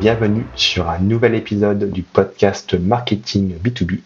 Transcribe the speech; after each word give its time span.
Bienvenue 0.00 0.46
sur 0.54 0.88
un 0.88 1.00
nouvel 1.00 1.34
épisode 1.34 1.90
du 1.90 2.04
podcast 2.04 2.74
Marketing 2.74 3.54
B2B. 3.58 3.98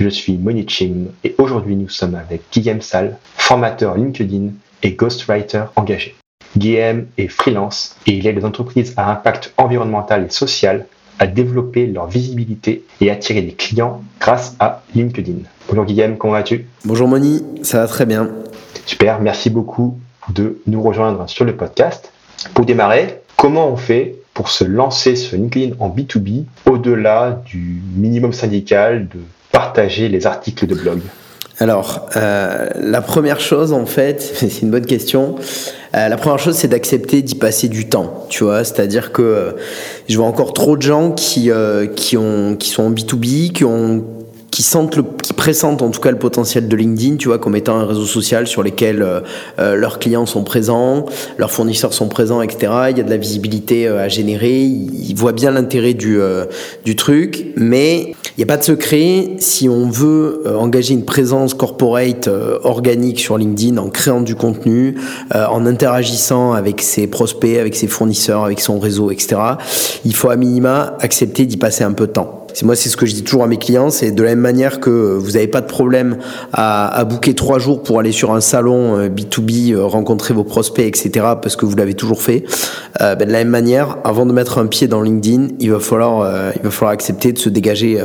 Je 0.00 0.08
suis 0.08 0.38
Monique 0.38 0.70
Chim 0.70 1.08
et 1.24 1.34
aujourd'hui 1.36 1.76
nous 1.76 1.90
sommes 1.90 2.14
avec 2.14 2.44
Guillaume 2.50 2.80
Salle, 2.80 3.18
formateur 3.36 3.96
LinkedIn 3.96 4.52
et 4.82 4.92
ghostwriter 4.92 5.64
engagé. 5.76 6.14
Guillaume 6.56 7.04
est 7.18 7.28
freelance 7.28 7.96
et 8.06 8.12
il 8.12 8.26
aide 8.26 8.36
les 8.36 8.46
entreprises 8.46 8.94
à 8.96 9.10
impact 9.10 9.52
environnemental 9.58 10.24
et 10.24 10.30
social 10.30 10.86
à 11.18 11.26
développer 11.26 11.86
leur 11.86 12.06
visibilité 12.06 12.84
et 13.02 13.10
attirer 13.10 13.42
des 13.42 13.52
clients 13.52 14.02
grâce 14.18 14.56
à 14.58 14.84
LinkedIn. 14.94 15.40
Bonjour 15.68 15.84
Guillaume, 15.84 16.16
comment 16.16 16.32
vas-tu? 16.32 16.66
Bonjour 16.86 17.08
Moni, 17.08 17.44
ça 17.62 17.80
va 17.80 17.88
très 17.88 18.06
bien. 18.06 18.30
Super, 18.86 19.20
merci 19.20 19.50
beaucoup 19.50 19.98
de 20.30 20.62
nous 20.66 20.80
rejoindre 20.80 21.28
sur 21.28 21.44
le 21.44 21.54
podcast. 21.54 22.10
Pour 22.54 22.64
démarrer, 22.64 23.20
comment 23.36 23.68
on 23.68 23.76
fait 23.76 24.16
pour 24.36 24.50
se 24.50 24.64
lancer 24.64 25.16
sur 25.16 25.38
LinkedIn 25.38 25.76
en 25.80 25.88
B2B 25.88 26.44
au-delà 26.66 27.42
du 27.46 27.80
minimum 27.96 28.34
syndical 28.34 29.08
de 29.08 29.18
partager 29.50 30.10
les 30.10 30.26
articles 30.26 30.66
de 30.66 30.74
blog 30.74 31.00
alors, 31.58 32.10
euh, 32.16 32.68
la 32.78 33.00
première 33.00 33.40
chose, 33.40 33.72
en 33.72 33.86
fait, 33.86 34.20
c'est 34.34 34.60
une 34.60 34.70
bonne 34.70 34.84
question. 34.84 35.36
Euh, 35.94 36.06
la 36.08 36.18
première 36.18 36.38
chose, 36.38 36.54
c'est 36.54 36.68
d'accepter 36.68 37.22
d'y 37.22 37.34
passer 37.34 37.68
du 37.68 37.88
temps, 37.88 38.26
tu 38.28 38.44
vois. 38.44 38.62
C'est-à-dire 38.62 39.10
que 39.10 39.22
euh, 39.22 39.52
je 40.06 40.18
vois 40.18 40.26
encore 40.26 40.52
trop 40.52 40.76
de 40.76 40.82
gens 40.82 41.12
qui, 41.12 41.50
qui, 41.94 42.16
ont, 42.18 42.56
qui 42.56 42.68
sont 42.68 42.82
en 42.82 42.90
B2B, 42.90 43.52
qui 43.52 43.64
ont 43.64 44.04
qui 44.56 44.62
sentent 44.62 44.96
le, 44.96 45.04
qui 45.22 45.34
pressentent 45.34 45.82
en 45.82 45.90
tout 45.90 46.00
cas 46.00 46.10
le 46.10 46.18
potentiel 46.18 46.66
de 46.66 46.74
LinkedIn, 46.74 47.16
tu 47.16 47.28
vois, 47.28 47.38
comme 47.38 47.56
étant 47.56 47.76
un 47.76 47.84
réseau 47.84 48.06
social 48.06 48.46
sur 48.46 48.62
lequel 48.62 49.02
euh, 49.02 49.20
euh, 49.58 49.76
leurs 49.76 49.98
clients 49.98 50.24
sont 50.24 50.44
présents, 50.44 51.04
leurs 51.36 51.50
fournisseurs 51.50 51.92
sont 51.92 52.08
présents, 52.08 52.40
etc. 52.40 52.72
Il 52.88 52.96
y 52.96 53.00
a 53.00 53.04
de 53.04 53.10
la 53.10 53.18
visibilité 53.18 53.86
euh, 53.86 54.02
à 54.02 54.08
générer. 54.08 54.62
Ils, 54.62 55.14
voient 55.14 55.34
bien 55.34 55.50
l'intérêt 55.50 55.92
du, 55.92 56.18
du 56.84 56.96
truc, 56.96 57.48
mais 57.56 58.14
il 58.36 58.38
n'y 58.38 58.44
a 58.44 58.46
pas 58.46 58.56
de 58.56 58.62
secret. 58.62 59.36
Si 59.40 59.68
on 59.68 59.90
veut 59.90 60.44
engager 60.58 60.94
une 60.94 61.04
présence 61.04 61.52
corporate 61.52 62.28
organique 62.62 63.20
sur 63.20 63.36
LinkedIn 63.38 63.76
en 63.78 63.88
créant 63.88 64.20
du 64.20 64.34
contenu, 64.34 64.96
en 65.34 65.64
interagissant 65.64 66.52
avec 66.52 66.82
ses 66.82 67.06
prospects, 67.06 67.58
avec 67.58 67.74
ses 67.74 67.86
fournisseurs, 67.86 68.44
avec 68.44 68.60
son 68.60 68.78
réseau, 68.78 69.10
etc. 69.10 69.36
Il 70.04 70.14
faut 70.14 70.28
à 70.28 70.36
minima 70.36 70.96
accepter 71.00 71.46
d'y 71.46 71.56
passer 71.56 71.82
un 71.82 71.92
peu 71.92 72.06
de 72.06 72.12
temps 72.12 72.45
moi 72.64 72.74
c'est 72.74 72.88
ce 72.88 72.96
que 72.96 73.04
je 73.04 73.14
dis 73.14 73.22
toujours 73.22 73.44
à 73.44 73.46
mes 73.46 73.58
clients, 73.58 73.90
c'est 73.90 74.12
de 74.12 74.22
la 74.22 74.30
même 74.30 74.40
manière 74.40 74.80
que 74.80 74.90
vous 74.90 75.32
n'avez 75.32 75.46
pas 75.46 75.60
de 75.60 75.66
problème 75.66 76.16
à, 76.52 76.88
à 76.88 77.04
booker 77.04 77.34
trois 77.34 77.58
jours 77.58 77.82
pour 77.82 77.98
aller 78.00 78.12
sur 78.12 78.32
un 78.32 78.40
salon 78.40 79.08
B2B, 79.08 79.72
euh, 79.72 79.78
euh, 79.78 79.84
rencontrer 79.84 80.32
vos 80.32 80.44
prospects, 80.44 80.86
etc. 80.86 81.10
parce 81.42 81.56
que 81.56 81.66
vous 81.66 81.76
l'avez 81.76 81.94
toujours 81.94 82.22
fait. 82.22 82.44
Euh, 83.00 83.14
ben, 83.14 83.28
de 83.28 83.32
la 83.32 83.38
même 83.38 83.48
manière, 83.48 83.98
avant 84.04 84.26
de 84.26 84.32
mettre 84.32 84.58
un 84.58 84.66
pied 84.66 84.88
dans 84.88 85.02
LinkedIn, 85.02 85.48
il 85.60 85.70
va 85.70 85.80
falloir, 85.80 86.52
il 86.56 86.62
va 86.62 86.70
falloir 86.70 86.92
accepter 86.92 87.32
de 87.32 87.38
se 87.38 87.48
dégager 87.48 88.02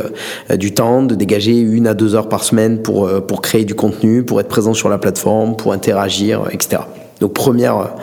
du 0.56 0.74
temps, 0.74 1.04
de 1.04 1.16
dégager 1.16 1.58
une 1.58 1.88
à 1.88 1.94
deux 1.94 2.16
heures 2.16 2.30
par 2.30 2.44
semaine 2.44 2.82
pour, 2.82 3.10
pour 3.24 3.42
créer 3.42 3.66
du 3.66 3.76
contenu, 3.76 4.24
pour 4.24 4.40
être 4.40 4.48
présent 4.48 4.74
sur 4.74 4.90
la 4.90 4.98
plateforme, 4.98 5.56
pour 5.56 5.74
interagir, 5.74 6.44
etc. 6.52 6.84
Donc 7.20 7.34
première, 7.34 7.94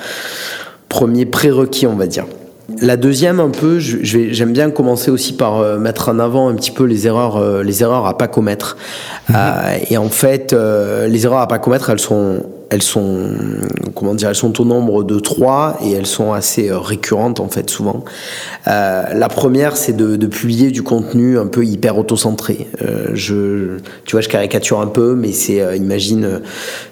premier 0.88 1.26
prérequis, 1.26 1.86
on 1.86 1.96
va 1.96 2.06
dire. 2.06 2.24
La 2.82 2.98
deuxième, 2.98 3.40
un 3.40 3.48
peu, 3.48 3.78
j'aime 3.78 4.52
bien 4.52 4.70
commencer 4.70 5.10
aussi 5.10 5.32
par 5.32 5.58
euh, 5.58 5.78
mettre 5.78 6.10
en 6.10 6.18
avant 6.18 6.48
un 6.48 6.54
petit 6.54 6.70
peu 6.70 6.84
les 6.84 7.06
erreurs, 7.06 7.36
euh, 7.36 7.62
les 7.62 7.82
erreurs 7.82 8.06
à 8.06 8.18
pas 8.18 8.28
commettre. 8.28 8.76
Mhm. 9.28 9.36
Euh, 9.36 9.78
et 9.90 9.96
en 9.96 10.10
fait, 10.10 10.52
les 10.52 11.24
erreurs 11.24 11.40
à 11.40 11.48
pas 11.48 11.58
commettre, 11.58 11.88
elles 11.90 11.98
sont 11.98 12.42
elles 12.70 12.82
sont 12.82 13.30
comment 13.94 14.14
dire 14.14 14.28
elles 14.28 14.34
sont 14.34 14.60
au 14.60 14.64
nombre 14.64 15.02
de 15.04 15.18
trois 15.18 15.78
et 15.82 15.92
elles 15.92 16.06
sont 16.06 16.32
assez 16.32 16.68
euh, 16.68 16.78
récurrentes 16.78 17.40
en 17.40 17.48
fait 17.48 17.70
souvent. 17.70 18.04
Euh, 18.66 19.02
la 19.14 19.28
première 19.28 19.76
c'est 19.76 19.96
de, 19.96 20.26
publier 20.26 20.70
du 20.70 20.82
contenu 20.82 21.38
un 21.38 21.46
peu 21.46 21.64
hyper 21.64 21.96
autocentré. 21.96 22.66
Euh, 22.82 23.08
je 23.14 23.78
tu 24.04 24.12
vois 24.12 24.20
je 24.20 24.28
caricature 24.28 24.80
un 24.80 24.86
peu 24.86 25.14
mais 25.14 25.32
c'est 25.32 25.60
euh, 25.60 25.76
imagine 25.76 26.40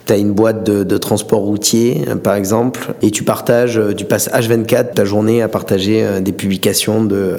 tu 0.06 0.12
as 0.12 0.16
une 0.16 0.32
boîte 0.32 0.64
de, 0.64 0.96
transport 0.96 1.40
routier 1.40 2.04
par 2.22 2.34
exemple 2.34 2.94
et 3.02 3.10
tu 3.10 3.22
partages 3.22 3.80
tu 3.96 4.06
passes 4.06 4.30
H24 4.30 4.94
ta 4.94 5.04
journée 5.04 5.42
à 5.42 5.48
partager 5.48 6.20
des 6.22 6.32
publications 6.32 7.04
de 7.04 7.36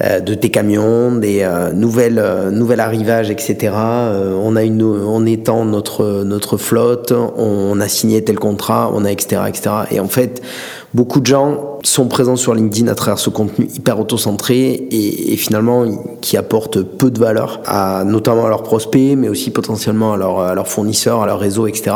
de 0.00 0.34
tes 0.34 0.50
camions 0.50 1.12
des 1.12 1.46
nouvelles 1.74 2.24
nouvelles 2.50 2.80
arrivages 2.80 3.30
etc 3.30 3.72
on 3.74 4.56
a 4.56 4.62
une 4.62 4.82
on 4.82 5.26
étend 5.26 5.66
notre 5.66 6.24
notre 6.24 6.56
flotte 6.56 7.12
on 7.58 7.80
a 7.80 7.88
signé 7.88 8.22
tel 8.22 8.38
contrat, 8.38 8.90
on 8.94 9.04
a 9.04 9.10
etc. 9.10 9.42
etc. 9.48 9.70
Et 9.90 10.00
en 10.00 10.08
fait, 10.08 10.42
beaucoup 10.94 11.20
de 11.20 11.26
gens 11.26 11.78
sont 11.84 12.06
présents 12.08 12.36
sur 12.36 12.54
LinkedIn 12.54 12.88
à 12.88 12.94
travers 12.94 13.18
ce 13.18 13.30
contenu 13.30 13.68
hyper 13.74 14.00
auto-centré 14.00 14.88
et, 14.90 15.36
finalement 15.36 15.84
qui 16.20 16.36
apporte 16.36 16.82
peu 16.82 17.10
de 17.10 17.18
valeur, 17.18 17.60
à, 17.64 18.02
notamment 18.04 18.46
à 18.46 18.48
leurs 18.48 18.64
prospects, 18.64 19.16
mais 19.16 19.28
aussi 19.28 19.50
potentiellement 19.50 20.14
à, 20.14 20.54
leurs 20.54 20.68
fournisseurs, 20.68 21.22
à 21.22 21.26
leur 21.26 21.38
réseau, 21.38 21.66
etc. 21.66 21.94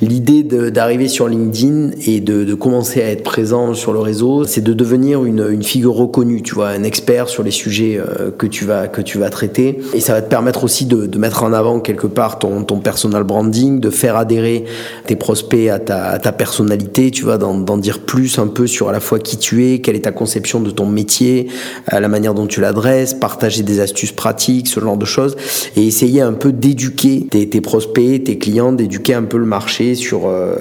L'idée 0.00 0.42
d'arriver 0.42 1.06
sur 1.08 1.28
LinkedIn 1.28 1.90
et 2.06 2.20
de, 2.20 2.54
commencer 2.54 3.02
à 3.02 3.08
être 3.08 3.22
présent 3.22 3.74
sur 3.74 3.92
le 3.92 4.00
réseau, 4.00 4.44
c'est 4.44 4.60
de 4.60 4.72
devenir 4.72 5.24
une, 5.24 5.62
figure 5.62 5.94
reconnue, 5.94 6.42
tu 6.42 6.54
vois, 6.54 6.68
un 6.68 6.82
expert 6.82 7.28
sur 7.28 7.42
les 7.42 7.50
sujets 7.50 7.98
euh, 7.98 8.30
que 8.30 8.46
tu 8.46 8.64
vas 8.64 8.88
que 8.88 9.00
tu 9.00 9.18
vas 9.18 9.30
traiter. 9.30 9.80
Et 9.94 10.00
ça 10.00 10.12
va 10.12 10.22
te 10.22 10.28
permettre 10.28 10.64
aussi 10.64 10.86
de, 10.86 11.18
mettre 11.18 11.44
en 11.44 11.52
avant 11.52 11.80
quelque 11.80 12.06
part 12.06 12.38
ton, 12.38 12.64
personal 12.82 13.22
branding, 13.22 13.78
de 13.80 13.90
faire 13.90 14.16
adhérer 14.16 14.64
tes 15.06 15.16
prospects 15.16 15.68
à 15.68 15.78
ta, 15.78 16.18
ta 16.18 16.32
personnalité, 16.32 17.10
tu 17.10 17.24
vois, 17.24 17.38
d'en 17.38 17.76
dire 17.78 18.00
plus 18.00 18.21
un 18.38 18.46
peu 18.46 18.66
sur 18.66 18.88
à 18.88 18.92
la 18.92 19.00
fois 19.00 19.18
qui 19.18 19.36
tu 19.36 19.66
es, 19.66 19.80
quelle 19.80 19.96
est 19.96 20.00
ta 20.02 20.12
conception 20.12 20.60
de 20.60 20.70
ton 20.70 20.86
métier, 20.86 21.48
euh, 21.92 22.00
la 22.00 22.08
manière 22.08 22.34
dont 22.34 22.46
tu 22.46 22.60
l'adresses, 22.60 23.14
partager 23.14 23.62
des 23.62 23.80
astuces 23.80 24.12
pratiques, 24.12 24.68
ce 24.68 24.80
genre 24.80 24.96
de 24.96 25.04
choses, 25.04 25.36
et 25.76 25.86
essayer 25.86 26.20
un 26.20 26.32
peu 26.32 26.52
d'éduquer 26.52 27.26
tes, 27.30 27.60
prospects, 27.60 28.24
tes 28.24 28.38
clients, 28.38 28.72
d'éduquer 28.72 29.14
un 29.14 29.24
peu 29.24 29.38
le 29.38 29.46
marché 29.46 29.94
sur, 29.94 30.28
euh, 30.28 30.54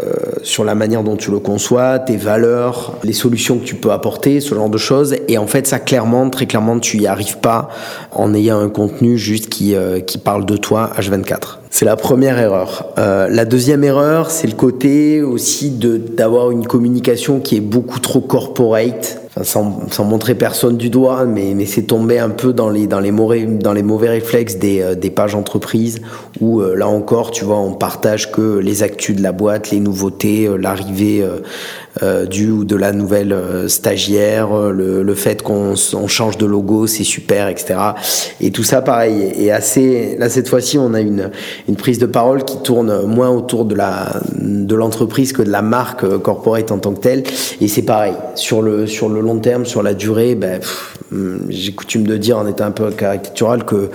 sur 0.44 0.64
la 0.64 0.76
manière 0.76 1.04
dont 1.04 1.16
tu 1.16 1.32
le 1.32 1.40
conçois, 1.40 2.00
tes 2.00 2.18
valeurs, 2.18 2.98
les 3.04 3.14
solutions 3.14 3.58
que 3.58 3.66
tu 3.66 3.76
peux 3.76 3.92
apporter, 3.92 4.40
ce 4.40 4.56
genre 4.56 4.70
de 4.70 4.78
choses. 4.78 5.16
Et 5.28 5.38
en 5.38 5.48
fait, 5.48 5.68
ça 5.68 5.80
clairement, 5.80 6.30
très 6.30 6.46
clairement, 6.46 6.80
tu 6.80 6.98
y 6.98 7.08
arrives 7.08 7.38
pas 7.38 7.70
en 8.12 8.34
ayant 8.34 8.60
un 8.60 8.70
contenu 8.70 9.18
juste 9.18 9.50
qui, 9.50 9.76
euh, 9.76 10.00
qui 10.00 10.18
parle 10.18 10.46
de 10.46 10.58
toi 10.58 10.92
H24. 10.98 11.61
C'est 11.74 11.86
la 11.86 11.96
première 11.96 12.38
erreur. 12.38 12.94
Euh, 12.98 13.30
la 13.30 13.46
deuxième 13.46 13.86
erreur, 13.86 14.30
c'est 14.30 14.46
le 14.46 14.56
côté 14.56 15.24
aussi 15.24 15.70
d'avoir 15.72 16.52
une 16.52 16.68
communication 16.68 17.40
qui 17.40 17.56
est 17.56 17.62
beaucoup 17.62 18.02
trop 18.02 18.20
corporate 18.20 19.22
sans, 19.44 19.90
sans, 19.90 20.04
montrer 20.04 20.36
personne 20.36 20.76
du 20.76 20.90
doigt, 20.90 21.26
mais, 21.26 21.54
mais 21.56 21.66
c'est 21.66 21.84
tombé 21.84 22.20
un 22.20 22.30
peu 22.30 22.52
dans 22.52 22.70
les, 22.70 22.86
dans 22.86 23.00
les, 23.00 23.12
mauvais, 23.12 23.46
dans 23.46 23.72
les 23.72 23.84
mauvais 23.84 24.10
réflexes 24.10 24.58
des, 24.58 24.82
euh, 24.82 24.96
des 24.96 25.10
pages 25.10 25.36
entreprises 25.36 26.02
où 26.42 26.60
euh, 26.60 26.76
là 26.76 26.90
encore, 26.90 27.32
tu 27.32 27.46
vois, 27.46 27.58
on 27.58 27.74
partage 27.74 28.32
que 28.32 28.58
les 28.58 28.84
actus 28.84 29.16
de 29.16 29.24
la 29.24 29.32
boîte, 29.32 29.72
les 29.72 29.80
nouveautés, 29.80 30.48
euh, 30.48 30.58
l'arrivée 30.58 31.26
du 32.30 32.50
ou 32.50 32.64
de 32.64 32.76
la 32.76 32.94
nouvelle 32.94 33.36
stagiaire, 33.68 34.54
le, 34.72 35.04
le 35.04 35.16
fait 35.16 35.42
qu'on 35.42 35.76
on 35.94 36.08
change 36.08 36.38
de 36.38 36.46
logo, 36.46 36.88
c'est 36.88 37.04
super, 37.04 37.48
etc. 37.48 37.80
Et 38.40 38.52
tout 38.52 38.64
ça, 38.64 38.82
pareil, 38.82 39.32
et 39.36 39.52
assez. 39.52 40.16
Là, 40.18 40.30
cette 40.30 40.48
fois-ci, 40.48 40.78
on 40.78 40.94
a 40.94 41.02
une, 41.02 41.32
une 41.68 41.76
prise 41.76 42.00
de 42.00 42.06
parole 42.06 42.44
qui 42.46 42.62
tourne 42.62 43.06
moins 43.06 43.30
autour 43.30 43.66
de 43.66 43.76
la 43.76 44.22
de 44.40 44.76
l'entreprise 44.76 45.34
que 45.34 45.42
de 45.42 45.50
la 45.50 45.62
marque 45.62 46.06
corporate 46.20 46.72
en 46.72 46.78
tant 46.78 46.94
que 46.94 47.00
telle. 47.00 47.24
Et 47.60 47.68
c'est 47.68 47.82
pareil 47.82 48.14
sur 48.36 48.62
le 48.62 48.88
sur 48.88 49.10
le 49.10 49.22
long 49.22 49.40
terme, 49.40 49.66
sur 49.66 49.84
la 49.84 49.94
durée, 49.94 50.36
ben, 50.36 50.60
hum, 51.12 51.42
j'ai 51.50 51.74
coutume 51.74 52.08
de 52.08 52.18
dire 52.18 52.38
en 52.38 52.48
étant 52.48 52.66
un 52.66 52.72
peu 52.72 52.90
caricatural 52.92 53.66
que, 53.66 53.90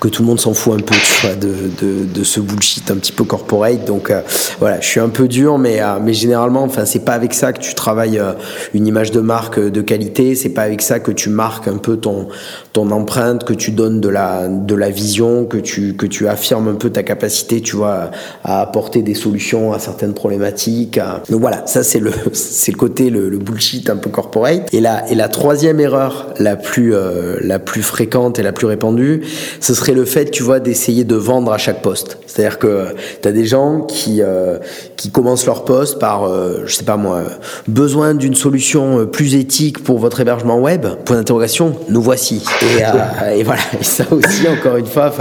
que 0.00 0.08
tout 0.08 0.22
le 0.22 0.28
monde 0.28 0.40
s'en 0.40 0.54
fout 0.54 0.74
un 0.74 0.82
peu 0.82 0.94
tu 0.94 1.26
vois, 1.26 1.36
de, 1.36 1.48
de, 1.80 2.04
de, 2.04 2.24
ce 2.24 2.40
bullshit 2.40 2.90
un 2.90 2.96
petit 2.96 3.12
peu 3.12 3.24
corporate. 3.24 3.84
Donc 3.84 4.10
euh, 4.10 4.20
voilà, 4.58 4.80
je 4.80 4.86
suis 4.86 5.00
un 5.00 5.08
peu 5.08 5.28
dur, 5.28 5.58
mais, 5.58 5.80
euh, 5.80 5.98
mais 6.02 6.12
généralement, 6.12 6.62
enfin, 6.62 6.84
c'est 6.84 7.04
pas 7.04 7.12
avec 7.12 7.34
ça 7.38 7.52
que 7.52 7.60
tu 7.60 7.74
travailles 7.74 8.18
euh, 8.18 8.32
une 8.74 8.86
image 8.86 9.10
de 9.10 9.20
marque 9.20 9.58
de 9.58 9.80
qualité, 9.80 10.34
c'est 10.34 10.50
pas 10.50 10.62
avec 10.62 10.82
ça 10.82 11.00
que 11.00 11.12
tu 11.12 11.30
marques 11.30 11.68
un 11.68 11.78
peu 11.78 11.96
ton, 11.96 12.28
ton 12.72 12.90
empreinte, 12.90 13.44
que 13.44 13.54
tu 13.54 13.70
donnes 13.70 14.00
de 14.00 14.08
la, 14.08 14.48
de 14.48 14.74
la 14.74 14.90
vision, 14.90 15.46
que 15.46 15.56
tu, 15.56 15.94
que 15.94 16.06
tu 16.06 16.28
affirmes 16.28 16.68
un 16.68 16.74
peu 16.74 16.90
ta 16.90 17.02
capacité, 17.02 17.60
tu 17.60 17.76
vois, 17.76 18.10
à 18.44 18.60
apporter 18.60 19.02
des 19.02 19.14
solutions 19.14 19.72
à 19.72 19.78
certaines 19.78 20.14
problématiques. 20.14 21.00
Donc 21.30 21.40
voilà, 21.40 21.66
ça 21.66 21.82
c'est 21.82 22.00
le, 22.00 22.12
c'est 22.32 22.72
le 22.72 22.78
côté, 22.78 23.10
le, 23.10 23.28
le 23.28 23.38
bullshit 23.38 23.88
un 23.90 23.96
peu 23.96 24.10
corporate. 24.10 24.68
Et 24.72 24.80
la, 24.80 25.08
et 25.10 25.14
la 25.14 25.28
troisième 25.28 25.80
erreur 25.80 26.26
la 26.38 26.56
plus, 26.56 26.94
euh, 26.94 27.36
la 27.40 27.58
plus 27.58 27.82
fréquente 27.82 28.38
et 28.38 28.42
la 28.42 28.52
plus 28.52 28.66
répandue, 28.66 29.22
ce 29.60 29.74
serait 29.74 29.94
le 29.94 30.04
fait, 30.04 30.30
tu 30.30 30.42
vois, 30.42 30.60
d'essayer 30.60 31.04
de 31.04 31.16
vendre 31.16 31.52
à 31.52 31.58
chaque 31.58 31.82
poste. 31.82 32.18
C'est-à-dire 32.26 32.58
que 32.58 32.94
tu 33.22 33.28
as 33.28 33.32
des 33.32 33.46
gens 33.46 33.82
qui, 33.82 34.22
euh, 34.22 34.58
qui 34.96 35.10
commencent 35.10 35.46
leur 35.46 35.64
poste 35.64 35.98
par, 35.98 36.24
euh, 36.24 36.62
je 36.66 36.74
sais 36.74 36.84
pas 36.84 36.96
moi, 36.96 37.22
besoin 37.66 38.14
d'une 38.14 38.34
solution 38.34 39.06
plus 39.06 39.34
éthique 39.34 39.82
pour 39.82 39.98
votre 39.98 40.20
hébergement 40.20 40.58
web 40.58 40.86
Point 41.04 41.16
d'interrogation, 41.16 41.74
nous 41.88 42.02
voici. 42.02 42.42
Et, 42.62 43.38
et 43.38 43.42
voilà, 43.42 43.62
et 43.80 43.84
ça 43.84 44.04
aussi, 44.10 44.46
encore 44.48 44.76
une 44.76 44.86
fois, 44.86 45.12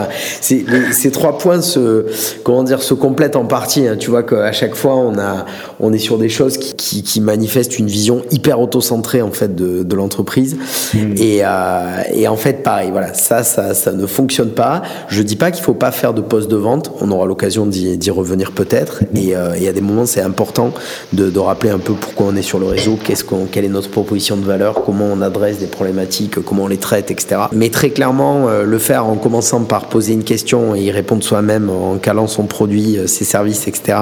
ces 0.41 1.11
trois 1.11 1.37
points 1.37 1.61
se, 1.61 2.05
comment 2.43 2.63
dire, 2.63 2.81
se 2.81 2.93
complètent 2.93 3.35
en 3.35 3.45
partie. 3.45 3.87
Hein. 3.87 3.95
Tu 3.97 4.09
vois 4.09 4.23
qu'à 4.23 4.51
chaque 4.51 4.75
fois, 4.75 4.95
on 4.95 5.17
a, 5.17 5.45
on 5.79 5.93
est 5.93 5.99
sur 5.99 6.17
des 6.17 6.29
choses 6.29 6.57
qui, 6.57 6.75
qui, 6.75 7.03
qui 7.03 7.21
manifestent 7.21 7.77
une 7.79 7.87
vision 7.87 8.23
hyper 8.31 8.59
auto-centrée 8.59 9.21
en 9.21 9.31
fait 9.31 9.55
de, 9.55 9.83
de 9.83 9.95
l'entreprise. 9.95 10.57
Mmh. 10.93 10.97
Et, 11.17 11.39
euh, 11.43 12.01
et, 12.13 12.27
en 12.27 12.35
fait, 12.35 12.63
pareil, 12.63 12.89
voilà, 12.91 13.13
ça, 13.13 13.43
ça, 13.43 13.73
ça 13.73 13.91
ne 13.91 14.05
fonctionne 14.05 14.51
pas. 14.51 14.81
Je 15.07 15.21
dis 15.21 15.35
pas 15.35 15.51
qu'il 15.51 15.63
faut 15.63 15.73
pas 15.73 15.91
faire 15.91 16.13
de 16.13 16.21
poste 16.21 16.49
de 16.49 16.55
vente. 16.55 16.91
On 17.01 17.11
aura 17.11 17.25
l'occasion 17.25 17.65
d'y 17.65 18.11
revenir 18.11 18.51
peut-être. 18.51 19.03
Et 19.15 19.35
euh, 19.35 19.55
il 19.57 19.63
y 19.63 19.67
a 19.67 19.73
des 19.73 19.81
moments, 19.81 20.05
c'est 20.05 20.21
important 20.21 20.73
de, 21.13 21.29
de, 21.29 21.39
rappeler 21.39 21.69
un 21.69 21.79
peu 21.79 21.93
pourquoi 21.93 22.27
on 22.27 22.35
est 22.35 22.41
sur 22.41 22.59
le 22.59 22.65
réseau, 22.65 22.97
qu'est-ce 23.01 23.23
qu'on, 23.23 23.45
quelle 23.45 23.65
est 23.65 23.69
notre 23.69 23.89
proposition 23.89 24.37
de 24.37 24.43
valeur, 24.43 24.83
comment 24.83 25.05
on 25.05 25.21
adresse 25.21 25.59
des 25.59 25.67
problématiques, 25.67 26.41
comment 26.43 26.63
on 26.63 26.67
les 26.67 26.77
traite, 26.77 27.11
etc. 27.11 27.41
Mais 27.51 27.69
très 27.69 27.89
clairement, 27.89 28.49
euh, 28.49 28.63
le 28.63 28.79
faire 28.79 29.05
en 29.05 29.15
commençant 29.15 29.63
par 29.63 29.87
poser 29.87 30.13
une 30.13 30.23
question 30.23 30.75
et 30.75 30.81
y 30.81 30.91
répondre 30.91 31.23
soi-même 31.23 31.69
en 31.69 31.97
calant 31.97 32.27
son 32.27 32.45
produit, 32.45 32.97
euh, 32.97 33.07
ses 33.07 33.25
services, 33.25 33.67
etc. 33.67 33.97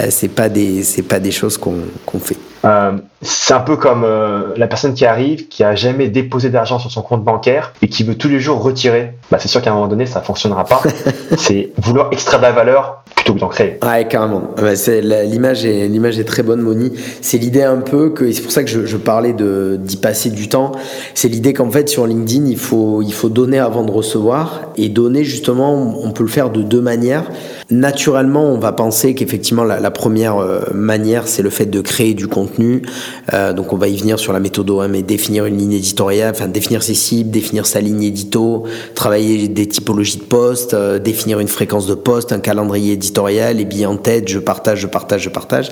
Euh, 0.00 0.06
c'est 0.10 0.28
pas 0.28 0.48
des, 0.48 0.82
c'est 0.90 1.02
pas 1.02 1.20
des 1.20 1.30
choses 1.30 1.56
qu'on, 1.56 1.78
fait. 2.18 2.36
Euh, 2.64 2.92
c'est 3.22 3.54
un 3.54 3.60
peu 3.60 3.76
comme 3.76 4.04
euh, 4.04 4.54
la 4.56 4.66
personne 4.66 4.94
qui 4.94 5.04
arrive, 5.04 5.48
qui 5.48 5.62
a 5.64 5.74
jamais 5.74 6.08
déposé 6.08 6.50
d'argent 6.50 6.78
sur 6.78 6.90
son 6.90 7.02
compte 7.02 7.22
bancaire 7.24 7.72
et 7.82 7.88
qui 7.88 8.02
veut 8.02 8.16
tous 8.16 8.28
les 8.28 8.40
jours 8.40 8.62
retirer. 8.62 9.14
Bah, 9.30 9.38
c'est 9.38 9.48
sûr 9.48 9.62
qu'à 9.62 9.70
un 9.70 9.74
moment 9.74 9.88
donné, 9.88 10.06
ça 10.06 10.20
fonctionnera 10.20 10.64
pas. 10.64 10.82
c'est 11.36 11.70
vouloir 11.78 12.08
extraire 12.12 12.40
de 12.40 12.44
la 12.44 12.52
valeur 12.52 13.02
plutôt 13.14 13.34
que 13.34 13.40
d'en 13.40 13.48
créer. 13.48 13.78
Ouais, 13.82 14.06
carrément. 14.08 14.42
c'est 14.74 15.00
l'image 15.02 15.64
est 15.66 15.88
l'image 15.88 16.18
est 16.18 16.24
très 16.24 16.42
bonne, 16.42 16.60
Moni. 16.60 16.92
C'est 17.20 17.38
l'idée 17.38 17.62
un 17.62 17.78
peu 17.78 18.10
que 18.10 18.30
c'est 18.32 18.42
pour 18.42 18.52
ça 18.52 18.62
que 18.62 18.70
je, 18.70 18.86
je 18.86 18.96
parlais 18.96 19.32
de 19.32 19.78
d'y 19.78 19.96
passer 19.96 20.30
du 20.30 20.48
temps. 20.48 20.72
C'est 21.14 21.28
l'idée 21.28 21.52
qu'en 21.52 21.70
fait 21.70 21.88
sur 21.88 22.06
LinkedIn, 22.06 22.46
il 22.46 22.58
faut 22.58 23.02
il 23.02 23.12
faut 23.12 23.28
donner 23.28 23.58
avant 23.58 23.84
de 23.84 23.90
recevoir 23.90 24.62
et 24.76 24.88
donner 24.88 25.24
justement, 25.24 25.94
on 26.02 26.10
peut 26.12 26.22
le 26.22 26.30
faire 26.30 26.50
de 26.50 26.62
deux 26.62 26.80
manières. 26.80 27.24
Naturellement, 27.70 28.44
on 28.44 28.58
va 28.58 28.72
penser 28.72 29.14
qu'effectivement 29.14 29.64
la, 29.64 29.78
la, 29.78 29.90
première 29.90 30.38
euh, 30.38 30.62
manière, 30.72 31.28
c'est 31.28 31.42
le 31.42 31.50
fait 31.50 31.66
de 31.66 31.80
créer 31.80 32.14
du 32.14 32.26
contenu. 32.26 32.49
Euh, 33.32 33.52
donc 33.52 33.72
on 33.72 33.76
va 33.76 33.88
y 33.88 33.96
venir 33.96 34.18
sur 34.18 34.32
la 34.32 34.40
méthode 34.40 34.68
OM 34.70 34.94
et 34.94 35.02
définir 35.02 35.46
une 35.46 35.58
ligne 35.58 35.72
éditoriale, 35.72 36.32
enfin 36.34 36.48
définir 36.48 36.82
ses 36.82 36.94
cibles, 36.94 37.30
définir 37.30 37.66
sa 37.66 37.80
ligne 37.80 38.02
édito, 38.02 38.64
travailler 38.94 39.48
des 39.48 39.66
typologies 39.66 40.18
de 40.18 40.24
postes, 40.24 40.74
euh, 40.74 40.98
définir 40.98 41.40
une 41.40 41.48
fréquence 41.48 41.86
de 41.86 41.94
poste, 41.94 42.32
un 42.32 42.40
calendrier 42.40 42.94
éditorial, 42.94 43.56
les 43.56 43.64
billets 43.64 43.86
en 43.86 43.96
tête, 43.96 44.28
je 44.28 44.38
partage, 44.38 44.80
je 44.80 44.86
partage, 44.86 45.22
je 45.22 45.28
partage. 45.28 45.70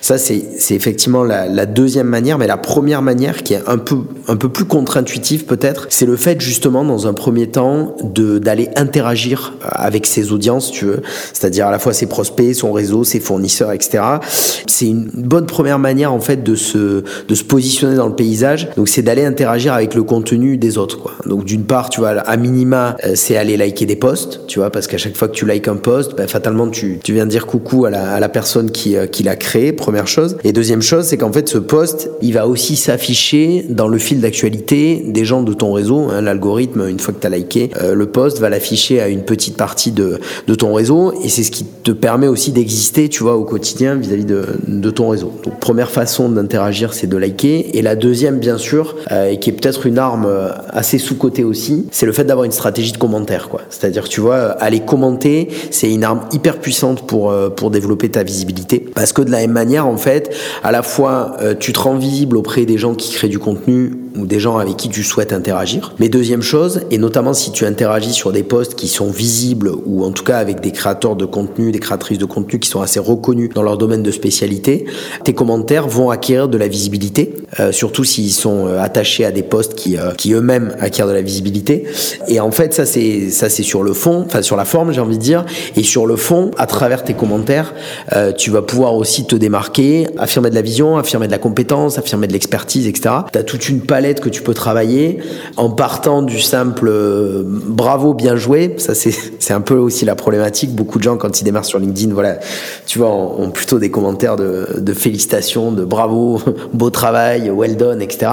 Ça 0.00 0.18
c'est 0.18 0.42
effectivement 0.70 1.24
la, 1.24 1.66
deuxième 1.66 2.06
manière, 2.06 2.38
mais 2.38 2.46
la 2.46 2.56
première 2.56 3.02
manière 3.02 3.42
qui 3.42 3.54
est 3.54 3.62
un 3.66 3.78
peu 3.78 3.98
un 4.26 4.36
peu 4.36 4.48
plus 4.48 4.64
contre-intuitive 4.64 5.44
peut-être, 5.44 5.86
c'est 5.90 6.06
le 6.06 6.16
fait 6.16 6.40
justement 6.40 6.84
dans 6.84 7.06
un 7.06 7.12
premier 7.12 7.48
temps 7.48 7.96
d'aller 8.02 8.68
interagir 8.76 9.54
avec 9.62 10.06
ses 10.06 10.32
audiences, 10.32 10.70
tu 10.70 10.86
veux 10.86 11.02
c'est-à-dire 11.32 11.66
à 11.66 11.70
la 11.70 11.78
fois 11.78 11.92
ses 11.92 12.06
prospects, 12.06 12.54
son 12.54 12.72
réseau, 12.72 13.04
ses 13.04 13.20
fournisseurs, 13.20 13.72
etc. 13.72 14.02
C'est 14.66 14.86
une 14.86 15.10
bonne 15.14 15.46
première 15.46 15.78
manière 15.78 16.12
en 16.18 16.20
fait 16.20 16.42
de 16.42 16.56
se 16.56 17.04
de 17.28 17.34
se 17.34 17.44
positionner 17.44 17.96
dans 17.96 18.08
le 18.08 18.14
paysage. 18.14 18.68
Donc 18.76 18.88
c'est 18.88 19.02
d'aller 19.02 19.24
interagir 19.24 19.72
avec 19.72 19.94
le 19.94 20.02
contenu 20.02 20.56
des 20.56 20.78
autres. 20.78 20.98
Quoi. 20.98 21.12
Donc 21.26 21.44
d'une 21.44 21.64
part, 21.64 21.90
tu 21.90 22.00
vois, 22.00 22.10
à 22.10 22.36
minima, 22.36 22.96
euh, 23.04 23.12
c'est 23.14 23.36
aller 23.36 23.56
liker 23.56 23.86
des 23.86 23.96
posts, 23.96 24.40
tu 24.48 24.58
vois, 24.58 24.70
parce 24.70 24.86
qu'à 24.86 24.98
chaque 24.98 25.16
fois 25.16 25.28
que 25.28 25.34
tu 25.34 25.46
likes 25.46 25.68
un 25.68 25.76
post, 25.76 26.16
ben, 26.16 26.26
fatalement 26.26 26.68
tu, 26.68 26.98
tu 27.02 27.12
viens 27.12 27.26
dire 27.26 27.46
coucou 27.46 27.84
à 27.84 27.90
la, 27.90 28.14
à 28.14 28.20
la 28.20 28.28
personne 28.28 28.70
qui, 28.70 28.96
euh, 28.96 29.06
qui 29.06 29.22
l'a 29.22 29.36
créé, 29.36 29.72
première 29.72 30.08
chose. 30.08 30.36
Et 30.42 30.52
deuxième 30.52 30.82
chose, 30.82 31.04
c'est 31.06 31.16
qu'en 31.16 31.32
fait 31.32 31.48
ce 31.48 31.58
post, 31.58 32.10
il 32.20 32.34
va 32.34 32.48
aussi 32.48 32.74
s'afficher 32.76 33.64
dans 33.68 33.88
le 33.88 33.98
fil 33.98 34.20
d'actualité 34.20 35.04
des 35.06 35.24
gens 35.24 35.42
de 35.42 35.52
ton 35.52 35.72
réseau. 35.72 36.08
Hein, 36.10 36.22
L'algorithme, 36.22 36.88
une 36.88 36.98
fois 36.98 37.14
que 37.14 37.20
tu 37.20 37.26
as 37.26 37.30
liké 37.30 37.70
euh, 37.80 37.94
le 37.94 38.06
post, 38.06 38.40
va 38.40 38.48
l'afficher 38.48 39.00
à 39.00 39.08
une 39.08 39.22
petite 39.22 39.56
partie 39.56 39.92
de, 39.92 40.18
de 40.46 40.54
ton 40.54 40.74
réseau. 40.74 41.12
Et 41.22 41.28
c'est 41.28 41.42
ce 41.42 41.50
qui 41.50 41.64
te 41.64 41.90
permet 41.90 42.26
aussi 42.26 42.52
d'exister, 42.52 43.08
tu 43.08 43.22
vois, 43.22 43.36
au 43.36 43.44
quotidien 43.44 43.94
vis-à-vis 43.94 44.24
de, 44.24 44.44
de, 44.66 44.90
ton 44.90 45.08
réseau. 45.08 45.32
Donc, 45.44 45.60
première 45.60 45.90
façon 46.08 46.30
d'interagir, 46.30 46.94
c'est 46.94 47.06
de 47.06 47.18
liker. 47.18 47.76
Et 47.76 47.82
la 47.82 47.94
deuxième, 47.94 48.38
bien 48.38 48.56
sûr, 48.56 48.96
euh, 49.12 49.28
et 49.28 49.38
qui 49.38 49.50
est 49.50 49.52
peut-être 49.52 49.86
une 49.86 49.98
arme 49.98 50.24
euh, 50.26 50.48
assez 50.70 50.96
sous-cotée 50.96 51.44
aussi, 51.44 51.86
c'est 51.90 52.06
le 52.06 52.12
fait 52.12 52.24
d'avoir 52.24 52.46
une 52.46 52.52
stratégie 52.52 52.92
de 52.92 52.96
commentaire, 52.96 53.50
quoi. 53.50 53.60
C'est-à-dire, 53.68 54.08
tu 54.08 54.22
vois, 54.22 54.34
euh, 54.34 54.54
aller 54.58 54.80
commenter, 54.80 55.48
c'est 55.70 55.92
une 55.92 56.04
arme 56.04 56.20
hyper 56.32 56.60
puissante 56.60 57.06
pour, 57.06 57.34
pour 57.56 57.70
développer 57.70 58.08
ta 58.08 58.22
visibilité. 58.22 58.86
Parce 58.94 59.12
que 59.12 59.20
de 59.20 59.30
la 59.30 59.38
même 59.40 59.52
manière, 59.52 59.86
en 59.86 59.98
fait, 59.98 60.34
à 60.64 60.72
la 60.72 60.82
fois, 60.82 61.36
tu 61.60 61.74
te 61.74 61.78
rends 61.78 61.96
visible 61.96 62.38
auprès 62.38 62.64
des 62.64 62.78
gens 62.78 62.94
qui 62.94 63.12
créent 63.12 63.28
du 63.28 63.38
contenu 63.38 63.92
ou 64.16 64.26
des 64.26 64.40
gens 64.40 64.58
avec 64.58 64.76
qui 64.76 64.88
tu 64.88 65.02
souhaites 65.02 65.32
interagir. 65.32 65.94
Mais 65.98 66.08
deuxième 66.08 66.42
chose, 66.42 66.82
et 66.90 66.98
notamment 66.98 67.34
si 67.34 67.52
tu 67.52 67.64
interagis 67.64 68.12
sur 68.12 68.32
des 68.32 68.42
posts 68.42 68.74
qui 68.74 68.88
sont 68.88 69.10
visibles 69.10 69.72
ou 69.86 70.04
en 70.04 70.12
tout 70.12 70.24
cas 70.24 70.38
avec 70.38 70.60
des 70.60 70.72
créateurs 70.72 71.16
de 71.16 71.24
contenu, 71.24 71.72
des 71.72 71.78
créatrices 71.78 72.18
de 72.18 72.24
contenu 72.24 72.58
qui 72.58 72.68
sont 72.68 72.80
assez 72.80 73.00
reconnus 73.00 73.50
dans 73.54 73.62
leur 73.62 73.78
domaine 73.78 74.02
de 74.02 74.10
spécialité, 74.10 74.84
tes 75.24 75.34
commentaires 75.34 75.88
vont 75.88 76.10
acquérir 76.10 76.48
de 76.48 76.58
la 76.58 76.68
visibilité, 76.68 77.34
euh, 77.60 77.72
surtout 77.72 78.04
s'ils 78.04 78.32
sont 78.32 78.66
euh, 78.66 78.80
attachés 78.80 79.24
à 79.24 79.32
des 79.32 79.42
posts 79.42 79.74
qui, 79.74 79.96
euh, 79.96 80.12
qui 80.12 80.32
eux-mêmes 80.32 80.74
acquièrent 80.80 81.06
de 81.06 81.12
la 81.12 81.22
visibilité. 81.22 81.84
Et 82.28 82.40
en 82.40 82.50
fait, 82.50 82.74
ça 82.74 82.86
c'est 82.86 83.30
ça 83.30 83.48
c'est 83.48 83.62
sur 83.62 83.82
le 83.82 83.92
fond, 83.92 84.24
enfin 84.26 84.42
sur 84.42 84.56
la 84.56 84.64
forme, 84.64 84.92
j'ai 84.92 85.00
envie 85.00 85.18
de 85.18 85.22
dire, 85.22 85.44
et 85.76 85.82
sur 85.82 86.06
le 86.06 86.16
fond, 86.16 86.50
à 86.58 86.66
travers 86.66 87.04
tes 87.04 87.14
commentaires, 87.14 87.74
tu 88.36 88.50
vas 88.50 88.62
pouvoir 88.62 88.94
aussi 88.94 89.26
te 89.26 89.36
démarquer, 89.36 90.06
affirmer 90.18 90.50
de 90.50 90.54
la 90.54 90.62
vision, 90.62 90.96
affirmer 90.96 91.26
de 91.26 91.32
la 91.32 91.38
compétence, 91.38 91.98
affirmer 91.98 92.26
de 92.26 92.32
l'expertise, 92.32 92.86
etc. 92.86 93.14
Tu 93.32 93.38
as 93.38 93.42
toute 93.42 93.68
une 93.68 93.80
que 94.20 94.28
tu 94.28 94.42
peux 94.42 94.54
travailler 94.54 95.18
en 95.56 95.70
partant 95.70 96.22
du 96.22 96.40
simple 96.40 96.90
bravo, 97.44 98.14
bien 98.14 98.36
joué. 98.36 98.74
Ça 98.78 98.94
c'est 99.38 99.52
un 99.52 99.60
peu 99.60 99.76
aussi 99.76 100.04
la 100.04 100.14
problématique. 100.14 100.74
Beaucoup 100.74 100.98
de 100.98 101.04
gens 101.04 101.16
quand 101.16 101.40
ils 101.40 101.44
démarrent 101.44 101.64
sur 101.64 101.78
LinkedIn, 101.78 102.12
voilà, 102.12 102.38
tu 102.86 102.98
vois, 102.98 103.10
ont, 103.10 103.50
plutôt 103.50 103.78
des 103.78 103.90
commentaires 103.90 104.36
de, 104.36 104.66
de, 104.78 104.92
félicitations, 104.92 105.72
de 105.72 105.84
bravo, 105.84 106.40
beau 106.72 106.90
travail, 106.90 107.50
well 107.50 107.76
done, 107.76 108.02
etc. 108.02 108.30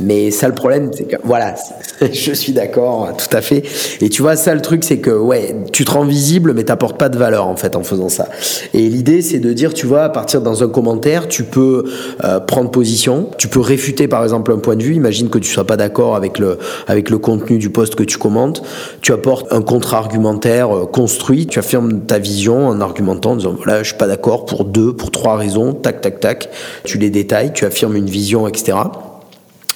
Mais 0.00 0.30
ça, 0.30 0.48
le 0.48 0.54
problème, 0.54 0.90
c'est 0.92 1.04
que, 1.04 1.16
voilà, 1.24 1.54
je 2.12 2.32
suis 2.32 2.52
d'accord, 2.52 3.10
tout 3.16 3.34
à 3.36 3.40
fait. 3.40 3.62
Et 4.00 4.08
tu 4.08 4.22
vois, 4.22 4.36
ça, 4.36 4.54
le 4.54 4.60
truc, 4.60 4.84
c'est 4.84 4.98
que, 4.98 5.10
ouais, 5.10 5.56
tu 5.72 5.84
te 5.84 5.90
rends 5.90 6.04
visible, 6.04 6.52
mais 6.54 6.64
t'apportes 6.64 6.98
pas 6.98 7.08
de 7.08 7.18
valeur, 7.18 7.46
en 7.46 7.56
fait, 7.56 7.76
en 7.76 7.82
faisant 7.82 8.08
ça. 8.08 8.28
Et 8.74 8.88
l'idée, 8.88 9.22
c'est 9.22 9.38
de 9.38 9.52
dire, 9.52 9.74
tu 9.74 9.86
vois, 9.86 10.04
à 10.04 10.08
partir 10.08 10.40
dans 10.40 10.62
un 10.62 10.68
commentaire, 10.68 11.28
tu 11.28 11.44
peux 11.44 11.84
euh, 12.24 12.40
prendre 12.40 12.70
position, 12.70 13.28
tu 13.38 13.48
peux 13.48 13.60
réfuter, 13.60 14.08
par 14.08 14.22
exemple, 14.22 14.52
un 14.52 14.58
point 14.58 14.76
de 14.76 14.82
vue. 14.82 14.99
Imagine 15.00 15.30
que 15.30 15.38
tu 15.38 15.50
sois 15.50 15.66
pas 15.66 15.78
d'accord 15.78 16.14
avec 16.14 16.38
le, 16.38 16.58
avec 16.86 17.08
le 17.08 17.16
contenu 17.16 17.56
du 17.56 17.70
poste 17.70 17.94
que 17.94 18.02
tu 18.02 18.18
commentes. 18.18 18.62
Tu 19.00 19.12
apportes 19.12 19.50
un 19.50 19.62
contre-argumentaire 19.62 20.76
euh, 20.76 20.84
construit, 20.84 21.46
tu 21.46 21.58
affirmes 21.58 22.02
ta 22.02 22.18
vision 22.18 22.68
en 22.68 22.82
argumentant, 22.82 23.30
en 23.30 23.36
disant 23.36 23.54
voilà, 23.56 23.82
je 23.82 23.88
suis 23.88 23.96
pas 23.96 24.06
d'accord 24.06 24.44
pour 24.44 24.66
deux, 24.66 24.92
pour 24.92 25.10
trois 25.10 25.36
raisons, 25.36 25.72
tac, 25.72 26.02
tac, 26.02 26.20
tac. 26.20 26.50
Tu 26.84 26.98
les 26.98 27.08
détailles, 27.08 27.52
tu 27.54 27.64
affirmes 27.64 27.96
une 27.96 28.10
vision, 28.10 28.46
etc. 28.46 28.76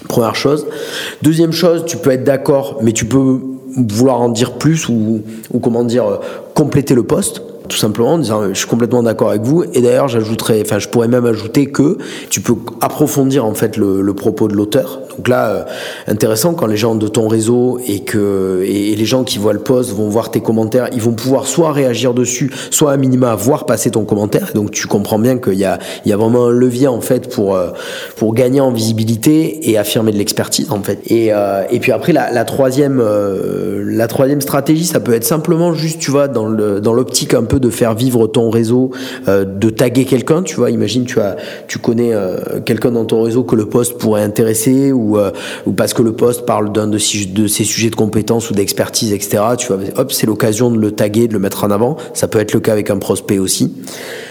Première 0.08 0.36
chose. 0.36 0.66
Deuxième 1.22 1.52
chose, 1.52 1.84
tu 1.86 1.96
peux 1.96 2.10
être 2.10 2.24
d'accord, 2.24 2.80
mais 2.82 2.92
tu 2.92 3.06
peux 3.06 3.40
vouloir 3.78 4.20
en 4.20 4.28
dire 4.28 4.58
plus 4.58 4.90
ou, 4.90 5.22
ou 5.54 5.58
comment 5.58 5.84
dire, 5.84 6.06
euh, 6.06 6.16
compléter 6.52 6.94
le 6.94 7.04
poste 7.04 7.40
tout 7.68 7.76
simplement 7.76 8.14
en 8.14 8.18
disant 8.18 8.48
je 8.48 8.54
suis 8.54 8.66
complètement 8.66 9.02
d'accord 9.02 9.30
avec 9.30 9.42
vous 9.42 9.64
et 9.64 9.80
d'ailleurs 9.80 10.08
j'ajouterais 10.08 10.62
enfin 10.64 10.78
je 10.78 10.88
pourrais 10.88 11.08
même 11.08 11.26
ajouter 11.26 11.66
que 11.66 11.98
tu 12.30 12.40
peux 12.40 12.54
approfondir 12.80 13.44
en 13.44 13.54
fait 13.54 13.76
le, 13.76 14.02
le 14.02 14.14
propos 14.14 14.48
de 14.48 14.54
l'auteur 14.54 15.00
donc 15.16 15.28
là, 15.28 15.48
euh, 15.50 15.64
intéressant 16.06 16.54
quand 16.54 16.66
les 16.66 16.76
gens 16.76 16.94
de 16.94 17.08
ton 17.08 17.28
réseau 17.28 17.78
et 17.86 18.00
que 18.00 18.64
et, 18.66 18.94
les 18.96 19.04
gens 19.04 19.24
qui 19.24 19.38
voient 19.38 19.52
le 19.52 19.60
post 19.60 19.90
vont 19.92 20.08
voir 20.08 20.30
tes 20.30 20.40
commentaires, 20.40 20.88
ils 20.92 21.00
vont 21.00 21.12
pouvoir 21.12 21.46
soit 21.46 21.72
réagir 21.72 22.14
dessus, 22.14 22.52
soit 22.70 22.92
à 22.92 22.96
minima 22.96 23.34
voir 23.34 23.66
passer 23.66 23.90
ton 23.90 24.04
commentaire. 24.04 24.50
Donc 24.54 24.70
tu 24.70 24.86
comprends 24.86 25.18
bien 25.18 25.38
qu'il 25.38 25.54
y 25.54 25.64
a 25.64 25.78
il 26.04 26.10
y 26.10 26.12
a 26.12 26.16
vraiment 26.16 26.46
un 26.46 26.50
levier 26.50 26.88
en 26.88 27.00
fait 27.00 27.32
pour 27.32 27.54
euh, 27.54 27.70
pour 28.16 28.34
gagner 28.34 28.60
en 28.60 28.72
visibilité 28.72 29.70
et 29.70 29.78
affirmer 29.78 30.12
de 30.12 30.18
l'expertise 30.18 30.70
en 30.70 30.82
fait. 30.82 31.00
Et 31.06 31.32
euh, 31.32 31.62
et 31.70 31.80
puis 31.80 31.92
après 31.92 32.12
la, 32.12 32.30
la 32.32 32.44
troisième 32.44 33.00
euh, 33.00 33.82
la 33.86 34.08
troisième 34.08 34.40
stratégie, 34.40 34.84
ça 34.84 35.00
peut 35.00 35.14
être 35.14 35.24
simplement 35.24 35.74
juste 35.74 36.00
tu 36.00 36.10
vois 36.10 36.28
dans 36.28 36.46
le 36.46 36.80
dans 36.80 36.92
l'optique 36.92 37.34
un 37.34 37.44
peu 37.44 37.53
de 37.58 37.70
faire 37.70 37.94
vivre 37.94 38.26
ton 38.26 38.50
réseau, 38.50 38.90
euh, 39.28 39.44
de 39.44 39.70
taguer 39.70 40.04
quelqu'un. 40.04 40.42
Tu 40.42 40.56
vois, 40.56 40.70
imagine 40.70 41.04
tu 41.04 41.20
as 41.20 41.36
tu 41.68 41.78
connais 41.78 42.12
quelqu'un 42.64 42.90
dans 42.90 43.04
ton 43.04 43.22
réseau 43.22 43.44
que 43.44 43.56
le 43.56 43.66
post 43.66 43.98
pourrait 43.98 44.22
intéresser 44.22 44.92
ou 44.92 45.18
euh, 45.18 45.30
parce 45.76 45.94
que 45.94 46.02
le 46.02 46.12
poste 46.12 46.46
parle 46.46 46.72
d'un 46.72 46.86
de, 46.86 46.98
ces 46.98 47.64
sujets 47.64 47.90
de 47.90 47.96
compétences 47.96 48.50
ou 48.50 48.54
d'expertise, 48.54 49.12
etc. 49.12 49.42
Tu 49.58 49.68
vois, 49.68 49.78
hop, 49.96 50.12
c'est 50.12 50.26
l'occasion 50.26 50.70
de 50.70 50.78
le 50.78 50.90
taguer, 50.92 51.28
de 51.28 51.32
le 51.32 51.38
mettre 51.38 51.64
en 51.64 51.70
avant. 51.70 51.96
Ça 52.12 52.28
peut 52.28 52.40
être 52.40 52.52
le 52.52 52.60
cas 52.60 52.72
avec 52.72 52.90
un 52.90 52.98
prospect 52.98 53.38
aussi. 53.38 53.72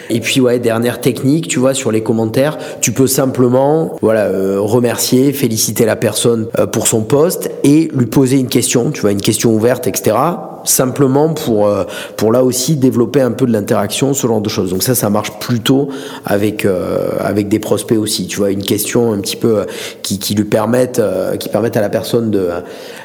Et 0.10 0.20
puis 0.20 0.42
ouais, 0.42 0.60
dernière 0.60 1.01
technique, 1.01 1.48
tu 1.48 1.60
vois, 1.60 1.74
sur 1.74 1.92
les 1.92 2.03
commentaires, 2.03 2.58
tu 2.82 2.92
peux 2.92 3.08
simplement 3.08 3.96
voilà 4.01 4.25
euh, 4.25 4.60
remercier, 4.60 5.34
féliciter 5.34 5.86
la 5.86 5.96
personne 5.96 6.48
euh, 6.60 6.68
pour 6.68 6.88
son 6.88 7.01
poste 7.01 7.50
et 7.63 7.89
lui 7.96 8.06
poser 8.06 8.38
une 8.38 8.50
question, 8.50 8.92
tu 8.92 9.01
vois, 9.01 9.12
une 9.12 9.22
question 9.22 9.53
ouverte, 9.53 9.88
etc. 9.88 10.15
Simplement 10.63 11.34
pour 11.34 11.67
euh, 11.67 11.84
pour 12.17 12.32
là 12.32 12.43
aussi 12.43 12.75
développer 12.75 13.22
un 13.22 13.32
peu 13.32 13.46
de 13.46 13.51
l'interaction, 13.51 14.13
ce 14.13 14.27
genre 14.27 14.41
de 14.41 14.50
choses. 14.50 14.72
Donc 14.72 14.84
ça, 14.84 14.96
ça 14.96 15.10
marche 15.10 15.32
plutôt 15.39 15.89
avec 16.25 16.65
avec 17.20 17.48
des 17.48 17.60
prospects 17.60 17.98
aussi, 17.98 18.27
tu 18.27 18.38
vois, 18.38 18.51
une 18.51 18.63
question 18.63 19.13
un 19.13 19.20
petit 19.20 19.36
peu 19.36 19.65
qui, 20.01 20.20
qui 20.20 20.36
lui 20.36 20.46
permettent 20.46 21.01
qui 21.39 21.50
permettent 21.50 21.77
à 21.77 21.82
la 21.82 21.89
personne 21.89 22.32
de 22.32 22.50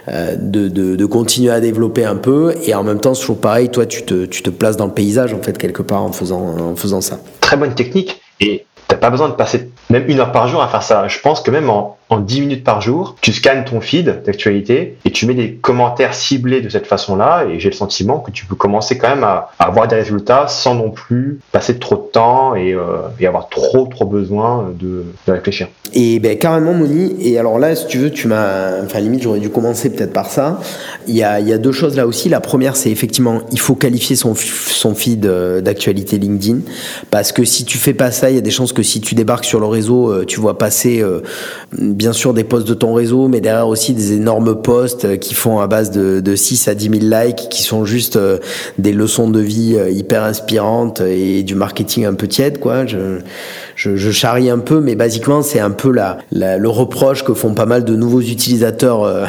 de, 0.08 0.68
de, 0.68 1.06
continuer 1.06 1.50
à 1.50 1.60
développer 1.60 2.04
un 2.04 2.16
peu 2.16 2.54
et 2.64 2.74
en 2.74 2.82
même 2.82 3.00
temps, 3.00 3.12
toujours 3.12 3.38
pareil, 3.38 3.68
toi, 3.68 3.86
tu 3.86 4.02
te 4.02 4.24
tu 4.26 4.42
te 4.42 4.50
places 4.50 4.76
dans 4.76 4.86
le 4.86 4.92
paysage 4.92 5.34
en 5.34 5.42
fait 5.42 5.58
quelque 5.58 5.82
part 5.82 6.02
en 6.02 6.12
faisant 6.12 6.40
en 6.58 6.76
faisant 6.76 7.00
ça. 7.00 7.18
Très 7.40 7.56
bonne 7.56 7.74
technique. 7.74 8.20
Et 8.40 8.64
pas 8.96 9.10
besoin 9.10 9.28
de 9.28 9.34
passer 9.34 9.70
même 9.90 10.04
une 10.08 10.20
heure 10.20 10.32
par 10.32 10.48
jour 10.48 10.62
à 10.62 10.68
faire 10.68 10.82
ça. 10.82 11.08
Je 11.08 11.18
pense 11.20 11.40
que 11.40 11.50
même 11.50 11.70
en, 11.70 11.97
en 12.10 12.20
10 12.20 12.40
minutes 12.40 12.64
par 12.64 12.80
jour, 12.80 13.16
tu 13.20 13.32
scannes 13.32 13.64
ton 13.64 13.80
feed 13.80 14.22
d'actualité 14.24 14.96
et 15.04 15.10
tu 15.10 15.26
mets 15.26 15.34
des 15.34 15.54
commentaires 15.54 16.14
ciblés 16.14 16.62
de 16.62 16.68
cette 16.68 16.86
façon-là. 16.86 17.44
Et 17.50 17.60
j'ai 17.60 17.68
le 17.68 17.74
sentiment 17.74 18.18
que 18.18 18.30
tu 18.30 18.46
peux 18.46 18.54
commencer 18.54 18.96
quand 18.96 19.10
même 19.10 19.24
à, 19.24 19.50
avoir 19.58 19.88
des 19.88 19.96
résultats 19.96 20.48
sans 20.48 20.74
non 20.74 20.90
plus 20.90 21.40
passer 21.52 21.78
trop 21.78 21.96
de 21.96 22.10
temps 22.12 22.54
et, 22.54 22.72
euh, 22.72 23.26
avoir 23.26 23.48
trop 23.50 23.86
trop 23.86 24.06
besoin 24.06 24.72
de, 24.78 25.04
réfléchir. 25.26 25.68
Et 25.92 26.18
ben 26.18 26.38
carrément 26.38 26.72
Moni. 26.72 27.14
Et 27.20 27.38
alors 27.38 27.58
là, 27.58 27.74
si 27.74 27.86
tu 27.86 27.98
veux, 27.98 28.10
tu 28.10 28.28
m'as, 28.28 28.82
enfin 28.82 29.00
limite 29.00 29.22
j'aurais 29.22 29.40
dû 29.40 29.50
commencer 29.50 29.90
peut-être 29.90 30.12
par 30.12 30.26
ça. 30.26 30.60
Il 31.06 31.14
y 31.14 31.22
a, 31.22 31.40
il 31.40 31.48
y 31.48 31.52
a 31.52 31.58
deux 31.58 31.72
choses 31.72 31.96
là 31.96 32.06
aussi. 32.06 32.28
La 32.28 32.40
première, 32.40 32.76
c'est 32.76 32.90
effectivement, 32.90 33.42
il 33.52 33.60
faut 33.60 33.74
qualifier 33.74 34.16
son 34.16 34.34
son 34.34 34.94
feed 34.94 35.26
euh, 35.26 35.60
d'actualité 35.60 36.18
LinkedIn 36.18 36.60
parce 37.10 37.32
que 37.32 37.44
si 37.44 37.64
tu 37.64 37.76
fais 37.76 37.94
pas 37.94 38.10
ça, 38.10 38.30
il 38.30 38.36
y 38.36 38.38
a 38.38 38.42
des 38.42 38.50
chances 38.50 38.72
que 38.72 38.82
si 38.82 39.00
tu 39.00 39.14
débarques 39.14 39.44
sur 39.44 39.60
le 39.60 39.66
réseau, 39.66 40.10
euh, 40.10 40.24
tu 40.24 40.40
vois 40.40 40.56
passer 40.56 41.02
bien 41.98 42.12
sûr 42.12 42.32
des 42.32 42.44
posts 42.44 42.66
de 42.66 42.74
ton 42.74 42.94
réseau, 42.94 43.28
mais 43.28 43.40
derrière 43.40 43.68
aussi 43.68 43.92
des 43.92 44.12
énormes 44.12 44.62
posts 44.62 45.18
qui 45.18 45.34
font 45.34 45.58
à 45.58 45.66
base 45.66 45.90
de, 45.90 46.20
de 46.20 46.36
6 46.36 46.68
à 46.68 46.74
10 46.74 47.00
000 47.00 47.22
likes, 47.22 47.48
qui 47.50 47.62
sont 47.62 47.84
juste 47.84 48.18
des 48.78 48.92
leçons 48.92 49.28
de 49.28 49.40
vie 49.40 49.76
hyper 49.90 50.22
inspirantes 50.22 51.00
et 51.00 51.42
du 51.42 51.54
marketing 51.54 52.06
un 52.06 52.14
peu 52.14 52.28
tiède, 52.28 52.58
quoi. 52.60 52.86
Je, 52.86 54.10
charrie 54.10 54.50
un 54.50 54.58
peu, 54.58 54.80
mais 54.80 54.94
basiquement, 54.96 55.42
c'est 55.42 55.60
un 55.60 55.70
peu 55.70 55.92
la, 55.92 56.18
le 56.30 56.68
reproche 56.68 57.24
que 57.24 57.34
font 57.34 57.54
pas 57.54 57.66
mal 57.66 57.84
de 57.84 57.94
nouveaux 57.94 58.20
utilisateurs. 58.20 59.04
Euh, 59.04 59.24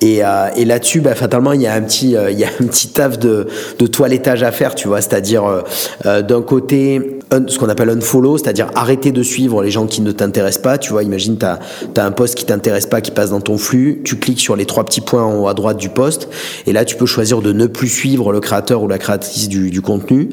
et, 0.00 0.24
euh, 0.24 0.48
là-dessus, 0.64 1.00
bah, 1.00 1.14
fatalement, 1.14 1.52
il 1.52 1.62
y 1.62 1.66
a 1.66 1.74
un 1.74 1.82
petit, 1.82 2.16
euh, 2.16 2.30
il 2.30 2.38
y 2.38 2.44
a 2.44 2.48
un 2.48 2.66
petit 2.66 2.88
taf 2.88 3.18
de, 3.18 3.46
de 3.78 3.86
toilettage 3.86 4.42
à 4.42 4.50
faire, 4.50 4.74
tu 4.74 4.88
vois. 4.88 5.00
C'est-à-dire, 5.00 5.64
d'un 6.04 6.42
côté, 6.42 7.17
ce 7.48 7.58
qu'on 7.58 7.68
appelle 7.68 7.90
un 7.90 8.00
follow, 8.00 8.38
c'est-à-dire 8.38 8.68
arrêter 8.74 9.12
de 9.12 9.22
suivre 9.22 9.62
les 9.62 9.70
gens 9.70 9.86
qui 9.86 10.00
ne 10.00 10.12
t'intéressent 10.12 10.62
pas. 10.62 10.78
Tu 10.78 10.92
vois, 10.92 11.02
imagine, 11.02 11.36
tu 11.38 11.44
as, 11.44 11.58
un 12.04 12.10
post 12.10 12.34
qui 12.34 12.44
t'intéresse 12.44 12.86
pas, 12.86 13.00
qui 13.00 13.10
passe 13.10 13.30
dans 13.30 13.40
ton 13.40 13.58
flux. 13.58 14.00
Tu 14.04 14.16
cliques 14.16 14.40
sur 14.40 14.56
les 14.56 14.64
trois 14.64 14.84
petits 14.84 15.00
points 15.00 15.22
en 15.22 15.38
haut 15.38 15.48
à 15.48 15.54
droite 15.54 15.76
du 15.76 15.88
post. 15.88 16.28
Et 16.66 16.72
là, 16.72 16.84
tu 16.84 16.96
peux 16.96 17.06
choisir 17.06 17.42
de 17.42 17.52
ne 17.52 17.66
plus 17.66 17.88
suivre 17.88 18.32
le 18.32 18.40
créateur 18.40 18.82
ou 18.82 18.88
la 18.88 18.98
créatrice 18.98 19.48
du, 19.48 19.70
du 19.70 19.82
contenu. 19.82 20.30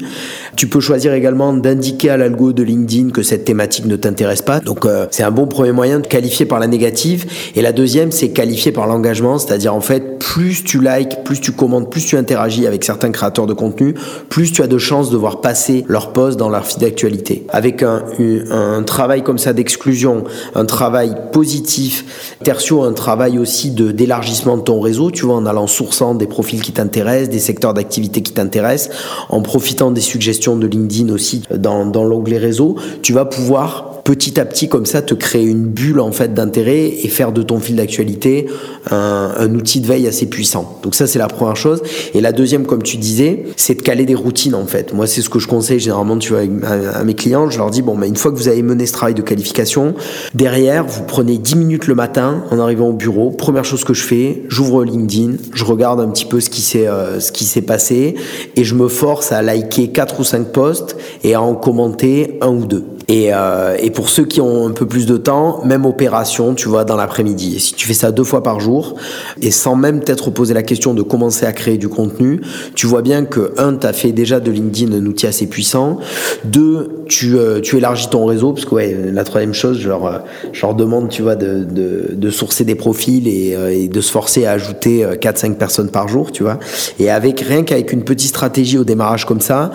Tu 0.56 0.68
peux 0.68 0.80
choisir 0.80 1.12
également 1.12 1.52
d'indiquer 1.52 2.10
à 2.10 2.16
l'algo 2.16 2.52
de 2.52 2.62
LinkedIn 2.62 3.10
que 3.10 3.22
cette 3.22 3.44
thématique 3.44 3.86
ne 3.86 3.96
t'intéresse 3.96 4.42
pas. 4.42 4.60
Donc, 4.60 4.86
euh, 4.86 5.06
c'est 5.10 5.22
un 5.22 5.30
bon 5.30 5.46
premier 5.46 5.72
moyen 5.72 6.00
de 6.00 6.06
qualifier 6.06 6.46
par 6.46 6.60
la 6.60 6.66
négative. 6.66 7.26
Et 7.54 7.62
la 7.62 7.72
deuxième, 7.72 8.10
c'est 8.10 8.30
qualifier 8.30 8.72
par 8.72 8.86
l'engagement. 8.86 9.38
C'est-à-dire, 9.38 9.74
en 9.74 9.80
fait, 9.80 10.18
plus 10.18 10.64
tu 10.64 10.80
likes, 10.80 11.24
plus 11.24 11.40
tu 11.40 11.52
commentes, 11.52 11.90
plus 11.90 12.04
tu 12.04 12.16
interagis 12.16 12.66
avec 12.66 12.84
certains 12.84 13.10
créateurs 13.10 13.46
de 13.46 13.52
contenu, 13.52 13.94
plus 14.28 14.52
tu 14.52 14.62
as 14.62 14.66
de 14.66 14.78
chances 14.78 15.10
de 15.10 15.16
voir 15.16 15.40
passer 15.40 15.84
leur 15.88 16.12
post 16.12 16.38
dans 16.38 16.48
leur 16.48 16.66
feed 16.66 16.85
d'actualité. 16.86 17.44
Avec 17.48 17.82
un, 17.82 18.82
travail 18.84 19.22
comme 19.22 19.38
ça 19.38 19.52
d'exclusion, 19.52 20.24
un 20.54 20.64
travail 20.64 21.14
positif, 21.32 22.36
tertio, 22.44 22.82
un 22.82 22.92
travail 22.92 23.38
aussi 23.38 23.70
de 23.70 23.90
d'élargissement 23.90 24.56
de 24.56 24.62
ton 24.62 24.80
réseau, 24.80 25.10
tu 25.10 25.26
vois, 25.26 25.34
en 25.34 25.46
allant 25.46 25.66
sourçant 25.66 26.14
des 26.14 26.26
profils 26.26 26.62
qui 26.62 26.72
t'intéressent, 26.72 27.30
des 27.30 27.40
secteurs 27.40 27.74
d'activité 27.74 28.22
qui 28.22 28.32
t'intéressent, 28.32 28.96
en 29.28 29.42
profitant 29.42 29.90
des 29.90 30.00
suggestions 30.00 30.56
de 30.56 30.66
LinkedIn 30.66 31.12
aussi 31.12 31.42
dans, 31.52 31.84
dans 31.86 32.04
l'onglet 32.04 32.38
réseau, 32.38 32.76
tu 33.02 33.12
vas 33.12 33.24
pouvoir 33.24 33.95
petit 34.06 34.38
à 34.38 34.44
petit 34.44 34.68
comme 34.68 34.86
ça 34.86 35.02
te 35.02 35.14
créer 35.14 35.44
une 35.44 35.64
bulle 35.64 35.98
en 35.98 36.12
fait 36.12 36.32
d'intérêt 36.32 36.86
et 37.02 37.08
faire 37.08 37.32
de 37.32 37.42
ton 37.42 37.58
fil 37.58 37.74
d'actualité 37.74 38.46
un, 38.88 39.32
un, 39.36 39.52
outil 39.52 39.80
de 39.80 39.86
veille 39.88 40.06
assez 40.06 40.26
puissant. 40.26 40.78
Donc 40.84 40.94
ça 40.94 41.08
c'est 41.08 41.18
la 41.18 41.26
première 41.26 41.56
chose. 41.56 41.82
Et 42.14 42.20
la 42.20 42.30
deuxième, 42.30 42.66
comme 42.66 42.84
tu 42.84 42.98
disais, 42.98 43.46
c'est 43.56 43.74
de 43.74 43.82
caler 43.82 44.06
des 44.06 44.14
routines 44.14 44.54
en 44.54 44.64
fait. 44.66 44.94
Moi 44.94 45.08
c'est 45.08 45.22
ce 45.22 45.28
que 45.28 45.40
je 45.40 45.48
conseille 45.48 45.80
généralement 45.80 46.16
tu 46.18 46.32
vois 46.32 46.42
à, 46.62 47.02
mes 47.02 47.14
clients. 47.14 47.50
Je 47.50 47.58
leur 47.58 47.70
dis 47.70 47.82
bon, 47.82 47.98
bah, 47.98 48.06
une 48.06 48.14
fois 48.14 48.30
que 48.30 48.36
vous 48.36 48.46
avez 48.46 48.62
mené 48.62 48.86
ce 48.86 48.92
travail 48.92 49.14
de 49.14 49.22
qualification, 49.22 49.94
derrière 50.34 50.86
vous 50.86 51.02
prenez 51.02 51.36
10 51.36 51.56
minutes 51.56 51.88
le 51.88 51.96
matin 51.96 52.44
en 52.52 52.60
arrivant 52.60 52.90
au 52.90 52.94
bureau. 52.94 53.32
Première 53.32 53.64
chose 53.64 53.82
que 53.82 53.92
je 53.92 54.04
fais, 54.04 54.44
j'ouvre 54.48 54.84
LinkedIn, 54.84 55.32
je 55.52 55.64
regarde 55.64 55.98
un 55.98 56.08
petit 56.10 56.26
peu 56.26 56.38
ce 56.38 56.48
qui 56.48 56.62
s'est 56.62 56.86
euh, 56.86 57.18
ce 57.18 57.32
qui 57.32 57.44
s'est 57.44 57.62
passé 57.62 58.14
et 58.54 58.62
je 58.62 58.76
me 58.76 58.86
force 58.86 59.32
à 59.32 59.42
liker 59.42 59.88
quatre 59.88 60.20
ou 60.20 60.24
cinq 60.24 60.52
posts 60.52 60.96
et 61.24 61.34
à 61.34 61.42
en 61.42 61.56
commenter 61.56 62.38
un 62.40 62.50
ou 62.50 62.66
deux. 62.66 62.95
Et, 63.08 63.32
euh, 63.32 63.76
et, 63.78 63.90
pour 63.90 64.08
ceux 64.08 64.24
qui 64.24 64.40
ont 64.40 64.66
un 64.66 64.72
peu 64.72 64.86
plus 64.86 65.06
de 65.06 65.16
temps, 65.16 65.60
même 65.64 65.86
opération, 65.86 66.54
tu 66.54 66.68
vois, 66.68 66.84
dans 66.84 66.96
l'après-midi. 66.96 67.60
Si 67.60 67.74
tu 67.74 67.86
fais 67.86 67.94
ça 67.94 68.10
deux 68.10 68.24
fois 68.24 68.42
par 68.42 68.58
jour, 68.58 68.96
et 69.40 69.52
sans 69.52 69.76
même 69.76 70.00
peut-être 70.00 70.30
poser 70.30 70.54
la 70.54 70.64
question 70.64 70.92
de 70.92 71.02
commencer 71.02 71.46
à 71.46 71.52
créer 71.52 71.78
du 71.78 71.88
contenu, 71.88 72.40
tu 72.74 72.88
vois 72.88 73.02
bien 73.02 73.24
que, 73.24 73.52
un, 73.58 73.76
tu 73.76 73.86
as 73.86 73.92
fait 73.92 74.10
déjà 74.10 74.40
de 74.40 74.50
LinkedIn 74.50 74.92
un 74.92 75.06
outil 75.06 75.28
assez 75.28 75.46
puissant. 75.46 75.98
Deux, 76.44 77.04
tu, 77.06 77.38
euh, 77.38 77.60
tu 77.60 77.76
élargis 77.76 78.08
ton 78.08 78.26
réseau, 78.26 78.52
parce 78.52 78.64
que 78.64 78.74
ouais, 78.74 78.96
la 79.12 79.22
troisième 79.22 79.54
chose, 79.54 79.78
je 79.78 79.88
leur, 79.88 80.06
euh, 80.06 80.18
je 80.52 80.62
leur 80.62 80.74
demande, 80.74 81.08
tu 81.08 81.22
vois, 81.22 81.36
de, 81.36 81.62
de, 81.62 82.10
de 82.12 82.30
sourcer 82.30 82.64
des 82.64 82.74
profils 82.74 83.28
et, 83.28 83.54
euh, 83.54 83.72
et, 83.72 83.86
de 83.86 84.00
se 84.00 84.10
forcer 84.10 84.46
à 84.46 84.52
ajouter 84.52 85.06
4-5 85.20 85.54
personnes 85.54 85.90
par 85.90 86.08
jour, 86.08 86.32
tu 86.32 86.42
vois. 86.42 86.58
Et 86.98 87.08
avec 87.08 87.40
rien 87.40 87.62
qu'avec 87.62 87.92
une 87.92 88.02
petite 88.02 88.30
stratégie 88.30 88.78
au 88.78 88.84
démarrage 88.84 89.26
comme 89.26 89.40
ça, 89.40 89.70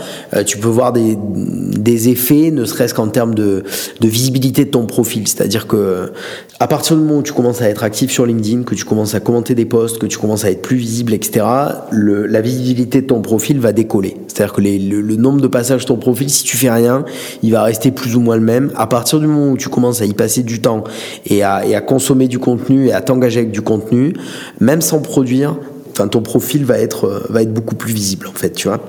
tu 0.46 0.58
peux 0.58 0.68
voir 0.68 0.92
des, 0.92 1.18
des 1.18 2.10
effets, 2.10 2.52
ne 2.52 2.66
serait-ce 2.66 2.94
qu'en 2.94 3.08
termes 3.08 3.21
de, 3.28 3.64
de 4.00 4.08
visibilité 4.08 4.66
de 4.66 4.72
ton 4.72 4.86
profil. 4.86 5.28
C'est-à-dire 5.28 5.68
que 5.68 6.12
à 6.62 6.68
partir 6.68 6.96
du 6.96 7.02
moment 7.02 7.18
où 7.18 7.24
tu 7.24 7.34
commences 7.34 7.62
à 7.64 7.70
être 7.70 7.84
actif 7.84 8.12
sur 8.12 8.26
LinkedIn, 8.28 8.62
que 8.62 8.76
tu 8.76 8.86
commences 8.86 9.16
à 9.16 9.20
commenter 9.20 9.56
des 9.56 9.66
posts, 9.66 9.98
que 9.98 10.06
tu 10.06 10.20
commences 10.20 10.46
à 10.46 10.52
être 10.52 10.62
plus 10.62 10.78
visible, 10.78 11.12
etc., 11.12 11.44
la 11.92 12.42
visibilité 12.42 13.02
de 13.02 13.08
ton 13.08 13.22
profil 13.22 13.60
va 13.60 13.74
décoller. 13.74 14.16
C'est-à-dire 14.28 14.54
que 14.54 14.62
le, 14.62 15.16
nombre 15.16 15.42
de 15.42 15.48
passages 15.48 15.82
de 15.82 15.88
ton 15.88 15.98
profil, 15.98 16.30
si 16.30 16.44
tu 16.44 16.58
fais 16.58 16.70
rien, 16.70 17.04
il 17.42 17.52
va 17.52 17.64
rester 17.64 17.90
plus 17.90 18.16
ou 18.16 18.20
moins 18.20 18.36
le 18.36 18.44
même. 18.44 18.72
À 18.76 18.86
partir 18.86 19.20
du 19.20 19.26
moment 19.26 19.52
où 19.52 19.58
tu 19.58 19.70
commences 19.70 20.04
à 20.04 20.06
y 20.06 20.14
passer 20.14 20.44
du 20.44 20.62
temps 20.62 20.84
et 21.26 21.42
à, 21.42 21.66
et 21.66 21.74
à 21.74 21.82
consommer 21.82 22.28
du 22.28 22.38
contenu 22.38 22.90
et 22.90 22.94
à 22.94 23.02
t'engager 23.02 23.40
avec 23.40 23.52
du 23.52 23.62
contenu, 23.62 24.14
même 24.60 24.82
sans 24.82 25.02
produire, 25.02 25.56
enfin 25.92 26.08
ton 26.08 26.22
profil 26.22 26.66
va 26.66 26.78
être 26.80 27.26
va 27.30 27.42
être 27.42 27.54
beaucoup 27.54 27.76
plus 27.76 27.94
visible 27.94 28.28
en 28.28 28.34
fait, 28.34 28.52
tu 28.52 28.68
vois. 28.68 28.80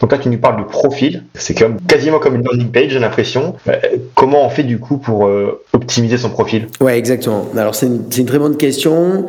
Donc 0.00 0.12
là, 0.12 0.18
tu 0.18 0.28
nous 0.28 0.38
parles 0.38 0.56
du 0.56 0.64
profil. 0.64 1.24
C'est 1.34 1.54
comme 1.54 1.80
quasiment 1.80 2.18
comme 2.18 2.36
une 2.36 2.44
landing 2.44 2.70
page, 2.70 2.90
j'ai 2.90 2.98
l'impression. 2.98 3.54
Euh, 3.68 3.76
comment 4.14 4.46
on 4.46 4.50
fait 4.50 4.62
du 4.62 4.78
coup 4.78 4.98
pour 4.98 5.26
euh, 5.26 5.62
optimiser 5.72 6.18
son 6.18 6.30
profil? 6.30 6.66
Ouais, 6.80 6.98
exactement. 6.98 7.46
Alors 7.56 7.74
c'est 7.74 7.86
une, 7.86 8.04
une, 8.16 8.26
très 8.26 8.38
bonne 8.38 8.56
question 8.56 9.26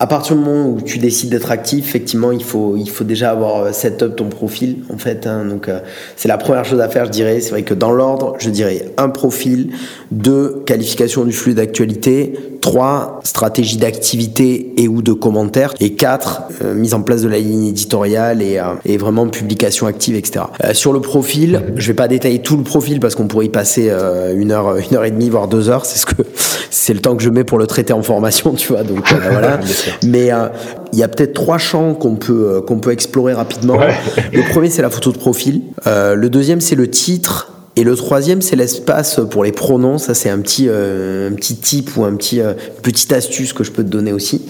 à 0.00 0.06
partir 0.08 0.34
du 0.34 0.42
moment 0.42 0.68
où 0.68 0.80
tu 0.80 0.98
décides 0.98 1.30
d'être 1.30 1.52
actif, 1.52 1.86
effectivement, 1.86 2.32
il 2.32 2.42
faut, 2.42 2.76
il 2.76 2.90
faut 2.90 3.04
déjà 3.04 3.30
avoir 3.30 3.62
euh, 3.62 3.72
set 3.72 4.02
up 4.02 4.16
ton 4.16 4.28
profil, 4.28 4.78
en 4.92 4.98
fait. 4.98 5.26
Hein, 5.26 5.44
donc, 5.44 5.68
euh, 5.68 5.80
c'est 6.16 6.28
la 6.28 6.36
première 6.36 6.64
chose 6.64 6.80
à 6.80 6.88
faire, 6.88 7.06
je 7.06 7.10
dirais. 7.10 7.40
C'est 7.40 7.50
vrai 7.50 7.62
que 7.62 7.74
dans 7.74 7.92
l'ordre, 7.92 8.34
je 8.38 8.50
dirais 8.50 8.92
un 8.96 9.08
profil, 9.08 9.70
deux, 10.10 10.62
qualification 10.66 11.24
du 11.24 11.32
flux 11.32 11.54
d'actualité, 11.54 12.34
trois, 12.64 13.20
stratégie 13.24 13.76
d'activité 13.76 14.72
et 14.78 14.88
ou 14.88 15.02
de 15.02 15.12
commentaires, 15.12 15.74
et 15.80 15.92
quatre, 15.92 16.44
euh, 16.62 16.72
mise 16.72 16.94
en 16.94 17.02
place 17.02 17.20
de 17.20 17.28
la 17.28 17.38
ligne 17.38 17.66
éditoriale 17.66 18.40
et, 18.40 18.58
euh, 18.58 18.72
et 18.86 18.96
vraiment 18.96 19.28
publication 19.28 19.86
active, 19.86 20.16
etc. 20.16 20.46
Euh, 20.64 20.72
sur 20.72 20.94
le 20.94 21.00
profil, 21.00 21.60
je 21.76 21.86
vais 21.88 21.94
pas 21.94 22.08
détailler 22.08 22.38
tout 22.38 22.56
le 22.56 22.62
profil 22.62 23.00
parce 23.00 23.16
qu'on 23.16 23.26
pourrait 23.26 23.46
y 23.46 23.50
passer 23.50 23.92
une 24.34 24.50
heure, 24.50 24.76
une 24.76 24.96
heure 24.96 25.04
et 25.04 25.10
demie, 25.10 25.28
voire 25.28 25.46
deux 25.46 25.68
heures. 25.68 25.84
C'est 25.84 25.98
ce 25.98 26.06
que, 26.06 26.22
c'est 26.70 26.94
le 26.94 27.00
temps 27.00 27.16
que 27.16 27.22
je 27.22 27.28
mets 27.28 27.44
pour 27.44 27.58
le 27.58 27.66
traiter 27.66 27.92
en 27.92 28.02
formation, 28.02 28.54
tu 28.54 28.68
vois. 28.68 28.82
Donc 28.82 29.12
voilà. 29.12 29.60
Mais 30.04 30.32
euh, 30.32 30.48
il 30.92 30.98
y 30.98 31.02
a 31.02 31.08
peut-être 31.08 31.34
trois 31.34 31.58
champs 31.58 31.94
qu'on 31.94 32.16
peut, 32.16 32.54
euh, 32.54 32.60
qu'on 32.60 32.78
peut 32.78 32.92
explorer 32.92 33.32
rapidement. 33.32 33.76
Ouais. 33.76 33.94
Le 34.32 34.42
premier, 34.50 34.70
c'est 34.70 34.82
la 34.82 34.90
photo 34.90 35.12
de 35.12 35.18
profil. 35.18 35.62
Euh, 35.86 36.14
le 36.14 36.30
deuxième, 36.30 36.60
c'est 36.60 36.76
le 36.76 36.88
titre. 36.88 37.50
Et 37.76 37.82
le 37.82 37.96
troisième, 37.96 38.40
c'est 38.40 38.54
l'espace 38.54 39.18
pour 39.30 39.42
les 39.42 39.50
pronoms. 39.50 39.98
Ça, 39.98 40.14
c'est 40.14 40.30
un 40.30 40.38
petit, 40.38 40.66
euh, 40.68 41.28
un 41.28 41.32
petit 41.32 41.56
tip 41.56 41.96
ou 41.96 42.04
un 42.04 42.14
petit, 42.14 42.40
euh, 42.40 42.54
petite 42.82 43.12
astuce 43.12 43.52
que 43.52 43.64
je 43.64 43.72
peux 43.72 43.82
te 43.82 43.88
donner 43.88 44.12
aussi. 44.12 44.42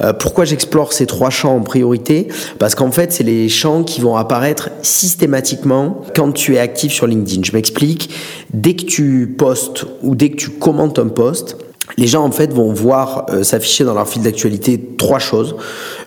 Euh, 0.00 0.12
pourquoi 0.12 0.44
j'explore 0.44 0.92
ces 0.92 1.06
trois 1.06 1.30
champs 1.30 1.54
en 1.54 1.60
priorité? 1.60 2.26
Parce 2.58 2.74
qu'en 2.74 2.90
fait, 2.90 3.12
c'est 3.12 3.22
les 3.22 3.48
champs 3.48 3.84
qui 3.84 4.00
vont 4.00 4.16
apparaître 4.16 4.70
systématiquement 4.82 6.02
quand 6.16 6.32
tu 6.32 6.56
es 6.56 6.58
actif 6.58 6.92
sur 6.92 7.06
LinkedIn. 7.06 7.42
Je 7.44 7.52
m'explique. 7.52 8.10
Dès 8.52 8.74
que 8.74 8.84
tu 8.84 9.32
postes 9.38 9.84
ou 10.02 10.16
dès 10.16 10.30
que 10.30 10.36
tu 10.36 10.50
commentes 10.50 10.98
un 10.98 11.06
post, 11.06 11.56
les 11.96 12.06
gens 12.06 12.24
en 12.24 12.30
fait 12.30 12.52
vont 12.52 12.72
voir 12.72 13.26
euh, 13.30 13.42
s'afficher 13.42 13.84
dans 13.84 13.94
leur 13.94 14.08
fil 14.08 14.22
d'actualité 14.22 14.80
trois 14.98 15.18
choses. 15.18 15.56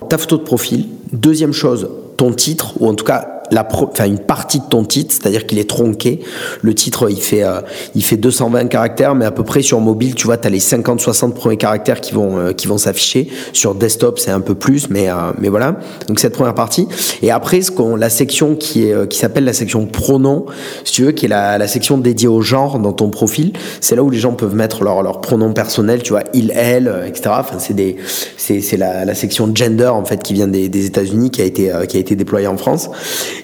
Ta 0.09 0.17
photo 0.17 0.37
de 0.37 0.43
profil, 0.43 0.87
deuxième 1.11 1.53
chose, 1.53 1.89
ton 2.17 2.31
titre, 2.31 2.73
ou 2.79 2.87
en 2.87 2.93
tout 2.93 3.05
cas 3.05 3.34
la 3.51 3.67
enfin 3.71 4.05
une 4.05 4.19
partie 4.19 4.59
de 4.59 4.65
ton 4.69 4.83
titre, 4.83 5.13
c'est-à-dire 5.13 5.45
qu'il 5.45 5.59
est 5.59 5.69
tronqué. 5.69 6.19
Le 6.61 6.73
titre, 6.73 7.09
il 7.09 7.21
fait, 7.21 7.43
euh, 7.43 7.61
il 7.93 8.03
fait 8.03 8.17
220 8.17 8.67
caractères, 8.67 9.15
mais 9.15 9.25
à 9.25 9.31
peu 9.31 9.43
près 9.43 9.61
sur 9.61 9.79
mobile, 9.79 10.15
tu 10.15 10.25
vois, 10.25 10.37
tu 10.37 10.47
as 10.47 10.49
les 10.49 10.59
50-60 10.59 11.33
premiers 11.33 11.57
caractères 11.57 12.01
qui 12.01 12.13
vont, 12.13 12.37
euh, 12.37 12.53
qui 12.53 12.67
vont 12.67 12.77
s'afficher. 12.77 13.27
Sur 13.53 13.75
desktop, 13.75 14.19
c'est 14.19 14.31
un 14.31 14.41
peu 14.41 14.55
plus, 14.55 14.89
mais, 14.89 15.09
euh, 15.09 15.31
mais 15.39 15.49
voilà. 15.49 15.77
Donc 16.07 16.19
cette 16.19 16.33
première 16.33 16.55
partie. 16.55 16.87
Et 17.21 17.31
après, 17.31 17.61
ce 17.61 17.71
qu'on, 17.71 17.95
la 17.95 18.09
section 18.09 18.55
qui 18.55 18.87
est, 18.87 19.07
qui 19.09 19.17
s'appelle 19.17 19.45
la 19.45 19.53
section 19.53 19.85
pronom, 19.85 20.45
si 20.83 20.93
tu 20.93 21.03
veux, 21.03 21.11
qui 21.11 21.25
est 21.25 21.29
la, 21.29 21.57
la 21.57 21.67
section 21.67 21.97
dédiée 21.97 22.27
au 22.27 22.41
genre 22.41 22.79
dans 22.79 22.93
ton 22.93 23.09
profil, 23.09 23.53
c'est 23.81 23.95
là 23.95 24.03
où 24.03 24.09
les 24.09 24.19
gens 24.19 24.33
peuvent 24.33 24.55
mettre 24.55 24.83
leur, 24.83 25.03
leur 25.03 25.21
pronom 25.21 25.53
personnel, 25.53 26.01
tu 26.01 26.11
vois, 26.11 26.23
il, 26.33 26.51
elle, 26.55 27.05
etc. 27.07 27.35
Enfin, 27.39 27.57
c'est 27.59 27.73
des, 27.73 27.97
c'est, 28.37 28.61
c'est 28.61 28.77
la, 28.77 29.05
la 29.05 29.15
section 29.15 29.51
gender, 29.53 29.87
en 29.87 30.05
fait, 30.05 30.21
qui 30.23 30.33
vient 30.33 30.47
des, 30.47 30.69
des 30.69 30.85
États-Unis, 30.85 31.31
qui 31.31 31.41
a 31.41 31.45
été, 31.45 31.71
qui 31.87 31.97
a 31.97 31.99
été 31.99 32.15
déployée 32.15 32.47
en 32.47 32.57
France. 32.57 32.89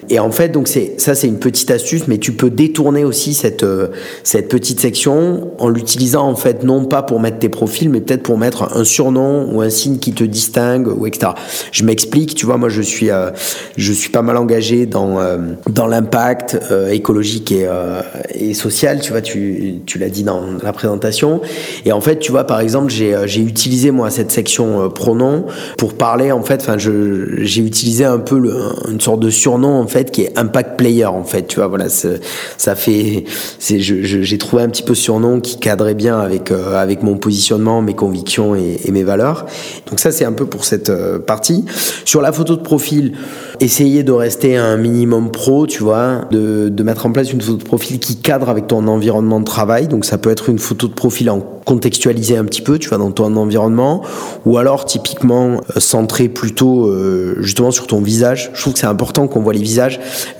Et 0.08 0.18
en 0.18 0.32
fait, 0.32 0.48
donc 0.48 0.66
c'est 0.66 0.94
ça, 1.00 1.14
c'est 1.14 1.28
une 1.28 1.38
petite 1.38 1.70
astuce, 1.70 2.08
mais 2.08 2.18
tu 2.18 2.32
peux 2.32 2.50
détourner 2.50 3.04
aussi 3.04 3.34
cette 3.34 3.62
euh, 3.62 3.88
cette 4.24 4.48
petite 4.48 4.80
section 4.80 5.52
en 5.58 5.68
l'utilisant 5.68 6.26
en 6.28 6.34
fait 6.34 6.64
non 6.64 6.84
pas 6.86 7.02
pour 7.02 7.20
mettre 7.20 7.38
tes 7.38 7.48
profils, 7.48 7.88
mais 7.88 8.00
peut-être 8.00 8.24
pour 8.24 8.36
mettre 8.36 8.76
un 8.76 8.82
surnom 8.82 9.48
ou 9.52 9.60
un 9.60 9.70
signe 9.70 9.98
qui 9.98 10.12
te 10.12 10.24
distingue 10.24 10.88
ou 10.88 11.06
etc. 11.06 11.32
Je 11.70 11.84
m'explique. 11.84 12.34
Tu 12.34 12.46
vois, 12.46 12.56
moi, 12.56 12.68
je 12.68 12.82
suis 12.82 13.10
euh, 13.10 13.30
je 13.76 13.92
suis 13.92 14.10
pas 14.10 14.22
mal 14.22 14.36
engagé 14.36 14.86
dans 14.86 15.20
euh, 15.20 15.38
dans 15.70 15.86
l'impact 15.86 16.58
écologique 16.90 17.52
et 17.52 17.68
et 18.34 18.54
social. 18.54 19.00
Tu 19.00 19.12
vois, 19.12 19.20
tu 19.20 19.82
tu 19.86 19.98
l'as 19.98 20.08
dit 20.08 20.24
dans 20.24 20.42
la 20.62 20.72
présentation. 20.72 21.40
Et 21.84 21.92
en 21.92 22.00
fait, 22.00 22.18
tu 22.18 22.32
vois, 22.32 22.44
par 22.44 22.60
exemple, 22.60 22.90
j'ai 22.90 23.16
j'ai 23.26 23.42
utilisé 23.42 23.92
moi 23.92 24.10
cette 24.10 24.32
section 24.32 24.90
pronom 24.90 25.46
pour 25.78 25.94
parler 25.94 26.32
en 26.32 26.42
fait. 26.42 26.60
Enfin, 26.60 26.76
je 26.76 27.36
j'ai 27.42 27.62
utilisé 27.62 28.04
un 28.04 28.18
peu 28.18 28.42
une 28.90 29.00
sorte 29.00 29.20
de 29.20 29.30
surnom 29.30 29.80
en 29.80 29.86
fait 29.86 29.91
qui 30.10 30.22
est 30.22 30.38
impact 30.38 30.76
player 30.76 31.06
en 31.06 31.24
fait 31.24 31.46
tu 31.46 31.56
vois 31.56 31.68
voilà 31.68 31.86
ça 31.88 32.74
fait 32.74 33.24
c'est 33.58 33.78
j'ai 33.80 34.38
trouvé 34.38 34.62
un 34.62 34.68
petit 34.68 34.82
peu 34.82 34.94
surnom 34.94 35.40
qui 35.40 35.58
cadrait 35.58 35.94
bien 35.94 36.18
avec 36.18 36.50
euh, 36.50 36.76
avec 36.76 37.02
mon 37.02 37.16
positionnement 37.16 37.82
mes 37.82 37.94
convictions 37.94 38.54
et, 38.54 38.78
mes 38.90 39.04
valeurs. 39.04 39.46
Donc 39.88 40.00
ça 40.00 40.10
c'est 40.12 40.24
un 40.24 40.32
peu 40.32 40.46
pour 40.46 40.64
cette 40.64 40.90
euh, 40.90 41.18
partie. 41.18 41.64
Sur 42.04 42.20
la 42.20 42.32
photo 42.32 42.56
de 42.56 42.62
profil 42.62 43.12
essayer 43.60 44.02
de 44.02 44.12
rester 44.12 44.56
un 44.56 44.76
minimum 44.76 45.30
pro 45.30 45.66
tu 45.66 45.82
vois 45.82 46.22
de, 46.30 46.82
mettre 46.82 47.06
en 47.06 47.12
place 47.12 47.32
une 47.32 47.40
photo 47.40 47.58
de 47.58 47.62
profil 47.62 48.00
qui 48.00 48.16
cadre 48.16 48.48
avec 48.48 48.66
ton 48.66 48.86
environnement 48.88 49.40
de 49.40 49.44
travail. 49.44 49.88
Donc 49.88 50.04
ça 50.04 50.18
peut 50.18 50.30
être 50.30 50.48
une 50.48 50.58
photo 50.58 50.88
de 50.88 50.94
profil 50.94 51.30
en 51.30 51.40
contextualisé 51.40 52.36
un 52.36 52.44
petit 52.44 52.62
peu 52.62 52.78
tu 52.78 52.88
vois 52.88 52.98
dans 52.98 53.12
ton 53.12 53.36
environnement. 53.36 54.02
Ou 54.46 54.58
alors 54.58 54.84
typiquement 54.84 55.60
euh, 55.76 55.80
centré 55.80 56.28
plutôt 56.28 56.92
justement 57.40 57.70
sur 57.70 57.86
ton 57.86 58.00
visage. 58.00 58.50
Je 58.54 58.60
trouve 58.60 58.72
que 58.74 58.78
c'est 58.78 58.86
important 58.86 59.28
qu'on 59.28 59.40
voit 59.40 59.52
les 59.52 59.62
visages 59.62 59.81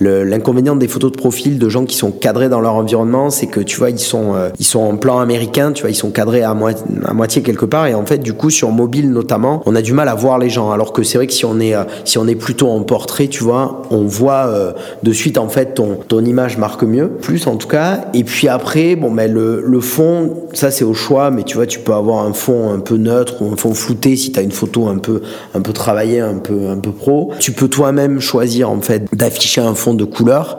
L'inconvénient 0.00 0.76
des 0.76 0.88
photos 0.88 1.12
de 1.12 1.16
profil 1.16 1.58
de 1.58 1.68
gens 1.68 1.84
qui 1.84 1.96
sont 1.96 2.10
cadrés 2.10 2.48
dans 2.48 2.60
leur 2.60 2.74
environnement, 2.74 3.30
c'est 3.30 3.46
que 3.46 3.60
tu 3.60 3.78
vois, 3.78 3.90
ils 3.90 3.98
sont, 3.98 4.34
euh, 4.34 4.50
ils 4.58 4.64
sont 4.64 4.80
en 4.80 4.96
plan 4.96 5.18
américain, 5.18 5.72
tu 5.72 5.82
vois, 5.82 5.90
ils 5.90 5.96
sont 5.96 6.10
cadrés 6.10 6.42
à, 6.42 6.54
moitié 6.54 7.42
quelque 7.42 7.64
part. 7.64 7.86
Et 7.86 7.94
en 7.94 8.04
fait, 8.06 8.18
du 8.18 8.32
coup, 8.32 8.50
sur 8.50 8.70
mobile 8.70 9.10
notamment, 9.10 9.62
on 9.66 9.74
a 9.74 9.82
du 9.82 9.92
mal 9.92 10.08
à 10.08 10.14
voir 10.14 10.38
les 10.38 10.50
gens. 10.50 10.70
Alors 10.70 10.92
que 10.92 11.02
c'est 11.02 11.18
vrai 11.18 11.26
que 11.26 11.32
si 11.32 11.44
on 11.44 11.60
est, 11.60 11.74
euh, 11.74 11.84
si 12.04 12.18
on 12.18 12.26
est 12.26 12.34
plutôt 12.34 12.68
en 12.68 12.82
portrait, 12.82 13.28
tu 13.28 13.42
vois, 13.42 13.82
on 13.90 14.04
voit 14.04 14.46
euh, 14.46 14.72
de 15.02 15.12
suite 15.12 15.38
en 15.38 15.48
fait 15.48 15.74
ton, 15.74 15.98
ton 16.08 16.24
image 16.24 16.58
marque 16.58 16.82
mieux, 16.82 17.08
plus 17.08 17.46
en 17.46 17.56
tout 17.56 17.68
cas. 17.68 18.06
Et 18.14 18.24
puis 18.24 18.48
après, 18.48 18.96
bon, 18.96 19.10
mais 19.10 19.28
le, 19.28 19.62
le 19.64 19.80
fond, 19.80 20.34
ça 20.52 20.70
c'est 20.70 20.84
au 20.84 20.94
choix, 20.94 21.30
mais 21.30 21.42
tu 21.42 21.56
vois, 21.56 21.66
tu 21.66 21.80
peux 21.80 21.94
avoir 21.94 22.24
un 22.24 22.32
fond 22.32 22.72
un 22.72 22.80
peu 22.80 22.96
neutre 22.96 23.42
ou 23.42 23.52
un 23.52 23.56
fond 23.56 23.74
flouté 23.74 24.16
si 24.16 24.32
tu 24.32 24.38
as 24.38 24.42
une 24.42 24.52
photo 24.52 24.88
un 24.88 24.98
peu, 24.98 25.22
un 25.54 25.60
peu 25.60 25.72
travaillée, 25.72 26.20
un 26.20 26.38
peu, 26.38 26.68
un 26.68 26.78
peu 26.78 26.92
pro. 26.92 27.32
Tu 27.38 27.52
peux 27.52 27.68
toi-même 27.68 28.20
choisir 28.20 28.70
en 28.70 28.80
fait 28.80 29.04
d'afficher 29.12 29.31
un 29.66 29.74
fond 29.74 29.94
de 29.94 30.04
couleur 30.04 30.58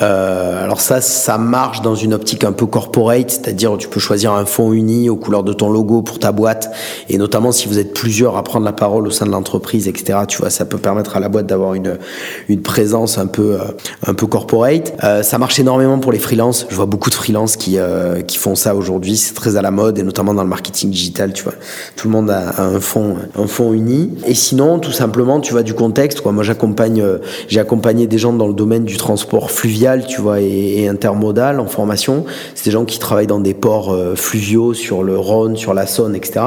euh, 0.00 0.64
alors 0.64 0.80
ça, 0.80 1.00
ça 1.00 1.38
marche 1.38 1.82
dans 1.82 1.94
une 1.94 2.14
optique 2.14 2.44
un 2.44 2.52
peu 2.52 2.66
corporate, 2.66 3.30
c'est-à-dire 3.30 3.76
tu 3.76 3.88
peux 3.88 4.00
choisir 4.00 4.32
un 4.32 4.44
fond 4.44 4.72
uni 4.72 5.10
aux 5.10 5.16
couleurs 5.16 5.42
de 5.42 5.52
ton 5.52 5.68
logo 5.70 6.02
pour 6.02 6.18
ta 6.18 6.32
boîte, 6.32 6.70
et 7.08 7.18
notamment 7.18 7.50
si 7.50 7.68
vous 7.68 7.78
êtes 7.78 7.92
plusieurs 7.92 8.36
à 8.36 8.44
prendre 8.44 8.64
la 8.64 8.72
parole 8.72 9.06
au 9.06 9.10
sein 9.10 9.26
de 9.26 9.32
l'entreprise, 9.32 9.88
etc. 9.88 10.20
Tu 10.28 10.38
vois, 10.38 10.50
ça 10.50 10.64
peut 10.64 10.78
permettre 10.78 11.16
à 11.16 11.20
la 11.20 11.28
boîte 11.28 11.46
d'avoir 11.46 11.74
une 11.74 11.98
une 12.48 12.62
présence 12.62 13.18
un 13.18 13.26
peu 13.26 13.54
euh, 13.54 13.64
un 14.06 14.14
peu 14.14 14.26
corporate. 14.26 14.94
Euh, 15.02 15.22
ça 15.22 15.38
marche 15.38 15.58
énormément 15.58 15.98
pour 15.98 16.12
les 16.12 16.18
freelances. 16.18 16.66
Je 16.70 16.76
vois 16.76 16.86
beaucoup 16.86 17.10
de 17.10 17.14
freelances 17.14 17.56
qui 17.56 17.78
euh, 17.78 18.22
qui 18.22 18.38
font 18.38 18.54
ça 18.54 18.76
aujourd'hui. 18.76 19.16
C'est 19.16 19.34
très 19.34 19.56
à 19.56 19.62
la 19.62 19.70
mode 19.70 19.98
et 19.98 20.02
notamment 20.02 20.34
dans 20.34 20.44
le 20.44 20.48
marketing 20.48 20.90
digital. 20.90 21.32
Tu 21.32 21.42
vois, 21.42 21.54
tout 21.96 22.06
le 22.06 22.12
monde 22.12 22.30
a, 22.30 22.62
un 22.62 22.80
fond 22.80 23.16
un 23.36 23.46
fond 23.46 23.72
uni. 23.72 24.10
Et 24.26 24.34
sinon, 24.34 24.78
tout 24.78 24.92
simplement, 24.92 25.40
tu 25.40 25.52
vois 25.52 25.62
du 25.62 25.74
contexte. 25.74 26.20
Quoi. 26.20 26.32
Moi, 26.32 26.44
j'accompagne 26.44 27.04
j'ai 27.48 27.60
accompagné 27.60 28.06
des 28.06 28.18
gens 28.18 28.32
dans 28.32 28.46
le 28.46 28.54
domaine 28.54 28.84
du 28.84 28.96
transport 28.96 29.50
fluvial 29.50 29.79
tu 30.06 30.20
vois, 30.20 30.40
et, 30.40 30.88
intermodal 30.88 31.60
en 31.60 31.66
formation. 31.66 32.24
C'est 32.54 32.66
des 32.66 32.70
gens 32.70 32.84
qui 32.84 32.98
travaillent 32.98 33.26
dans 33.26 33.40
des 33.40 33.54
ports 33.54 33.92
euh, 33.92 34.14
fluviaux 34.14 34.74
sur 34.74 35.02
le 35.02 35.18
Rhône, 35.18 35.56
sur 35.56 35.74
la 35.74 35.86
Saône, 35.86 36.14
etc. 36.14 36.40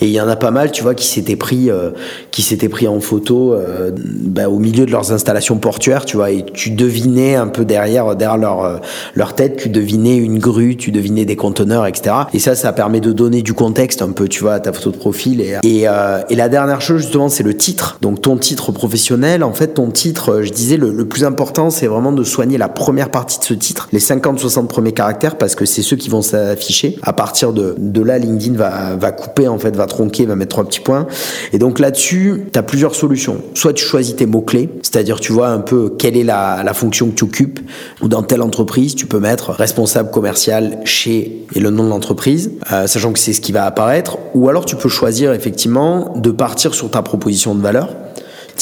Et 0.00 0.06
il 0.06 0.12
y 0.12 0.20
en 0.20 0.28
a 0.28 0.36
pas 0.36 0.50
mal, 0.50 0.70
tu 0.70 0.82
vois, 0.82 0.94
qui 0.94 1.06
s'étaient 1.06 1.36
pris, 1.36 1.70
euh, 1.70 1.90
qui 2.30 2.42
s'étaient 2.42 2.68
pris 2.68 2.86
en 2.86 3.00
photo 3.00 3.54
euh, 3.54 3.90
bah, 3.96 4.48
au 4.48 4.58
milieu 4.58 4.86
de 4.86 4.92
leurs 4.92 5.12
installations 5.12 5.58
portuaires, 5.58 6.04
tu 6.04 6.16
vois, 6.16 6.30
et 6.30 6.44
tu 6.44 6.70
devinais 6.70 7.34
un 7.34 7.48
peu 7.48 7.64
derrière, 7.64 8.14
derrière 8.14 8.38
leur 8.38 8.80
leur 9.14 9.34
tête, 9.34 9.56
tu 9.56 9.68
devinais 9.68 10.16
une 10.16 10.38
grue, 10.38 10.76
tu 10.76 10.92
devinais 10.92 11.24
des 11.24 11.36
conteneurs, 11.36 11.86
etc. 11.86 12.14
Et 12.34 12.38
ça, 12.38 12.54
ça 12.54 12.72
permet 12.72 13.00
de 13.00 13.12
donner 13.12 13.42
du 13.42 13.54
contexte 13.54 14.02
un 14.02 14.10
peu, 14.10 14.28
tu 14.28 14.42
vois, 14.42 14.54
à 14.54 14.60
ta 14.60 14.72
photo 14.72 14.90
de 14.90 14.96
profil. 14.96 15.40
Et, 15.40 15.58
et, 15.64 15.86
et 16.28 16.34
la 16.34 16.48
dernière 16.48 16.80
chose, 16.80 17.02
justement, 17.02 17.28
c'est 17.28 17.42
le 17.42 17.56
titre. 17.56 17.98
Donc 18.00 18.22
ton 18.22 18.36
titre 18.36 18.72
professionnel, 18.72 19.42
en 19.42 19.52
fait, 19.52 19.74
ton 19.74 19.90
titre, 19.90 20.42
je 20.42 20.52
disais, 20.52 20.76
le 20.76 21.04
plus 21.04 21.24
important, 21.24 21.70
c'est 21.70 21.86
vraiment 21.86 22.12
de 22.12 22.24
soigner 22.24 22.58
la 22.58 22.68
première 22.76 23.10
partie 23.10 23.40
de 23.40 23.44
ce 23.44 23.54
titre, 23.54 23.88
les 23.90 23.98
50-60 23.98 24.68
premiers 24.68 24.92
caractères, 24.92 25.36
parce 25.36 25.56
que 25.56 25.64
c'est 25.64 25.82
ceux 25.82 25.96
qui 25.96 26.08
vont 26.08 26.22
s'afficher. 26.22 26.96
À 27.02 27.12
partir 27.12 27.52
de, 27.52 27.74
de 27.76 28.00
là, 28.02 28.18
LinkedIn 28.18 28.54
va, 28.54 29.10
couper, 29.10 29.48
en 29.48 29.58
fait, 29.58 29.74
va 29.74 29.86
tronquer, 29.86 30.26
va 30.26 30.36
mettre 30.36 30.50
trois 30.50 30.64
petits 30.64 30.80
points. 30.80 31.06
Et 31.52 31.58
donc 31.58 31.80
là-dessus, 31.80 32.44
tu 32.52 32.58
as 32.58 32.62
plusieurs 32.62 32.94
solutions. 32.94 33.38
Soit 33.54 33.72
tu 33.72 33.84
choisis 33.84 34.14
tes 34.14 34.26
mots-clés, 34.26 34.68
c'est-à-dire 34.82 35.18
tu 35.18 35.32
vois 35.32 35.48
un 35.48 35.60
peu 35.60 35.90
quelle 35.98 36.16
est 36.16 36.24
la, 36.24 36.62
la 36.62 36.74
fonction 36.74 37.08
que 37.08 37.14
tu 37.14 37.24
occupes, 37.24 37.60
ou 38.02 38.08
dans 38.08 38.22
telle 38.22 38.42
entreprise, 38.42 38.94
tu 38.94 39.06
peux 39.06 39.18
mettre 39.18 39.50
responsable 39.50 40.10
commercial 40.10 40.78
chez 40.84 41.46
et 41.54 41.60
le 41.60 41.70
nom 41.70 41.84
de 41.84 41.88
l'entreprise, 41.88 42.52
euh, 42.72 42.86
sachant 42.86 43.12
que 43.12 43.18
c'est 43.18 43.32
ce 43.32 43.40
qui 43.40 43.52
va 43.52 43.64
apparaître. 43.64 44.18
Ou 44.34 44.48
alors 44.48 44.66
tu 44.66 44.76
peux 44.76 44.88
choisir 44.88 45.32
effectivement 45.32 46.12
de 46.16 46.30
partir 46.30 46.74
sur 46.74 46.90
ta 46.90 47.02
proposition 47.02 47.54
de 47.54 47.62
valeur. 47.62 47.88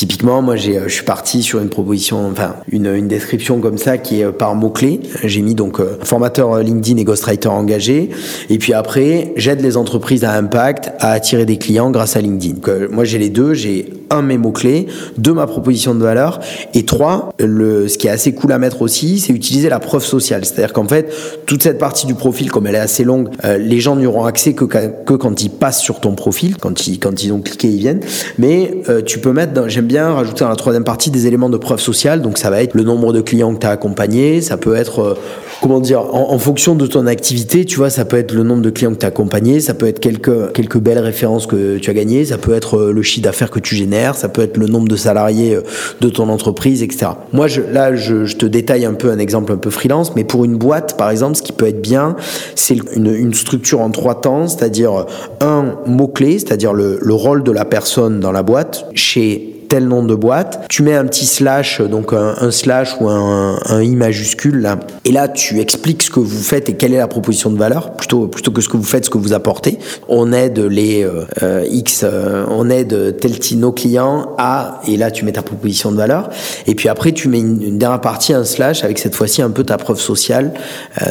Typiquement, 0.04 0.42
moi, 0.42 0.56
j'ai, 0.56 0.76
euh, 0.76 0.82
je 0.86 0.92
suis 0.96 1.04
parti 1.04 1.42
sur 1.42 1.60
une 1.60 1.70
proposition, 1.70 2.28
enfin, 2.30 2.56
une, 2.68 2.94
une 2.94 3.08
description 3.08 3.60
comme 3.60 3.78
ça 3.78 3.96
qui 3.96 4.20
est 4.20 4.24
euh, 4.24 4.32
par 4.32 4.54
mots-clés. 4.54 5.00
J'ai 5.22 5.40
mis 5.40 5.54
donc 5.54 5.80
euh, 5.80 5.96
formateur 6.02 6.58
LinkedIn 6.58 6.98
et 6.98 7.04
ghostwriter 7.04 7.48
engagé. 7.48 8.10
Et 8.50 8.58
puis 8.58 8.74
après, 8.74 9.32
j'aide 9.36 9.62
les 9.62 9.78
entreprises 9.78 10.22
à 10.22 10.32
impact 10.32 10.92
à 10.98 11.12
attirer 11.12 11.46
des 11.46 11.56
clients 11.56 11.90
grâce 11.90 12.16
à 12.16 12.20
LinkedIn. 12.20 12.88
Moi, 12.90 13.04
j'ai 13.04 13.16
les 13.16 13.30
deux. 13.30 13.54
J'ai 13.54 13.94
un, 14.10 14.20
mes 14.20 14.36
mots-clés, 14.36 14.88
deux, 15.16 15.32
ma 15.32 15.46
proposition 15.46 15.94
de 15.94 16.02
valeur. 16.02 16.40
Et 16.74 16.84
trois, 16.84 17.32
le, 17.38 17.88
ce 17.88 17.96
qui 17.96 18.06
est 18.06 18.10
assez 18.10 18.34
cool 18.34 18.52
à 18.52 18.58
mettre 18.58 18.82
aussi, 18.82 19.20
c'est 19.20 19.32
utiliser 19.32 19.70
la 19.70 19.80
preuve 19.80 20.04
sociale. 20.04 20.44
C'est-à-dire 20.44 20.74
qu'en 20.74 20.86
fait, 20.86 21.10
toute 21.46 21.62
cette 21.62 21.78
partie 21.78 22.04
du 22.04 22.14
profil, 22.14 22.50
comme 22.50 22.66
elle 22.66 22.74
est 22.74 22.78
assez 22.78 23.04
longue, 23.04 23.30
les 23.42 23.80
gens 23.80 23.96
n'y 23.96 24.04
auront 24.04 24.26
accès 24.26 24.52
que, 24.52 24.66
que 24.66 25.14
quand 25.14 25.42
ils 25.42 25.50
passent 25.50 25.80
sur 25.80 26.00
ton 26.00 26.14
profil, 26.14 26.58
quand 26.58 26.86
ils, 26.86 26.98
quand 26.98 27.24
ils 27.24 27.32
ont 27.32 27.40
cliqué, 27.40 27.68
ils 27.68 27.78
viennent. 27.78 28.00
Mais 28.36 28.82
tu 29.06 29.18
peux 29.18 29.32
mettre, 29.32 29.54
dans, 29.54 29.66
bien 29.93 29.93
rajouter 30.00 30.40
dans 30.40 30.50
la 30.50 30.57
troisième 30.57 30.85
partie 30.85 31.11
des 31.11 31.26
éléments 31.26 31.50
de 31.50 31.57
preuve 31.57 31.80
sociale. 31.80 32.22
Donc 32.22 32.38
ça 32.38 32.50
va 32.50 32.62
être 32.62 32.74
le 32.74 32.83
nombre 32.83 33.12
de 33.12 33.20
clients 33.20 33.54
que 33.54 33.61
tu 33.61 33.66
as 33.66 33.70
accompagnés, 33.70 34.40
ça 34.40 34.57
peut 34.57 34.74
être, 34.74 35.00
euh, 35.00 35.14
comment 35.62 35.80
dire, 35.80 36.00
en, 36.14 36.38
fonction 36.38 36.74
de 36.74 36.87
ton 36.87 37.07
activité, 37.07 37.64
tu 37.64 37.76
vois, 37.76 37.90
ça 37.90 38.04
peut 38.04 38.18
être 38.18 38.33
le 38.33 38.42
nombre 38.42 38.62
de 38.62 38.70
clients 38.70 38.92
que 38.92 38.98
tu 38.98 39.07
as 39.07 39.09
accompagnés, 39.09 39.61
ça 39.61 39.74
peut 39.74 39.87
être 39.87 40.00
quelques, 40.00 40.52
quelques 40.52 40.78
belles 40.78 40.98
références 40.98 41.46
que 41.46 41.78
tu 41.78 41.90
as 41.90 41.94
gagnées, 41.94 42.24
ça 42.24 42.38
peut 42.38 42.54
être 42.54 42.76
euh, 42.76 42.92
le 42.92 43.02
chiffre 43.02 43.24
d'affaires 43.24 43.50
que 43.50 43.61
tu 43.61 43.74
génères, 43.74 44.14
ça 44.14 44.28
peut 44.28 44.42
être 44.42 44.57
le 44.57 44.66
nombre 44.66 44.88
de 44.88 44.96
salariés 44.96 45.57
euh, 45.57 45.62
de 46.00 46.09
ton 46.09 46.28
entreprise, 46.28 46.83
etc. 46.83 47.12
Moi, 47.33 47.46
là, 47.72 47.94
je, 47.94 48.35
te 48.35 48.46
détaille 48.46 48.85
un 48.85 48.94
peu 48.94 49.11
un 49.11 49.18
exemple 49.18 49.52
un 49.52 49.57
peu 49.57 49.70
freelance, 49.70 50.14
mais 50.16 50.24
pour 50.24 50.44
une 50.44 50.57
boîte, 50.57 50.96
par 50.96 51.11
exemple, 51.11 51.37
ce 51.37 51.42
qui 51.42 51.52
peut 51.52 51.68
être 51.68 51.80
bien, 51.80 52.16
c'est 52.54 52.76
une, 52.94 53.33
structure 53.35 53.80
en 53.80 53.90
trois 53.90 54.20
temps, 54.20 54.48
c'est-à-dire 54.48 55.07
un 55.40 55.74
mot-clé, 55.87 56.38
c'est-à-dire 56.38 56.72
le 56.72 57.14
rôle 57.14 57.42
de 57.42 57.52
la 57.52 57.64
personne 57.64 58.20
dans 58.20 58.33
la 58.33 58.42
boîte, 58.42 58.87
chez 58.94 59.53
tel 59.74 59.88
nom 59.88 60.04
de 60.04 60.14
boîte. 60.14 60.66
Tu 60.68 60.84
mets 60.84 60.94
un 60.94 61.04
petit 61.04 61.26
slash, 61.26 61.80
donc 61.80 62.12
un, 62.12 62.52
slash 62.52 62.94
ou 63.00 63.08
un, 63.08 63.58
un, 63.66 63.82
i 63.82 63.96
majuscule 63.96 64.60
là. 64.60 64.78
Et 65.04 65.10
là, 65.10 65.26
tu 65.26 65.58
expliques 65.58 66.04
ce 66.04 66.10
que 66.10 66.20
vous 66.20 66.42
faites 66.44 66.68
et 66.68 66.74
quelle 66.74 66.94
est 66.94 66.98
la 66.98 67.08
proposition 67.08 67.50
de 67.50 67.58
valeur, 67.58 67.94
plutôt 67.94 68.28
plutôt 68.28 68.52
que 68.52 68.60
ce 68.60 68.68
que 68.68 68.76
vous 68.76 68.84
faites, 68.84 69.06
ce 69.06 69.10
que 69.10 69.18
vous 69.18 69.32
apportez. 69.32 69.80
On 70.08 70.32
aide 70.32 70.60
les 70.60 71.02
euh, 71.02 71.24
euh, 71.42 71.66
X, 71.68 72.04
euh, 72.04 72.44
on 72.50 72.70
aide 72.70 73.16
tel 73.18 73.32
nos 73.58 73.72
clients 73.72 74.37
à, 74.38 74.80
et 74.87 74.96
là 74.96 75.10
tu 75.10 75.24
mets 75.24 75.32
ta 75.32 75.42
proposition 75.42 75.90
de 75.90 75.96
valeur. 75.96 76.30
Et 76.68 76.76
puis 76.76 76.88
après, 76.88 77.10
tu 77.10 77.26
mets 77.26 77.40
une, 77.40 77.76
dernière 77.76 78.00
partie, 78.00 78.32
un 78.32 78.44
slash 78.44 78.84
avec 78.84 79.00
cette 79.00 79.16
fois-ci 79.16 79.42
un 79.42 79.50
peu 79.50 79.64
ta 79.64 79.76
preuve 79.76 79.98
sociale. 79.98 80.52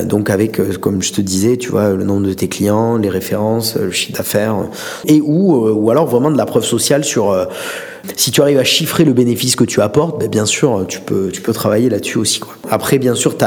donc 0.06 0.30
avec, 0.30 0.80
comme 0.80 1.02
je 1.02 1.12
te 1.12 1.20
disais, 1.20 1.58
tu 1.58 1.70
vois, 1.70 1.90
le 1.90 2.06
nombre 2.06 2.28
de 2.28 2.34
tes 2.34 2.48
clients, 2.48 2.96
les 2.96 3.10
références, 3.10 3.76
le 3.76 3.92
chiffre 3.92 4.18
d'affaires, 4.18 4.56
et 5.06 5.20
ou 5.20 5.68
ou 5.68 5.92
alors 5.92 6.06
vraiment 6.06 6.32
de 6.32 6.38
la 6.38 6.46
preuve 6.46 6.64
sociale 6.64 7.04
sur 7.04 7.36
si 8.16 8.32
tu 8.32 8.42
arrives 8.42 8.60
à 8.60 8.64
chiffrer 8.64 9.06
le 9.06 9.14
bénéfice 9.14 9.56
que 9.56 9.64
tu 9.64 9.82
apportes, 9.82 10.20
ben 10.20 10.30
bien 10.30 10.46
sûr, 10.46 10.86
tu 10.88 11.00
peux, 11.00 11.30
tu 11.32 11.42
peux 11.42 11.54
travailler 11.54 11.90
là-dessus 11.90 12.18
aussi. 12.18 12.40
Quoi. 12.40 12.56
Après, 12.70 12.98
bien 12.98 13.16
sûr, 13.16 13.38
tu 13.38 13.46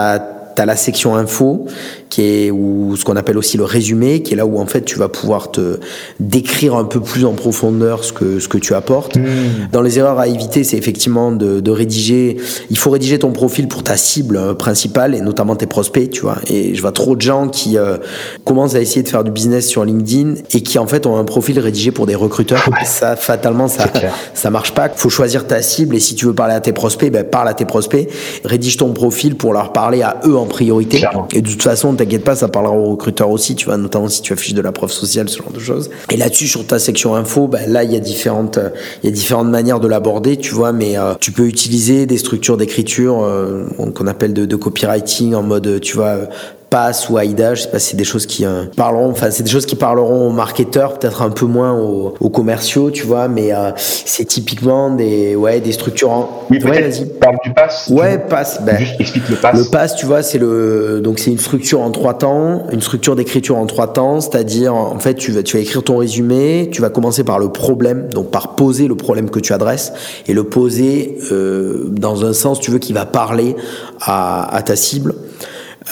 as 0.59 0.66
la 0.66 0.77
section 0.77 1.16
info, 1.16 1.66
qui 2.09 2.23
est 2.23 2.51
ou 2.51 2.97
ce 2.97 3.05
qu'on 3.05 3.16
appelle 3.16 3.38
aussi 3.38 3.57
le 3.57 3.64
résumé, 3.64 4.23
qui 4.23 4.35
est 4.35 4.37
là 4.37 4.47
où 4.47 4.59
en 4.59 4.66
fait 4.66 4.85
tu 4.85 4.99
vas 4.99 5.09
pouvoir 5.09 5.51
te 5.51 5.79
décrire 6.21 6.75
un 6.77 6.85
peu 6.85 7.01
plus 7.01 7.25
en 7.25 7.33
profondeur 7.33 8.05
ce 8.05 8.12
que 8.12 8.40
ce 8.40 8.49
que 8.49 8.59
tu 8.59 8.75
apportes. 8.75 9.16
Hmm. 9.16 9.69
Dans 9.73 9.83
les 9.83 9.99
erreurs 9.99 10.19
à 10.19 10.29
éviter, 10.29 10.64
c'est 10.64 10.77
effectivement 10.77 11.33
de, 11.33 11.61
de, 11.61 11.71
rédiger. 11.71 12.37
Il 12.71 12.79
faut 12.79 12.90
rédiger 12.90 13.19
ton 13.19 13.33
profil 13.33 13.69
pour 13.69 13.83
ta 13.83 13.97
cible 13.97 14.57
principale 14.57 15.14
et 15.14 15.21
notamment 15.21 15.57
tes 15.57 15.66
prospects, 15.66 16.11
tu 16.11 16.23
vois. 16.23 16.38
Et 16.49 16.75
je 16.75 16.81
vois 16.81 16.92
trop 16.92 17.16
de 17.16 17.21
gens 17.21 17.49
qui 17.49 17.77
euh, 17.77 17.99
commencent 18.45 18.75
à 18.75 18.81
essayer 18.81 19.03
de 19.03 19.09
faire 19.09 19.25
du 19.25 19.31
business 19.31 19.66
sur 19.66 19.85
LinkedIn 19.85 20.35
et 20.53 20.62
qui 20.62 20.79
en 20.79 20.87
fait 20.87 21.07
ont 21.07 21.16
un 21.16 21.25
profil 21.25 21.59
rédigé 21.59 21.90
pour 21.90 22.07
des 22.07 22.14
recruteurs. 22.14 22.69
Ça, 22.85 23.16
fatalement, 23.16 23.69
ça 23.69 23.87
ça 24.35 24.51
marche 24.51 24.73
pas. 24.73 24.88
Faut 24.88 25.11
choisir 25.11 25.47
ta 25.47 25.62
cible 25.62 25.97
et 25.97 26.01
si 26.01 26.14
tu 26.14 26.27
veux 26.27 26.35
parler 26.35 26.55
à 26.55 26.61
tes 26.61 26.73
prospects, 26.73 27.11
ben 27.11 27.25
parle 27.25 27.49
à 27.49 27.55
tes 27.55 27.64
prospects. 27.64 28.09
Rédige 28.45 28.77
ton 28.77 28.92
profil 28.92 29.35
pour 29.35 29.53
leur 29.53 29.73
parler 29.73 30.03
à 30.03 30.21
eux 30.25 30.37
en 30.37 30.45
priorité. 30.46 31.02
Et 31.32 31.42
de 31.42 31.48
toute 31.48 31.62
façon, 31.62 31.94
t'inquiète 31.94 32.24
pas, 32.24 32.37
ça 32.37 32.48
parlera 32.48 32.74
aux 32.74 32.90
recruteurs 32.90 33.30
aussi, 33.30 33.54
tu 33.54 33.66
vois, 33.66 33.76
notamment 33.76 34.09
si 34.09 34.22
tu 34.22 34.32
affiches 34.32 34.54
de 34.54 34.62
la 34.62 34.72
preuve 34.72 34.92
sociale, 34.92 35.28
ce 35.28 35.38
genre 35.38 35.52
de 35.52 35.59
choses. 35.59 35.90
Et 36.11 36.16
là-dessus, 36.16 36.48
sur 36.48 36.66
ta 36.66 36.78
section 36.78 37.14
info, 37.14 37.48
ben 37.48 37.70
là, 37.70 37.85
il 37.85 37.92
y 37.92 37.96
a 37.96 38.00
différentes, 38.00 38.59
il 39.02 39.11
y 39.11 39.12
a 39.12 39.14
différentes 39.14 39.48
manières 39.48 39.80
de 39.80 39.88
l'aborder, 39.88 40.37
tu 40.37 40.54
vois, 40.54 40.72
mais 40.72 40.98
euh, 40.98 41.14
tu 41.20 41.32
peux 41.32 41.46
utiliser 41.46 42.06
des 42.06 42.18
structures 42.18 42.56
d'écriture 42.56 43.22
euh, 43.22 43.64
qu'on 43.94 44.06
appelle 44.06 44.32
de, 44.32 44.44
de, 44.44 44.56
copywriting 44.56 45.35
en 45.35 45.42
mode, 45.42 45.80
tu 45.80 45.96
vois, 45.96 46.28
Pass 46.70 47.09
ou 47.09 47.18
Aida, 47.18 47.55
je 47.55 47.62
sais 47.62 47.68
pas 47.68 47.79
si 47.79 47.90
c'est 47.90 47.96
des 47.96 48.05
choses 48.05 48.26
qui 48.26 48.44
euh, 48.44 48.64
parleront, 48.76 49.11
enfin 49.11 49.31
c'est 49.31 49.42
des 49.42 49.50
choses 49.50 49.66
qui 49.66 49.76
parleront 49.76 50.29
aux 50.29 50.33
marketeurs, 50.33 50.98
peut-être 50.98 51.22
un 51.22 51.31
peu 51.31 51.46
moins 51.46 51.72
aux, 51.72 52.14
aux 52.18 52.29
commerciaux, 52.29 52.90
tu 52.90 53.07
vois, 53.07 53.29
mais 53.29 53.55
euh, 53.55 53.70
c'est 53.76 54.24
typiquement 54.24 54.90
des 54.90 55.37
ouais 55.37 55.61
des 55.61 55.72
structures. 55.72 56.11
En... 56.11 56.46
Oui, 56.50 56.62
ouais, 56.64 56.83
vas-y. 56.83 57.07
Parle 57.07 57.37
du 57.44 57.52
pass. 57.52 57.88
Ouais, 57.88 58.18
pass. 58.18 58.61
Ben, 58.62 58.79
Juste 58.79 59.00
explique 59.00 59.29
le 59.29 59.37
pass. 59.37 59.57
Le 59.57 59.70
pass, 59.70 59.96
tu 59.96 60.07
vois, 60.07 60.22
c'est 60.22 60.38
le 60.38 61.00
donc 61.02 61.18
c'est 61.20 61.31
une 61.31 61.38
structure 61.38 61.81
en 61.81 61.90
trois 61.90 62.14
temps, 62.14 62.64
une 62.72 62.83
structure 62.83 63.14
d'écriture 63.14 63.57
en 63.57 63.66
trois 63.66 63.92
temps, 63.92 64.20
c'est-à-dire 64.20 64.74
en 64.74 64.98
fait 64.98 65.14
tu 65.14 65.31
vas 65.33 65.42
tu 65.42 65.57
vas 65.57 65.62
écrire 65.62 65.85
ton 65.85 65.98
résumé, 65.98 66.68
tu 66.72 66.83
vas 66.83 66.90
commencer 66.90 67.22
par 67.22 67.38
le 67.38 67.48
problème, 67.50 68.09
donc 68.09 68.31
par 68.31 68.57
poser 68.57 68.88
le 68.88 68.96
problème 68.96 69.31
que 69.31 69.38
tu 69.38 69.52
adresses 69.52 69.92
et 70.26 70.33
le 70.33 70.44
poser 70.44 71.18
euh, 71.31 71.85
dans 71.90 72.24
un 72.24 72.33
sens, 72.33 72.61
tu 72.61 72.70
veux, 72.70 72.79
qui 72.79 72.92
va 72.92 73.07
parler 73.07 73.55
à, 74.00 74.55
à 74.55 74.62
ta 74.62 74.74
cible. 74.76 75.14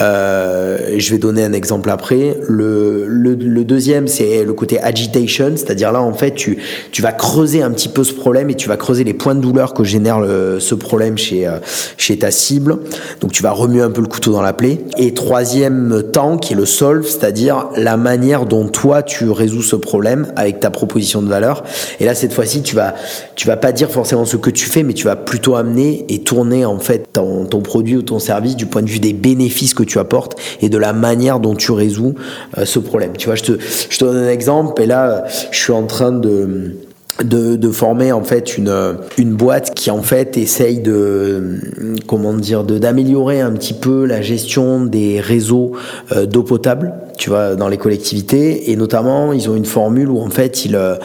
Euh, 0.00 0.94
je 0.96 1.10
vais 1.10 1.18
donner 1.18 1.44
un 1.44 1.52
exemple 1.52 1.90
après. 1.90 2.36
Le, 2.48 3.06
le, 3.06 3.34
le 3.34 3.64
deuxième, 3.64 4.08
c'est 4.08 4.44
le 4.44 4.52
côté 4.52 4.80
agitation, 4.80 5.52
c'est-à-dire 5.56 5.92
là, 5.92 6.02
en 6.02 6.12
fait, 6.12 6.32
tu, 6.32 6.58
tu 6.90 7.02
vas 7.02 7.12
creuser 7.12 7.62
un 7.62 7.70
petit 7.70 7.88
peu 7.88 8.04
ce 8.04 8.12
problème 8.12 8.50
et 8.50 8.54
tu 8.54 8.68
vas 8.68 8.76
creuser 8.76 9.04
les 9.04 9.14
points 9.14 9.34
de 9.34 9.40
douleur 9.40 9.74
que 9.74 9.84
génère 9.84 10.20
le, 10.20 10.58
ce 10.60 10.74
problème 10.74 11.16
chez, 11.16 11.46
euh, 11.46 11.58
chez 11.96 12.18
ta 12.18 12.30
cible. 12.30 12.78
Donc, 13.20 13.32
tu 13.32 13.42
vas 13.42 13.52
remuer 13.52 13.82
un 13.82 13.90
peu 13.90 14.00
le 14.00 14.08
couteau 14.08 14.32
dans 14.32 14.42
la 14.42 14.52
plaie. 14.52 14.80
Et 14.98 15.14
troisième 15.14 16.02
temps, 16.12 16.38
qui 16.38 16.54
est 16.54 16.56
le 16.56 16.66
solve, 16.66 17.06
c'est-à-dire 17.06 17.68
la 17.76 17.96
manière 17.96 18.46
dont 18.46 18.66
toi, 18.68 19.02
tu 19.02 19.30
résous 19.30 19.62
ce 19.62 19.76
problème 19.76 20.32
avec 20.36 20.60
ta 20.60 20.70
proposition 20.70 21.22
de 21.22 21.28
valeur. 21.28 21.62
Et 22.00 22.04
là, 22.04 22.14
cette 22.14 22.32
fois-ci, 22.32 22.62
tu 22.62 22.74
vas, 22.74 22.94
tu 23.36 23.46
vas 23.46 23.56
pas 23.56 23.72
dire 23.72 23.90
forcément 23.90 24.24
ce 24.24 24.36
que 24.36 24.50
tu 24.50 24.66
fais, 24.66 24.82
mais 24.82 24.94
tu 24.94 25.04
vas 25.04 25.16
plutôt 25.16 25.54
amener 25.54 26.04
et 26.08 26.20
tourner, 26.20 26.64
en 26.64 26.78
fait, 26.78 27.06
ton, 27.12 27.46
ton 27.46 27.60
produit 27.60 27.96
ou 27.96 28.02
ton 28.02 28.18
service 28.18 28.56
du 28.56 28.66
point 28.66 28.82
de 28.82 28.90
vue 28.90 29.00
des 29.00 29.12
bénéfices 29.12 29.74
que 29.74 29.83
tu 29.84 29.98
apportes 29.98 30.38
et 30.60 30.68
de 30.68 30.78
la 30.78 30.92
manière 30.92 31.40
dont 31.40 31.54
tu 31.54 31.72
résous 31.72 32.14
euh, 32.58 32.64
ce 32.64 32.78
problème. 32.78 33.12
Tu 33.16 33.26
vois, 33.26 33.34
je 33.34 33.42
je 33.44 33.98
te 33.98 34.04
donne 34.04 34.24
un 34.24 34.28
exemple 34.28 34.80
et 34.82 34.86
là, 34.86 35.24
je 35.50 35.58
suis 35.58 35.72
en 35.72 35.86
train 35.86 36.12
de 36.12 36.76
de, 37.22 37.56
de, 37.56 37.70
former 37.70 38.12
en 38.12 38.24
fait 38.24 38.58
une, 38.58 38.96
une 39.18 39.34
boîte 39.34 39.74
qui 39.74 39.90
en 39.90 40.02
fait 40.02 40.36
essaye 40.36 40.80
de 40.80 41.60
comment 42.06 42.34
dire 42.34 42.64
de 42.64 42.78
d'améliorer 42.78 43.40
un 43.40 43.52
petit 43.52 43.74
peu 43.74 44.04
la 44.04 44.20
gestion 44.20 44.84
des 44.84 45.20
réseaux 45.20 45.72
euh, 46.12 46.26
d'eau 46.26 46.42
potable 46.42 46.92
tu 47.16 47.30
vois, 47.30 47.54
dans 47.54 47.68
les 47.68 47.76
collectivités. 47.76 48.70
Et 48.70 48.76
notamment, 48.76 49.32
ils 49.32 49.48
ont 49.48 49.56
une 49.56 49.64
formule 49.64 50.10
où 50.10 50.20
en 50.20 50.30
fait, 50.30 50.64
ils, 50.64 50.76
euh, 50.76 50.96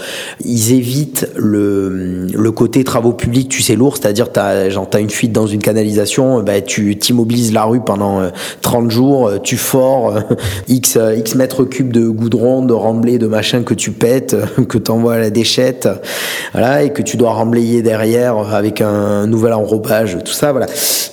ils 0.43 0.73
évitent 0.73 1.29
le, 1.35 2.27
le 2.27 2.51
côté 2.51 2.83
travaux 2.83 3.13
publics, 3.13 3.49
tu 3.49 3.61
sais, 3.61 3.75
lourd, 3.75 3.97
c'est-à-dire, 3.97 4.31
t'as, 4.31 4.69
genre, 4.69 4.89
t'as 4.89 4.99
une 4.99 5.09
fuite 5.09 5.31
dans 5.31 5.47
une 5.47 5.61
canalisation, 5.61 6.41
bah, 6.41 6.61
tu 6.61 6.97
t'immobilises 6.97 7.53
la 7.53 7.63
rue 7.63 7.81
pendant 7.81 8.21
30 8.61 8.85
euh, 8.85 8.89
jours, 8.89 9.27
euh, 9.27 9.37
tu 9.39 9.57
fors 9.57 10.15
X, 10.67 10.97
X 11.17 11.35
mètres 11.35 11.63
cubes 11.63 11.91
de 11.91 12.07
goudron, 12.07 12.63
de 12.63 12.73
remblai, 12.73 13.17
de 13.17 13.27
machin 13.27 13.63
que 13.63 13.73
tu 13.73 13.91
pètes, 13.91 14.35
que 14.67 14.77
t'envoies 14.77 15.15
à 15.15 15.19
la 15.19 15.29
déchette, 15.29 15.87
voilà, 16.53 16.83
et 16.83 16.91
que 16.91 17.03
tu 17.03 17.17
dois 17.17 17.33
remblayer 17.33 17.83
derrière 17.83 18.37
avec 18.53 18.81
un 18.81 19.27
nouvel 19.27 19.53
enrobage, 19.53 20.17
tout 20.25 20.33
ça, 20.33 20.51
voilà. 20.51 20.65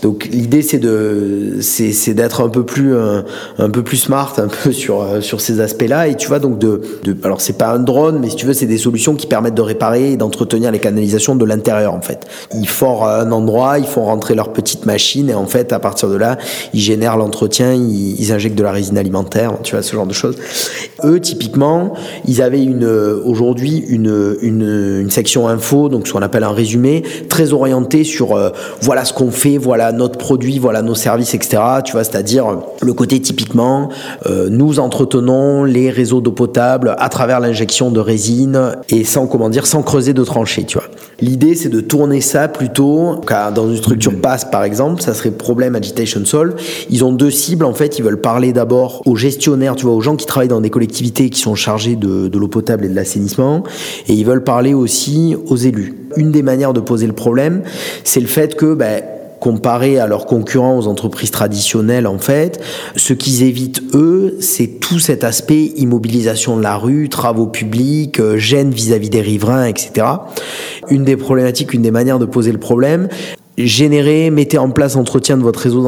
Donc, 0.02 0.28
l'idée, 0.30 0.62
c'est 0.62 0.78
de, 0.78 1.56
c'est, 1.60 2.14
d'être 2.14 2.42
un 2.42 2.48
peu 2.48 2.64
plus, 2.64 2.96
un, 2.96 3.24
un 3.58 3.70
peu 3.70 3.82
plus 3.82 3.96
smart, 3.98 4.32
un 4.38 4.48
peu 4.48 4.72
sur 4.72 4.86
sur, 4.86 5.02
euh, 5.02 5.20
sur 5.20 5.40
ces 5.40 5.60
aspects-là. 5.60 6.06
Et 6.06 6.14
tu 6.14 6.28
vois, 6.28 6.38
donc, 6.38 6.58
de, 6.58 6.80
de 7.02 7.16
alors 7.24 7.40
c'est 7.40 7.58
pas 7.58 7.68
un 7.68 7.80
drone, 7.80 8.18
mais 8.20 8.30
si 8.30 8.36
tu 8.36 8.46
veux, 8.46 8.52
c'est 8.52 8.66
des 8.66 8.78
solutions 8.78 9.14
qui 9.16 9.26
permettent 9.26 9.54
de 9.54 9.62
réparer 9.62 10.12
et 10.12 10.16
d'entretenir 10.16 10.70
les 10.70 10.78
canalisations 10.78 11.34
de 11.34 11.44
l'intérieur, 11.44 11.92
en 11.92 12.00
fait. 12.00 12.20
Ils 12.54 12.68
forent 12.68 13.08
un 13.08 13.32
endroit, 13.32 13.78
ils 13.78 13.86
font 13.86 14.04
rentrer 14.04 14.34
leur 14.34 14.52
petite 14.52 14.86
machine, 14.86 15.28
et 15.28 15.34
en 15.34 15.46
fait, 15.46 15.72
à 15.72 15.80
partir 15.80 16.08
de 16.08 16.16
là, 16.16 16.38
ils 16.72 16.80
génèrent 16.80 17.16
l'entretien, 17.16 17.74
ils, 17.74 18.20
ils 18.20 18.32
injectent 18.32 18.56
de 18.56 18.62
la 18.62 18.72
résine 18.72 18.96
alimentaire, 18.96 19.54
tu 19.62 19.74
vois, 19.74 19.82
ce 19.82 19.94
genre 19.94 20.06
de 20.06 20.14
choses. 20.14 20.36
Eux, 21.04 21.20
typiquement, 21.20 21.94
ils 22.26 22.40
avaient 22.42 22.62
une, 22.62 22.86
aujourd'hui, 22.86 23.84
une, 23.88 24.36
une, 24.40 24.75
une 24.76 25.10
section 25.10 25.48
info, 25.48 25.88
donc 25.88 26.06
ce 26.06 26.12
qu'on 26.12 26.22
appelle 26.22 26.44
un 26.44 26.52
résumé, 26.52 27.02
très 27.28 27.52
orienté 27.52 28.04
sur, 28.04 28.36
euh, 28.36 28.50
voilà 28.80 29.04
ce 29.04 29.12
qu'on 29.12 29.30
fait, 29.30 29.58
voilà 29.58 29.92
notre 29.92 30.18
produit, 30.18 30.58
voilà 30.58 30.82
nos 30.82 30.94
services, 30.94 31.34
etc. 31.34 31.62
Tu 31.84 31.92
vois, 31.92 32.04
c'est-à-dire 32.04 32.46
le 32.80 32.92
côté 32.92 33.20
typiquement, 33.20 33.88
euh, 34.26 34.48
nous 34.50 34.78
entretenons 34.78 35.64
les 35.64 35.90
réseaux 35.90 36.20
d'eau 36.20 36.32
potable 36.32 36.94
à 36.98 37.08
travers 37.08 37.40
l'injection 37.40 37.90
de 37.90 38.00
résine 38.00 38.76
et 38.88 39.04
sans 39.04 39.26
comment 39.26 39.48
dire 39.48 39.66
sans 39.66 39.82
creuser 39.82 40.12
de 40.12 40.24
tranchées, 40.24 40.64
tu 40.64 40.78
vois. 40.78 40.88
L'idée 41.20 41.54
c'est 41.54 41.70
de 41.70 41.80
tourner 41.80 42.20
ça 42.20 42.48
plutôt 42.48 43.20
dans 43.54 43.70
une 43.70 43.76
structure 43.76 44.20
passe 44.20 44.44
par 44.44 44.64
exemple, 44.64 45.00
ça 45.00 45.14
serait 45.14 45.30
problème 45.30 45.74
agitation 45.74 46.24
solve. 46.24 46.54
Ils 46.90 47.04
ont 47.04 47.12
deux 47.12 47.30
cibles 47.30 47.64
en 47.64 47.72
fait, 47.72 47.98
ils 47.98 48.02
veulent 48.02 48.20
parler 48.20 48.52
d'abord 48.52 49.02
aux 49.06 49.16
gestionnaires, 49.16 49.76
tu 49.76 49.86
vois, 49.86 49.94
aux 49.94 50.00
gens 50.00 50.16
qui 50.16 50.26
travaillent 50.26 50.48
dans 50.48 50.60
des 50.60 50.70
collectivités 50.70 51.30
qui 51.30 51.40
sont 51.40 51.54
chargés 51.54 51.96
de, 51.96 52.28
de 52.28 52.38
l'eau 52.38 52.48
potable 52.48 52.84
et 52.84 52.88
de 52.88 52.94
l'assainissement 52.94 53.62
et 54.08 54.12
ils 54.12 54.24
veulent 54.24 54.44
parler 54.44 54.65
aussi 54.74 55.36
aux 55.46 55.56
élus. 55.56 55.94
Une 56.16 56.30
des 56.30 56.42
manières 56.42 56.72
de 56.72 56.80
poser 56.80 57.06
le 57.06 57.12
problème, 57.12 57.62
c'est 58.04 58.20
le 58.20 58.26
fait 58.26 58.56
que 58.56 58.74
ben, 58.74 59.02
comparé 59.40 59.98
à 59.98 60.06
leurs 60.06 60.26
concurrents 60.26 60.78
aux 60.78 60.86
entreprises 60.86 61.30
traditionnelles 61.30 62.06
en 62.06 62.18
fait, 62.18 62.60
ce 62.96 63.12
qu'ils 63.12 63.42
évitent 63.42 63.82
eux, 63.94 64.36
c'est 64.40 64.80
tout 64.80 64.98
cet 64.98 65.24
aspect 65.24 65.72
immobilisation 65.76 66.56
de 66.56 66.62
la 66.62 66.76
rue, 66.76 67.08
travaux 67.08 67.46
publics, 67.46 68.18
euh, 68.18 68.36
gêne 68.36 68.70
vis-à-vis 68.70 69.10
des 69.10 69.20
riverains, 69.20 69.66
etc. 69.66 70.06
Une 70.90 71.04
des 71.04 71.16
problématiques, 71.16 71.74
une 71.74 71.82
des 71.82 71.90
manières 71.90 72.18
de 72.18 72.24
poser 72.24 72.52
le 72.52 72.58
problème, 72.58 73.08
générer, 73.58 74.30
mettez 74.30 74.58
en 74.58 74.70
place 74.70 74.96
entretien 74.96 75.36
de 75.36 75.42
votre 75.42 75.60
réseau 75.60 75.82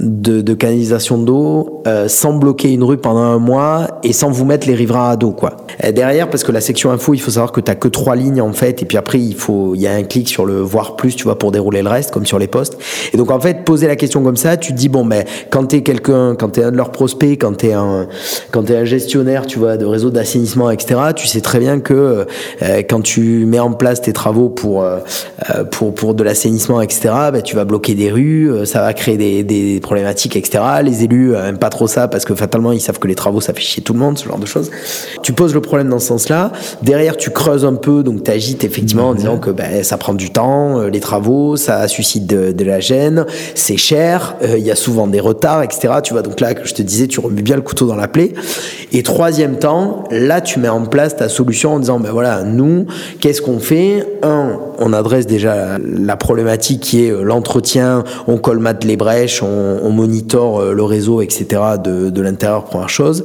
de, 0.00 0.40
de 0.40 0.54
canalisation 0.54 1.18
d'eau 1.18 1.82
euh, 1.86 2.08
sans 2.08 2.32
bloquer 2.32 2.72
une 2.72 2.82
rue 2.82 2.96
pendant 2.96 3.20
un 3.20 3.38
mois 3.38 4.00
et 4.02 4.12
sans 4.12 4.30
vous 4.30 4.44
mettre 4.44 4.66
les 4.66 4.74
riverains 4.74 5.10
à 5.10 5.16
dos 5.16 5.30
quoi. 5.30 5.56
Derrière 5.92 6.28
parce 6.28 6.42
que 6.42 6.50
la 6.50 6.60
section 6.60 6.90
info, 6.90 7.14
il 7.14 7.20
faut 7.20 7.30
savoir 7.30 7.52
que 7.52 7.60
tu 7.60 7.74
que 7.76 7.88
trois 7.88 8.16
lignes 8.16 8.40
en 8.40 8.52
fait 8.52 8.82
et 8.82 8.86
puis 8.86 8.98
après 8.98 9.20
il 9.20 9.36
faut 9.36 9.74
il 9.74 9.80
y 9.80 9.86
a 9.86 9.92
un 9.92 10.02
clic 10.02 10.28
sur 10.28 10.44
le 10.44 10.60
voir 10.60 10.96
plus, 10.96 11.14
tu 11.14 11.24
vois 11.24 11.38
pour 11.38 11.52
dérouler 11.52 11.82
le 11.82 11.88
reste 11.88 12.10
comme 12.10 12.26
sur 12.26 12.38
les 12.38 12.48
postes. 12.48 12.76
Et 13.12 13.16
donc 13.16 13.30
en 13.30 13.38
fait, 13.38 13.64
poser 13.64 13.86
la 13.86 13.94
question 13.94 14.22
comme 14.22 14.36
ça, 14.36 14.56
tu 14.56 14.72
te 14.72 14.78
dis 14.78 14.88
bon 14.88 15.04
ben 15.04 15.24
quand 15.50 15.66
tu 15.66 15.76
es 15.76 15.82
quelqu'un, 15.82 16.34
quand 16.34 16.50
tu 16.50 16.60
es 16.60 16.64
un 16.64 16.72
de 16.72 16.76
leurs 16.76 16.90
prospects, 16.90 17.38
quand 17.40 17.58
tu 17.58 17.68
es 17.68 17.72
un 17.74 18.08
quand 18.50 18.64
tu 18.64 18.74
un 18.74 18.84
gestionnaire, 18.84 19.46
tu 19.46 19.60
vois 19.60 19.76
de 19.76 19.86
réseau 19.86 20.10
d'assainissement 20.10 20.70
etc., 20.70 21.00
tu 21.14 21.28
sais 21.28 21.40
très 21.40 21.60
bien 21.60 21.78
que 21.78 22.26
euh, 22.62 22.82
quand 22.88 23.02
tu 23.02 23.46
mets 23.46 23.60
en 23.60 23.72
place 23.72 24.02
tes 24.02 24.12
travaux 24.12 24.48
pour 24.48 24.82
euh, 24.82 24.98
pour 25.70 25.94
pour 25.94 26.14
de 26.14 26.24
l'assainissement 26.24 26.80
etc., 26.88 27.14
bah, 27.32 27.42
tu 27.42 27.56
vas 27.56 27.64
bloquer 27.64 27.94
des 27.94 28.10
rues, 28.10 28.50
euh, 28.50 28.64
ça 28.64 28.80
va 28.80 28.92
créer 28.94 29.16
des, 29.16 29.44
des 29.44 29.80
problématiques, 29.80 30.36
etc. 30.36 30.62
Les 30.82 31.04
élus 31.04 31.34
euh, 31.34 31.48
aiment 31.48 31.58
pas 31.58 31.68
trop 31.68 31.86
ça 31.86 32.08
parce 32.08 32.24
que 32.24 32.34
fatalement 32.34 32.72
ils 32.72 32.80
savent 32.80 32.98
que 32.98 33.08
les 33.08 33.14
travaux 33.14 33.40
ça 33.40 33.52
fait 33.52 33.60
chier 33.60 33.82
tout 33.82 33.92
le 33.92 33.98
monde, 33.98 34.18
ce 34.18 34.26
genre 34.26 34.38
de 34.38 34.46
choses. 34.46 34.70
Tu 35.22 35.32
poses 35.32 35.54
le 35.54 35.60
problème 35.60 35.88
dans 35.88 35.98
ce 35.98 36.06
sens-là. 36.06 36.52
Derrière, 36.82 37.16
tu 37.16 37.30
creuses 37.30 37.64
un 37.64 37.74
peu, 37.74 38.02
donc 38.02 38.24
tu 38.24 38.30
agites 38.30 38.64
effectivement 38.64 39.10
en 39.10 39.14
disant 39.14 39.38
que 39.38 39.50
bah, 39.50 39.82
ça 39.82 39.98
prend 39.98 40.14
du 40.14 40.30
temps, 40.30 40.80
euh, 40.80 40.88
les 40.88 41.00
travaux, 41.00 41.56
ça 41.56 41.86
suscite 41.88 42.26
de, 42.26 42.52
de 42.52 42.64
la 42.64 42.80
gêne, 42.80 43.26
c'est 43.54 43.76
cher, 43.76 44.36
il 44.42 44.64
y 44.64 44.70
a 44.70 44.76
souvent 44.76 45.06
des 45.06 45.20
retards, 45.20 45.62
etc. 45.62 45.94
Tu 46.02 46.12
vois, 46.12 46.22
donc 46.22 46.40
là, 46.40 46.54
que 46.54 46.66
je 46.66 46.74
te 46.74 46.82
disais, 46.82 47.06
tu 47.06 47.20
remets 47.20 47.42
bien 47.42 47.56
le 47.56 47.62
couteau 47.62 47.86
dans 47.86 47.96
la 47.96 48.08
plaie. 48.08 48.32
Et 48.92 49.02
troisième 49.02 49.58
temps, 49.58 50.04
là, 50.10 50.40
tu 50.40 50.58
mets 50.58 50.68
en 50.68 50.86
place 50.86 51.16
ta 51.16 51.28
solution 51.28 51.74
en 51.74 51.78
disant, 51.78 52.00
ben 52.00 52.10
voilà, 52.10 52.42
nous, 52.42 52.86
qu'est-ce 53.20 53.42
qu'on 53.42 53.58
fait? 53.58 54.06
Un, 54.22 54.58
on 54.78 54.92
adresse 54.92 55.26
déjà 55.26 55.78
la 55.78 56.16
problématique 56.16 56.77
qui 56.80 57.04
est 57.04 57.10
l'entretien, 57.10 58.04
on 58.26 58.38
colmate 58.38 58.84
les 58.84 58.96
brèches, 58.96 59.42
on, 59.42 59.80
on 59.82 59.90
monitore 59.90 60.62
le 60.62 60.82
réseau, 60.82 61.20
etc. 61.20 61.46
de, 61.82 62.10
de 62.10 62.22
l'intérieur, 62.22 62.64
première 62.64 62.88
chose. 62.88 63.24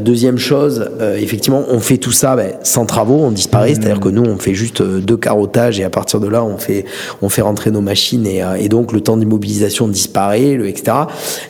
deuxième 0.00 0.38
chose, 0.38 0.90
effectivement, 1.16 1.64
on 1.68 1.80
fait 1.80 1.98
tout 1.98 2.12
ça 2.12 2.36
ben, 2.36 2.52
sans 2.62 2.86
travaux, 2.86 3.20
on 3.22 3.30
disparaît, 3.30 3.72
mmh. 3.72 3.74
c'est-à-dire 3.74 4.00
que 4.00 4.08
nous, 4.08 4.24
on 4.24 4.38
fait 4.38 4.54
juste 4.54 4.82
deux 4.82 5.16
carottages 5.16 5.80
et 5.80 5.84
à 5.84 5.90
partir 5.90 6.20
de 6.20 6.28
là, 6.28 6.44
on 6.44 6.58
fait, 6.58 6.84
on 7.22 7.28
fait 7.28 7.42
rentrer 7.42 7.70
nos 7.70 7.80
machines 7.80 8.26
et, 8.26 8.42
et 8.58 8.68
donc 8.68 8.92
le 8.92 9.00
temps 9.00 9.16
d'immobilisation 9.16 9.88
disparaît, 9.88 10.54
le, 10.54 10.68
etc. 10.68 10.96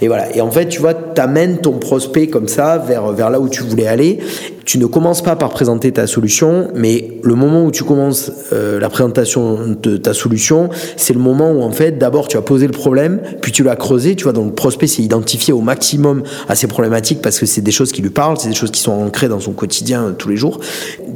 Et 0.01 0.09
voilà. 0.09 0.35
Et 0.35 0.41
en 0.41 0.51
fait, 0.51 0.69
tu 0.69 0.81
vois, 0.81 0.95
tu 0.95 1.21
amènes 1.21 1.59
ton 1.59 1.79
prospect 1.79 2.29
comme 2.29 2.49
ça 2.49 2.79
vers, 2.79 3.13
vers 3.13 3.31
là 3.31 3.41
où 3.41 3.49
tu 3.49 3.63
voulais 3.63 3.87
aller. 3.87 4.19
Tu 4.69 4.77
ne 4.77 4.85
commences 4.85 5.23
pas 5.23 5.35
par 5.35 5.49
présenter 5.49 5.93
ta 5.93 6.07
solution, 6.07 6.69
mais 6.75 7.13
le 7.23 7.35
moment 7.35 7.65
où 7.65 7.71
tu 7.71 7.85
commences 7.85 8.31
euh, 8.53 8.79
la 8.79 8.91
présentation 8.91 9.75
de 9.81 9.97
ta 9.97 10.13
solution, 10.13 10.69
c'est 10.99 11.15
le 11.15 11.21
moment 11.21 11.53
où 11.53 11.63
en 11.63 11.71
fait, 11.71 11.93
d'abord 11.93 12.29
tu 12.29 12.37
as 12.37 12.43
posé 12.43 12.67
le 12.67 12.75
problème, 12.75 13.19
puis 13.41 13.51
tu 13.51 13.65
l'as 13.65 13.77
creusé. 13.77 14.15
Tu 14.15 14.25
vois, 14.25 14.35
donc 14.35 14.49
le 14.49 14.55
prospect 14.55 14.87
s'est 14.87 15.01
identifié 15.01 15.55
au 15.55 15.63
maximum 15.63 16.23
à 16.51 16.55
ses 16.55 16.67
problématiques 16.67 17.23
parce 17.23 17.39
que 17.39 17.47
c'est 17.47 17.63
des 17.63 17.71
choses 17.71 17.93
qui 17.93 18.03
lui 18.03 18.11
parlent, 18.11 18.37
c'est 18.39 18.51
des 18.51 18.55
choses 18.55 18.71
qui 18.71 18.83
sont 18.83 18.93
ancrées 18.93 19.29
dans 19.29 19.41
son 19.41 19.53
quotidien 19.53 20.09
euh, 20.09 20.13
tous 20.13 20.29
les 20.29 20.37
jours. 20.37 20.61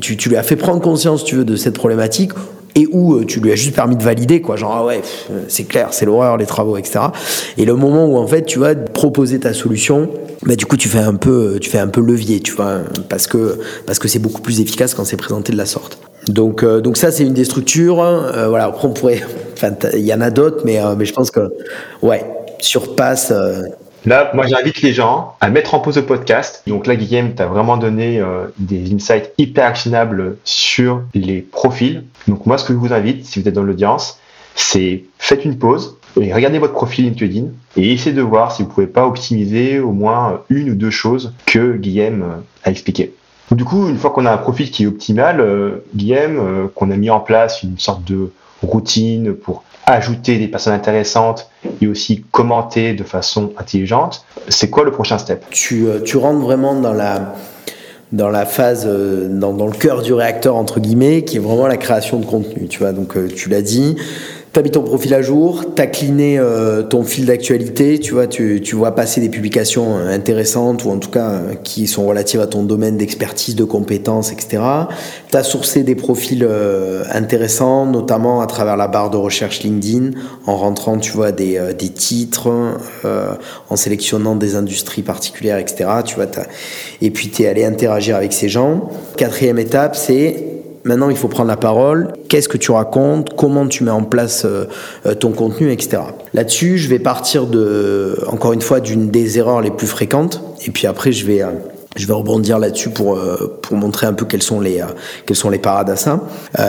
Tu, 0.01 0.17
tu 0.17 0.31
lui 0.31 0.38
as 0.38 0.43
fait 0.43 0.57
prendre 0.57 0.81
conscience, 0.81 1.23
tu 1.23 1.37
veux, 1.37 1.45
de 1.45 1.57
cette 1.57 1.75
problématique 1.75 2.33
et 2.75 2.88
où 2.91 3.17
euh, 3.17 3.27
tu 3.27 3.41
lui 3.41 3.53
as 3.53 3.57
juste 3.57 3.75
permis 3.75 3.97
de 3.97 4.03
valider 4.03 4.41
quoi 4.41 4.57
genre 4.57 4.75
ah 4.75 4.87
ouais 4.87 5.03
c'est 5.49 5.65
clair 5.65 5.88
c'est 5.91 6.07
l'horreur 6.07 6.38
les 6.38 6.47
travaux 6.47 6.79
etc 6.79 7.01
et 7.59 7.67
le 7.67 7.75
moment 7.75 8.07
où 8.07 8.17
en 8.17 8.27
fait 8.27 8.47
tu 8.47 8.61
vas 8.61 8.75
proposer 8.75 9.41
ta 9.41 9.53
solution 9.53 10.09
bah 10.45 10.57
du 10.57 10.67
coup 10.67 10.77
tu 10.77 10.89
fais 10.89 10.99
un 10.99 11.15
peu 11.15 11.59
tu 11.61 11.71
fais 11.71 11.79
un 11.79 11.89
peu 11.89 12.01
levier 12.01 12.41
tu 12.41 12.53
vois 12.53 12.81
parce 13.09 13.27
que 13.27 13.61
parce 13.87 13.99
que 13.99 14.09
c'est 14.09 14.19
beaucoup 14.19 14.43
plus 14.43 14.61
efficace 14.61 14.95
quand 14.95 15.05
c'est 15.05 15.17
présenté 15.17 15.53
de 15.53 15.59
la 15.59 15.67
sorte 15.67 15.99
donc 16.27 16.63
euh, 16.63 16.81
donc 16.81 16.97
ça 16.97 17.13
c'est 17.13 17.25
une 17.25 17.35
des 17.35 17.45
structures 17.45 18.01
euh, 18.01 18.49
voilà 18.49 18.67
après 18.67 18.89
on 18.89 18.93
pourrait 18.93 19.23
enfin 19.55 19.73
il 19.93 20.01
y 20.01 20.13
en 20.15 20.21
a 20.21 20.31
d'autres 20.31 20.63
mais 20.65 20.81
mais 20.97 21.05
je 21.05 21.13
pense 21.13 21.31
que 21.31 21.53
ouais 22.03 22.25
surpasse 22.61 23.33
Là, 24.05 24.33
moi, 24.35 24.47
j'invite 24.47 24.83
les 24.83 24.93
gens 24.93 25.37
à 25.41 25.49
mettre 25.49 25.75
en 25.75 25.81
pause 25.81 25.97
le 25.97 26.05
podcast. 26.05 26.63
Donc 26.67 26.87
là, 26.87 26.97
Guillaume, 26.97 27.35
tu 27.35 27.43
as 27.43 27.47
vraiment 27.47 27.77
donné 27.77 28.21
euh, 28.21 28.47
des 28.59 28.93
insights 28.93 29.33
hyper 29.39 29.67
actionnables 29.67 30.37
sur 30.45 31.03
les 31.15 31.41
profils. 31.41 32.05
Donc 32.27 32.47
moi, 32.47 32.59
ce 32.59 32.65
que 32.65 32.73
je 32.73 32.79
vous 32.79 32.93
invite, 32.93 33.25
si 33.25 33.41
vous 33.41 33.49
êtes 33.49 33.55
dans 33.55 33.63
l'audience, 33.63 34.19
c'est 34.57 35.05
faites 35.19 35.45
une 35.45 35.57
pause 35.57 35.97
regardez 36.16 36.59
votre 36.59 36.72
profil 36.72 37.07
LinkedIn 37.07 37.46
et 37.77 37.92
essayez 37.92 38.14
de 38.14 38.22
voir 38.22 38.53
si 38.53 38.62
vous 38.62 38.68
pouvez 38.68 38.87
pas 38.87 39.07
optimiser 39.07 39.81
au 39.81 39.92
moins 39.92 40.40
une 40.51 40.70
ou 40.70 40.75
deux 40.75 40.90
choses 40.90 41.33
que 41.46 41.77
Guillaume 41.77 42.22
euh, 42.22 42.37
a 42.64 42.70
expliquées. 42.70 43.14
Du 43.51 43.64
coup, 43.64 43.88
une 43.88 43.98
fois 43.98 44.11
qu'on 44.11 44.25
a 44.25 44.33
un 44.33 44.38
profil 44.38 44.70
qui 44.70 44.85
est 44.85 44.87
optimal, 44.87 45.40
euh, 45.40 45.85
Guillaume, 45.94 46.70
qu'on 46.75 46.90
a 46.90 46.96
mis 46.96 47.11
en 47.11 47.20
place 47.20 47.62
une 47.62 47.79
sorte 47.79 48.05
de 48.05 48.31
routine 48.62 49.35
pour 49.35 49.64
ajouter 49.87 50.38
des 50.38 50.48
personnes 50.48 50.75
intéressantes 50.75 51.48
et 51.81 51.87
aussi 51.87 52.25
commenter 52.31 52.94
de 52.94 53.05
façon 53.05 53.53
intelligente. 53.59 54.25
C'est 54.48 54.70
quoi 54.70 54.85
le 54.85 54.92
prochain 54.92 55.18
step? 55.18 55.44
Tu, 55.51 55.87
euh, 55.87 56.01
rentres 56.14 56.40
vraiment 56.40 56.75
dans 56.75 56.92
la, 56.92 57.35
dans 58.12 58.29
la 58.29 58.46
phase, 58.46 58.85
euh, 58.87 59.29
dans, 59.29 59.66
le 59.66 59.72
cœur 59.72 60.03
du 60.03 60.12
réacteur, 60.12 60.57
entre 60.57 60.81
guillemets, 60.81 61.25
qui 61.25 61.37
est 61.37 61.40
vraiment 61.40 61.66
la 61.66 61.77
création 61.77 62.18
de 62.18 62.27
contenu. 62.27 62.68
Tu 62.68 62.79
vois, 62.79 62.92
donc 62.92 63.16
euh, 63.16 63.29
tu 63.29 63.48
l'as 63.48 63.62
dit, 63.62 63.96
T'as 64.53 64.61
mis 64.61 64.71
ton 64.71 64.83
profil 64.83 65.15
à 65.15 65.23
jour, 65.23 65.65
t'as 65.75 65.87
cliné 65.87 66.38
euh, 66.38 66.83
ton 66.83 67.05
fil 67.05 67.25
d'actualité, 67.25 67.99
tu 67.99 68.12
vois, 68.12 68.27
tu, 68.27 68.61
tu, 68.61 68.77
vois 68.77 68.95
passer 68.95 69.23
des 69.23 69.31
publications 69.31 69.97
euh, 69.97 70.15
intéressantes 70.15 70.85
ou 70.85 70.91
en 70.91 70.99
tout 70.99 71.09
cas 71.09 71.31
euh, 71.31 71.55
qui 71.55 71.87
sont 71.87 72.07
relatives 72.07 72.41
à 72.41 72.47
ton 72.47 72.62
domaine 72.62 72.99
d'expertise, 72.99 73.57
de 73.57 73.65
compétences, 73.65 74.31
etc. 74.31 74.62
T'as 75.31 75.43
sourcé 75.43 75.85
des 75.85 75.95
profils 75.95 76.47
intéressants, 77.11 77.87
notamment 77.87 78.43
à 78.43 78.47
travers 78.47 78.77
la 78.77 78.88
barre 78.88 79.09
de 79.09 79.17
recherche 79.17 79.62
LinkedIn, 79.62 80.11
en 80.47 80.59
rentrant, 80.59 80.99
tu 80.99 81.12
vois, 81.12 81.33
des, 81.33 81.59
des 81.79 81.88
titres, 81.88 82.51
en 83.71 83.77
sélectionnant 83.77 84.37
des 84.37 84.55
industries 84.55 85.01
particulières, 85.01 85.57
etc. 85.57 85.88
Tu 86.05 86.17
vois, 86.17 86.27
et 87.01 87.11
puis 87.11 87.29
t'es 87.29 87.47
allé 87.47 87.65
interagir 87.65 88.17
avec 88.17 88.35
ces 88.35 88.51
gens. 88.51 88.91
Quatrième 89.17 89.59
étape, 89.59 89.97
c'est 89.97 90.52
Maintenant, 90.85 91.11
il 91.11 91.16
faut 91.16 91.29
prendre 91.29 91.49
la 91.49 91.57
parole. 91.57 92.12
Qu'est-ce 92.29 92.49
que 92.49 92.57
tu 92.57 92.73
racontes? 92.73 93.37
Comment 93.37 93.68
tu 93.68 93.85
mets 93.85 93.92
en 93.92 94.03
place 94.03 94.45
euh, 94.45 94.64
euh, 95.07 95.14
ton 95.14 95.31
contenu, 95.31 95.71
etc. 95.71 96.03
Là-dessus, 96.35 96.77
je 96.79 96.88
vais 96.88 96.99
partir 96.99 97.47
de, 97.47 98.18
encore 98.27 98.53
une 98.53 98.62
fois, 98.62 98.81
d'une 98.81 99.09
des 99.09 99.38
erreurs 99.38 99.61
les 99.61 99.71
plus 99.71 99.87
fréquentes. 99.87 100.42
Et 100.66 100.71
puis 100.73 100.88
après, 100.88 101.12
je 101.12 101.25
vais, 101.25 101.42
euh, 101.42 101.51
je 101.95 102.07
vais 102.07 102.14
rebondir 102.14 102.59
là-dessus 102.59 102.90
pour, 102.90 103.16
pour 103.61 103.77
montrer 103.77 104.09
un 104.09 104.12
peu 104.12 104.25
quelles 104.25 104.42
sont 104.42 104.61
les, 104.61 104.83
sont 105.33 105.51
les 105.51 105.59
parades 105.59 105.90
à 105.90 105.97
ça. 105.97 106.21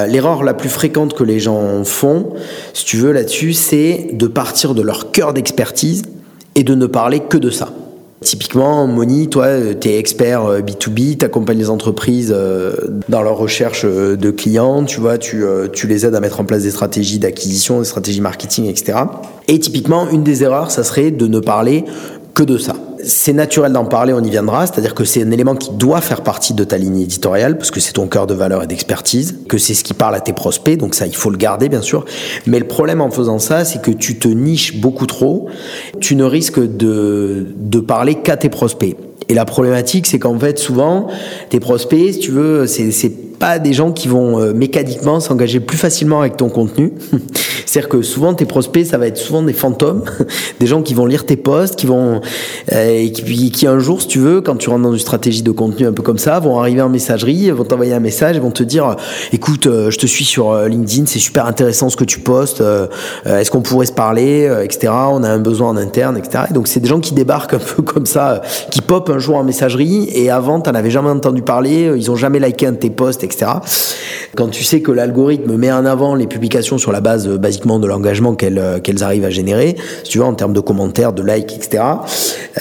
L'erreur 0.08 0.44
la 0.44 0.54
plus 0.54 0.70
fréquente 0.70 1.14
que 1.14 1.24
les 1.24 1.40
gens 1.40 1.86
font, 1.86 2.34
si 2.74 2.84
tu 2.84 2.98
veux, 2.98 3.14
là-dessus, 3.14 3.54
c'est 3.54 4.10
de 4.12 4.28
partir 4.28 4.76
de 4.76 4.82
leur 4.82 5.12
cœur 5.12 5.34
d'expertise 5.34 6.04
et 6.56 6.64
de 6.64 6.76
ne 6.76 6.88
parler 6.88 7.22
que 7.22 7.38
de 7.38 7.50
ça. 7.50 7.70
Typiquement, 8.24 8.88
Moni, 8.88 9.30
toi, 9.30 9.48
tu 9.80 9.90
es 9.90 9.98
expert 9.98 10.62
B2B, 10.62 11.18
tu 11.18 11.26
accompagnes 11.26 11.58
les 11.58 11.70
entreprises 11.70 12.34
euh, 12.36 12.74
dans 13.10 13.22
leur 13.22 13.38
recherche 13.38 13.84
euh, 13.86 14.16
de 14.16 14.32
clients, 14.32 14.86
tu 14.86 15.00
vois, 15.00 15.18
tu, 15.18 15.44
euh, 15.44 15.68
tu 15.68 15.88
les 15.88 16.06
aides 16.06 16.16
à 16.16 16.20
mettre 16.20 16.40
en 16.40 16.46
place 16.46 16.64
des 16.64 16.72
stratégies 16.72 17.20
d'acquisition, 17.20 17.80
des 17.80 17.86
stratégies 17.86 18.22
marketing, 18.22 18.66
etc. 18.66 19.00
Et 19.48 19.60
typiquement, 19.60 20.10
une 20.10 20.24
des 20.24 20.44
erreurs, 20.44 20.72
ça 20.72 20.84
serait 20.84 21.12
de 21.12 21.28
ne 21.28 21.40
parler 21.40 21.84
que 22.34 22.44
de 22.44 22.58
ça 22.58 22.76
c'est 23.04 23.34
naturel 23.34 23.72
d'en 23.72 23.86
parler, 23.86 24.14
on 24.14 24.24
y 24.24 24.30
viendra, 24.30 24.66
c'est-à-dire 24.66 24.96
que 24.96 25.04
c'est 25.04 25.24
un 25.24 25.32
élément 25.32 25.56
qui 25.56 25.72
doit 25.72 26.02
faire 26.02 26.22
partie 26.22 26.54
de 26.54 26.64
ta 26.64 26.78
ligne 26.78 27.02
éditoriale, 27.02 27.58
parce 27.58 27.72
que 27.72 27.80
c'est 27.80 27.94
ton 27.94 28.08
cœur 28.08 28.28
de 28.28 28.34
valeur 28.34 28.64
et 28.64 28.68
d'expertise, 28.68 29.40
que 29.48 29.58
c'est 29.58 29.74
ce 29.74 29.84
qui 29.84 29.94
parle 29.94 30.16
à 30.16 30.22
tes 30.22 30.34
prospects, 30.34 30.78
donc 30.78 30.96
ça, 30.96 31.08
il 31.08 31.16
faut 31.16 31.30
le 31.30 31.38
garder, 31.38 31.70
bien 31.70 31.82
sûr. 31.82 32.06
Mais 32.46 32.60
le 32.60 32.68
problème 32.68 33.02
en 33.02 33.12
faisant 33.12 33.40
ça, 33.40 33.66
c'est 33.66 33.82
que 33.82 33.92
tu 33.92 34.18
te 34.18 34.28
niches 34.28 34.78
beaucoup 34.78 35.06
trop, 35.06 35.48
tu 36.00 36.16
ne 36.16 36.24
risques 36.24 36.60
de, 36.60 37.48
de 37.56 37.80
parler 37.80 38.16
qu'à 38.16 38.38
tes 38.38 38.50
prospects. 38.50 38.96
Et 39.30 39.34
la 39.34 39.46
problématique, 39.46 40.08
c'est 40.08 40.20
qu'en 40.20 40.38
fait, 40.38 40.60
souvent, 40.60 41.08
tes 41.50 41.60
prospects, 41.60 42.14
si 42.14 42.20
tu 42.20 42.32
veux, 42.32 42.68
c'est 42.68 43.38
pas 43.40 43.60
des 43.60 43.74
gens 43.74 43.92
qui 43.92 44.08
vont 44.08 44.40
euh, 44.40 44.54
mécaniquement 44.54 45.20
s'engager 45.20 45.60
plus 45.60 45.78
facilement 45.78 46.22
avec 46.22 46.38
ton 46.38 46.50
contenu. 46.50 46.94
C'est-à-dire 47.74 47.90
que 47.90 48.04
souvent 48.04 48.36
tes 48.36 48.46
prospects, 48.46 48.86
ça 48.86 49.00
va 49.00 49.08
être 49.08 49.18
souvent 49.18 49.42
des 49.42 49.52
fantômes, 49.52 50.04
des 50.60 50.68
gens 50.68 50.84
qui 50.84 50.94
vont 50.94 51.08
lire 51.08 51.26
tes 51.26 51.38
posts, 51.38 51.76
qui 51.76 51.88
vont 51.88 52.22
euh, 52.72 53.10
qui, 53.10 53.50
qui, 53.50 53.66
un 53.66 53.80
jour, 53.80 54.00
si 54.00 54.08
tu 54.08 54.20
veux, 54.20 54.42
quand 54.42 54.58
tu 54.58 54.70
rentres 54.70 54.84
dans 54.84 54.94
une 54.94 55.00
stratégie 55.00 55.42
de 55.42 55.50
contenu 55.50 55.88
un 55.88 55.92
peu 55.92 56.04
comme 56.04 56.20
ça, 56.20 56.40
vont 56.40 56.60
arriver 56.60 56.84
en 56.84 56.90
messagerie, 56.90 57.50
vont 57.50 57.64
t'envoyer 57.64 57.94
un 57.94 58.00
message, 58.00 58.38
vont 58.38 58.52
te 58.52 58.62
dire, 58.62 58.96
écoute, 59.32 59.66
euh, 59.66 59.90
je 59.90 59.98
te 59.98 60.06
suis 60.06 60.24
sur 60.24 60.56
LinkedIn, 60.56 61.08
c'est 61.08 61.18
super 61.18 61.48
intéressant 61.48 61.90
ce 61.90 61.98
que 61.98 62.04
tu 62.04 62.20
postes, 62.20 62.62
est-ce 63.26 63.50
qu'on 63.50 63.64
pourrait 63.64 63.88
se 63.88 63.92
parler, 63.92 64.56
etc. 64.62 64.94
On 65.10 65.24
a 65.24 65.30
un 65.30 65.40
besoin 65.40 65.70
en 65.70 65.78
interne, 65.78 66.16
etc. 66.16 66.44
donc 66.54 66.68
c'est 66.68 66.80
des 66.80 66.88
gens 66.88 67.00
qui 67.00 67.16
débarquent 67.16 67.56
un 67.56 67.60
peu 67.76 67.82
comme 67.82 68.06
ça, 68.06 68.44
qui 68.70 68.82
pop 68.82 69.10
un 69.10 69.18
jour 69.18 69.36
en 69.38 69.44
messagerie 69.44 70.10
et 70.14 70.30
avant, 70.30 70.62
t'en 70.62 70.76
avais 70.76 70.92
jamais 70.92 71.10
entendu 71.10 71.42
parler, 71.42 71.92
ils 71.96 72.12
ont 72.12 72.16
jamais 72.16 72.40
liké 72.40 72.68
un 72.68 72.74
de 72.74 72.78
tes 72.78 72.92
posts, 72.92 73.24
etc. 73.24 73.48
Quand 74.36 74.50
tu 74.50 74.64
sais 74.64 74.82
que 74.82 74.92
l'algorithme 74.92 75.56
met 75.58 75.72
en 75.72 75.86
avant 75.86 76.14
les 76.14 76.28
publications 76.28 76.78
sur 76.78 76.92
la 76.92 77.02
base 77.02 77.28
euh, 77.28 77.38
de 77.80 77.88
l'engagement 77.88 78.36
euh, 78.44 78.80
qu'elles 78.80 79.04
arrivent 79.04 79.26
à 79.26 79.30
générer, 79.30 79.76
tu 80.04 80.20
vois, 80.20 80.28
en 80.28 80.34
termes 80.34 80.54
de 80.54 80.60
commentaires, 80.60 81.14
de 81.14 81.24
likes, 81.24 81.54
etc., 81.54 81.84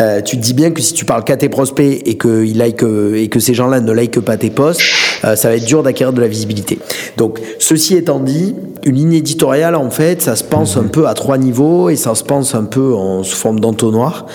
euh, 0.00 0.20
tu 0.22 0.36
te 0.36 0.42
dis 0.42 0.54
bien 0.54 0.70
que 0.70 0.80
si 0.80 0.94
tu 0.94 1.04
parles 1.04 1.24
qu'à 1.24 1.36
tes 1.36 1.48
prospects 1.48 2.02
et 2.04 2.16
que, 2.16 2.44
ils 2.44 2.56
like, 2.56 2.82
et 2.82 3.28
que 3.28 3.40
ces 3.40 3.54
gens-là 3.54 3.80
ne 3.80 3.92
likent 3.92 4.20
pas 4.20 4.36
tes 4.36 4.50
posts, 4.50 4.80
ça 5.22 5.48
va 5.48 5.56
être 5.56 5.64
dur 5.64 5.82
d'acquérir 5.82 6.12
de 6.12 6.20
la 6.20 6.26
visibilité. 6.26 6.78
Donc, 7.16 7.38
ceci 7.58 7.96
étant 7.96 8.18
dit, 8.18 8.54
une 8.84 8.96
ligne 8.96 9.14
éditoriale, 9.14 9.74
en 9.74 9.90
fait, 9.90 10.22
ça 10.22 10.36
se 10.36 10.44
pense 10.44 10.76
un 10.76 10.84
peu 10.84 11.06
à 11.06 11.14
trois 11.14 11.38
niveaux 11.38 11.88
et 11.88 11.96
ça 11.96 12.14
se 12.14 12.24
pense 12.24 12.54
un 12.54 12.64
peu 12.64 12.94
en 12.94 13.22
sous 13.22 13.36
forme 13.36 13.60
d'entonnoir. 13.60 14.26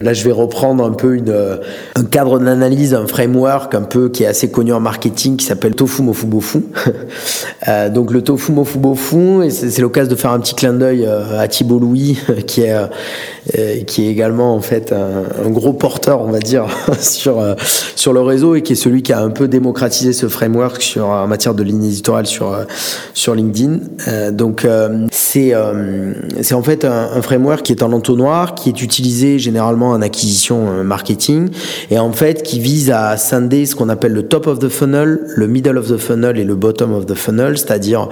Là, 0.00 0.12
je 0.12 0.22
vais 0.22 0.32
reprendre 0.32 0.84
un 0.84 0.92
peu 0.92 1.16
une, 1.16 1.34
un 1.96 2.04
cadre 2.04 2.38
d'analyse, 2.38 2.94
un 2.94 3.06
framework 3.06 3.74
un 3.74 3.82
peu 3.82 4.08
qui 4.08 4.22
est 4.22 4.26
assez 4.26 4.50
connu 4.50 4.72
en 4.72 4.80
marketing 4.80 5.36
qui 5.36 5.44
s'appelle 5.44 5.74
Tofu 5.74 6.02
Mofu 6.02 6.26
Bofu. 6.26 6.58
euh, 7.68 7.88
donc 7.90 8.12
le 8.12 8.22
Tofu 8.22 8.52
Mofu 8.52 8.78
Bofu, 8.78 9.42
et 9.44 9.50
c'est 9.50 9.82
l'occasion 9.82 10.10
de 10.10 10.16
faire 10.16 10.30
un 10.30 10.38
petit 10.38 10.54
clin 10.54 10.72
d'œil 10.72 11.04
euh, 11.04 11.40
à 11.40 11.48
Thibault 11.48 11.80
Louis, 11.80 12.18
qui 12.46 12.62
est, 12.62 12.74
euh, 12.74 12.86
qui 13.86 14.06
est 14.06 14.10
également 14.10 14.54
en 14.54 14.60
fait 14.60 14.92
un, 14.92 15.24
un, 15.44 15.50
gros 15.50 15.72
porteur, 15.72 16.20
on 16.20 16.30
va 16.30 16.38
dire, 16.38 16.66
sur, 17.00 17.40
euh, 17.40 17.54
sur 17.96 18.12
le 18.12 18.20
réseau 18.20 18.54
et 18.54 18.62
qui 18.62 18.74
est 18.74 18.76
celui 18.76 19.02
qui 19.02 19.12
a 19.12 19.20
un 19.20 19.30
peu 19.30 19.48
démocratisé 19.48 20.12
ce 20.12 20.28
framework 20.28 20.82
sur, 20.82 21.06
en 21.06 21.26
matière 21.26 21.54
de 21.54 21.62
ligne 21.62 21.84
éditoriale 21.84 22.26
sur, 22.26 22.56
sur 23.14 23.34
LinkedIn. 23.34 24.30
donc 24.32 24.66
c'est 25.10 25.54
c'est 26.42 26.54
en 26.54 26.62
fait 26.62 26.84
un, 26.84 27.08
un 27.14 27.22
framework 27.22 27.62
qui 27.62 27.72
est 27.72 27.82
en 27.82 27.92
entonnoir, 27.92 28.54
qui 28.54 28.68
est 28.68 28.82
utilisé 28.82 29.38
généralement 29.38 29.90
en 29.90 30.02
acquisition 30.02 30.68
euh, 30.68 30.82
marketing 30.82 31.50
et 31.90 31.98
en 31.98 32.12
fait 32.12 32.42
qui 32.42 32.60
vise 32.60 32.90
à 32.90 33.16
scinder 33.16 33.66
ce 33.66 33.74
qu'on 33.74 33.88
appelle 33.88 34.12
le 34.12 34.24
top 34.24 34.46
of 34.46 34.58
the 34.58 34.68
funnel, 34.68 35.20
le 35.34 35.46
middle 35.46 35.78
of 35.78 35.88
the 35.88 35.96
funnel 35.96 36.38
et 36.38 36.44
le 36.44 36.54
bottom 36.54 36.92
of 36.92 37.06
the 37.06 37.14
funnel, 37.14 37.58
c'est-à-dire 37.58 38.08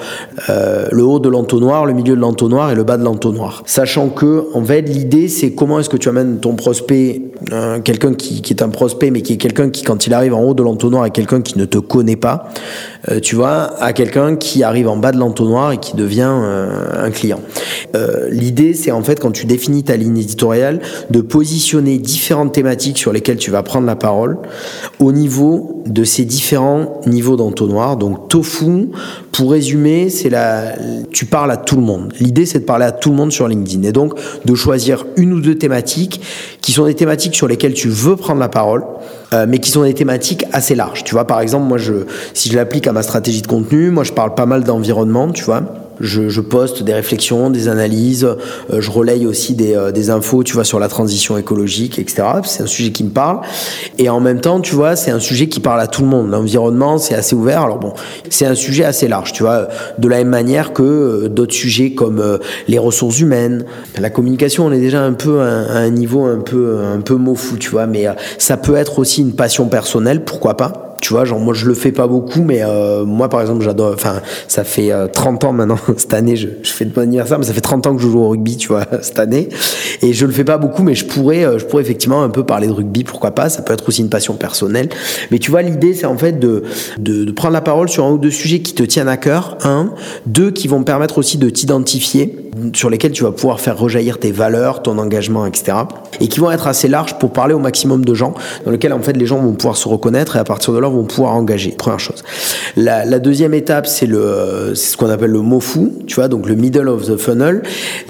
euh, 0.48 0.86
le 0.90 1.04
haut 1.04 1.18
de 1.18 1.28
l'entonnoir, 1.28 1.86
le 1.86 1.92
milieu 1.92 2.16
de 2.16 2.20
l'entonnoir 2.20 2.70
et 2.70 2.74
le 2.74 2.84
bas 2.84 2.96
de 2.96 3.04
l'entonnoir. 3.04 3.62
Sachant 3.66 4.08
que 4.08 4.46
en 4.54 4.64
fait 4.64 4.82
l'idée 4.82 5.25
c'est 5.28 5.52
comment 5.52 5.78
est-ce 5.80 5.88
que 5.88 5.96
tu 5.96 6.08
amènes 6.08 6.38
ton 6.38 6.54
prospect, 6.54 7.22
euh, 7.52 7.80
quelqu'un 7.80 8.14
qui, 8.14 8.42
est 8.50 8.62
un 8.62 8.68
prospect 8.68 9.10
mais 9.10 9.22
qui 9.22 9.34
est 9.34 9.36
quelqu'un 9.36 9.70
qui 9.70 9.82
quand 9.82 10.06
il 10.06 10.14
arrive 10.14 10.34
en 10.34 10.42
haut 10.42 10.54
de 10.54 10.62
l'entonnoir 10.62 11.06
est 11.06 11.10
quelqu'un 11.10 11.42
qui 11.42 11.58
ne 11.58 11.64
te 11.64 11.78
connaît 11.78 12.16
pas, 12.16 12.48
euh, 13.10 13.20
tu 13.20 13.36
vois, 13.36 13.82
à 13.82 13.92
quelqu'un 13.92 14.36
qui 14.36 14.62
arrive 14.62 14.88
en 14.88 14.96
bas 14.96 15.12
de 15.12 15.18
l'entonnoir 15.18 15.36
entonnoir 15.36 15.72
et 15.72 15.78
qui 15.78 15.94
devient 15.94 16.22
un 16.22 17.10
client. 17.10 17.40
L'idée, 18.30 18.72
c'est 18.72 18.90
en 18.90 19.02
fait 19.02 19.20
quand 19.20 19.32
tu 19.32 19.44
définis 19.44 19.84
ta 19.84 19.96
ligne 19.96 20.16
éditoriale, 20.16 20.80
de 21.10 21.20
positionner 21.20 21.98
différentes 21.98 22.52
thématiques 22.52 22.96
sur 22.96 23.12
lesquelles 23.12 23.36
tu 23.36 23.50
vas 23.50 23.62
prendre 23.62 23.86
la 23.86 23.96
parole 23.96 24.38
au 24.98 25.12
niveau 25.12 25.82
de 25.86 26.04
ces 26.04 26.24
différents 26.24 27.00
niveaux 27.06 27.36
d'entonnoir. 27.36 27.96
Donc 27.96 28.28
tofu, 28.28 28.88
pour 29.32 29.52
résumer, 29.52 30.10
c'est 30.10 30.30
la, 30.30 30.74
tu 31.12 31.26
parles 31.26 31.50
à 31.50 31.56
tout 31.56 31.76
le 31.76 31.82
monde. 31.82 32.12
L'idée, 32.20 32.46
c'est 32.46 32.60
de 32.60 32.64
parler 32.64 32.84
à 32.84 32.92
tout 32.92 33.10
le 33.10 33.16
monde 33.16 33.32
sur 33.32 33.48
LinkedIn 33.48 33.82
et 33.82 33.92
donc 33.92 34.14
de 34.44 34.54
choisir 34.54 35.06
une 35.16 35.32
ou 35.32 35.40
deux 35.40 35.56
thématiques 35.56 36.20
qui 36.60 36.72
sont 36.72 36.86
des 36.86 36.94
thématiques 36.94 37.34
sur 37.34 37.48
lesquelles 37.48 37.74
tu 37.74 37.88
veux 37.88 38.16
prendre 38.16 38.40
la 38.40 38.48
parole, 38.48 38.84
euh, 39.32 39.46
mais 39.48 39.58
qui 39.58 39.70
sont 39.70 39.82
des 39.82 39.94
thématiques 39.94 40.44
assez 40.52 40.74
larges. 40.74 41.04
Tu 41.04 41.14
vois, 41.14 41.26
par 41.26 41.40
exemple, 41.40 41.66
moi, 41.66 41.78
je, 41.78 41.92
si 42.34 42.50
je 42.50 42.56
l'applique 42.56 42.86
à 42.86 42.92
ma 42.92 43.02
stratégie 43.02 43.42
de 43.42 43.46
contenu, 43.46 43.90
moi, 43.90 44.04
je 44.04 44.12
parle 44.12 44.34
pas 44.34 44.46
mal 44.46 44.64
d'environnement, 44.64 45.30
tu 45.32 45.44
vois. 45.44 45.62
Je, 46.00 46.28
je, 46.28 46.40
poste 46.40 46.82
des 46.82 46.92
réflexions, 46.92 47.50
des 47.50 47.68
analyses, 47.68 48.24
euh, 48.24 48.80
je 48.80 48.90
relaye 48.90 49.26
aussi 49.26 49.54
des, 49.54 49.74
euh, 49.74 49.92
des, 49.92 50.10
infos, 50.10 50.42
tu 50.42 50.54
vois, 50.54 50.64
sur 50.64 50.78
la 50.78 50.88
transition 50.88 51.38
écologique, 51.38 51.98
etc. 51.98 52.22
C'est 52.44 52.62
un 52.62 52.66
sujet 52.66 52.92
qui 52.92 53.04
me 53.04 53.10
parle. 53.10 53.40
Et 53.98 54.08
en 54.08 54.20
même 54.20 54.40
temps, 54.40 54.60
tu 54.60 54.74
vois, 54.74 54.96
c'est 54.96 55.10
un 55.10 55.20
sujet 55.20 55.48
qui 55.48 55.60
parle 55.60 55.80
à 55.80 55.86
tout 55.86 56.02
le 56.02 56.08
monde. 56.08 56.30
L'environnement, 56.30 56.98
c'est 56.98 57.14
assez 57.14 57.34
ouvert. 57.34 57.62
Alors 57.62 57.78
bon, 57.78 57.92
c'est 58.30 58.46
un 58.46 58.54
sujet 58.54 58.84
assez 58.84 59.08
large, 59.08 59.32
tu 59.32 59.42
vois, 59.42 59.68
de 59.98 60.08
la 60.08 60.18
même 60.18 60.28
manière 60.28 60.72
que 60.72 60.82
euh, 60.82 61.28
d'autres 61.28 61.54
sujets 61.54 61.92
comme 61.92 62.38
les 62.68 62.78
ressources 62.78 63.20
humaines, 63.20 63.64
la 63.98 64.10
communication. 64.10 64.66
On 64.66 64.72
est 64.72 64.80
déjà 64.80 65.02
un 65.02 65.12
peu 65.12 65.40
à, 65.40 65.76
un 65.76 65.90
niveau 65.90 66.24
un 66.24 66.40
peu 66.40 66.78
un 66.80 67.00
peu 67.00 67.14
mot 67.14 67.34
fou, 67.34 67.56
tu 67.56 67.70
vois, 67.70 67.86
mais 67.86 68.06
ça 68.38 68.56
peut 68.56 68.76
être 68.76 68.98
aussi 68.98 69.22
une 69.22 69.32
passion 69.32 69.66
personnelle, 69.68 70.24
pourquoi 70.24 70.56
pas 70.56 70.85
tu 71.00 71.12
vois 71.12 71.24
genre 71.24 71.38
moi 71.38 71.54
je 71.54 71.66
le 71.66 71.74
fais 71.74 71.92
pas 71.92 72.06
beaucoup 72.06 72.42
mais 72.42 72.62
euh, 72.62 73.04
moi 73.04 73.28
par 73.28 73.40
exemple 73.40 73.62
j'adore 73.62 73.92
enfin 73.92 74.20
ça 74.48 74.64
fait 74.64 74.90
30 75.12 75.44
euh, 75.44 75.46
ans 75.48 75.52
maintenant 75.52 75.78
cette 75.96 76.14
année 76.14 76.36
je, 76.36 76.48
je, 76.62 76.70
fais 76.70 76.84
de 76.84 76.92
mon 76.94 77.02
anniversaire 77.02 77.38
mais 77.38 77.44
ça 77.44 77.52
fait 77.52 77.60
30 77.60 77.86
ans 77.86 77.96
que 77.96 78.02
je 78.02 78.08
joue 78.08 78.20
au 78.20 78.28
rugby 78.28 78.56
tu 78.56 78.68
vois 78.68 78.86
cette 79.02 79.18
année. 79.18 79.48
Et 80.02 80.12
je 80.12 80.26
le 80.26 80.32
fais 80.32 80.44
pas 80.44 80.58
beaucoup 80.58 80.82
mais 80.82 80.94
je 80.94 81.04
pourrais 81.04 81.44
euh, 81.44 81.58
je 81.58 81.66
pourrais 81.66 81.82
effectivement 81.82 82.22
un 82.22 82.30
peu 82.30 82.44
parler 82.44 82.66
de 82.66 82.72
rugby 82.72 83.04
pourquoi 83.04 83.32
pas 83.32 83.48
ça 83.48 83.62
peut 83.62 83.72
être 83.72 83.88
aussi 83.88 84.00
une 84.00 84.10
passion 84.10 84.34
personnelle. 84.34 84.88
Mais 85.30 85.38
tu 85.38 85.50
vois 85.50 85.62
l'idée 85.62 85.94
c'est 85.94 86.06
en 86.06 86.18
fait 86.18 86.38
de, 86.38 86.62
de, 86.98 87.24
de 87.24 87.32
prendre 87.32 87.54
la 87.54 87.60
parole 87.60 87.88
sur 87.88 88.04
un 88.04 88.12
ou 88.12 88.18
deux 88.18 88.30
sujets 88.30 88.60
qui 88.60 88.74
te 88.74 88.82
tiennent 88.82 89.08
à 89.08 89.16
cœur 89.16 89.58
un 89.64 89.92
deux 90.26 90.50
qui 90.50 90.68
vont 90.68 90.82
permettre 90.82 91.18
aussi 91.18 91.38
de 91.38 91.50
t'identifier 91.50 92.45
sur 92.74 92.90
lesquels 92.90 93.12
tu 93.12 93.24
vas 93.24 93.32
pouvoir 93.32 93.60
faire 93.60 93.78
rejaillir 93.78 94.18
tes 94.18 94.32
valeurs, 94.32 94.82
ton 94.82 94.98
engagement, 94.98 95.46
etc. 95.46 95.78
Et 96.20 96.28
qui 96.28 96.40
vont 96.40 96.50
être 96.50 96.66
assez 96.66 96.88
larges 96.88 97.18
pour 97.18 97.32
parler 97.32 97.54
au 97.54 97.58
maximum 97.58 98.04
de 98.04 98.14
gens, 98.14 98.34
dans 98.64 98.70
lesquels 98.70 98.92
en 98.92 99.00
fait 99.00 99.12
les 99.14 99.26
gens 99.26 99.38
vont 99.38 99.52
pouvoir 99.52 99.76
se 99.76 99.88
reconnaître 99.88 100.36
et 100.36 100.38
à 100.38 100.44
partir 100.44 100.72
de 100.72 100.78
là 100.78 100.88
vont 100.88 101.04
pouvoir 101.04 101.34
engager. 101.34 101.70
Première 101.72 102.00
chose. 102.00 102.24
La, 102.76 103.18
deuxième 103.18 103.54
étape, 103.54 103.86
c'est 103.86 104.06
le, 104.06 104.72
c'est 104.74 104.92
ce 104.92 104.96
qu'on 104.96 105.10
appelle 105.10 105.30
le 105.30 105.40
mot 105.40 105.60
fou, 105.60 105.92
tu 106.06 106.16
vois, 106.16 106.28
donc 106.28 106.46
le 106.46 106.54
middle 106.54 106.88
of 106.88 107.06
the 107.06 107.16
funnel. 107.16 107.62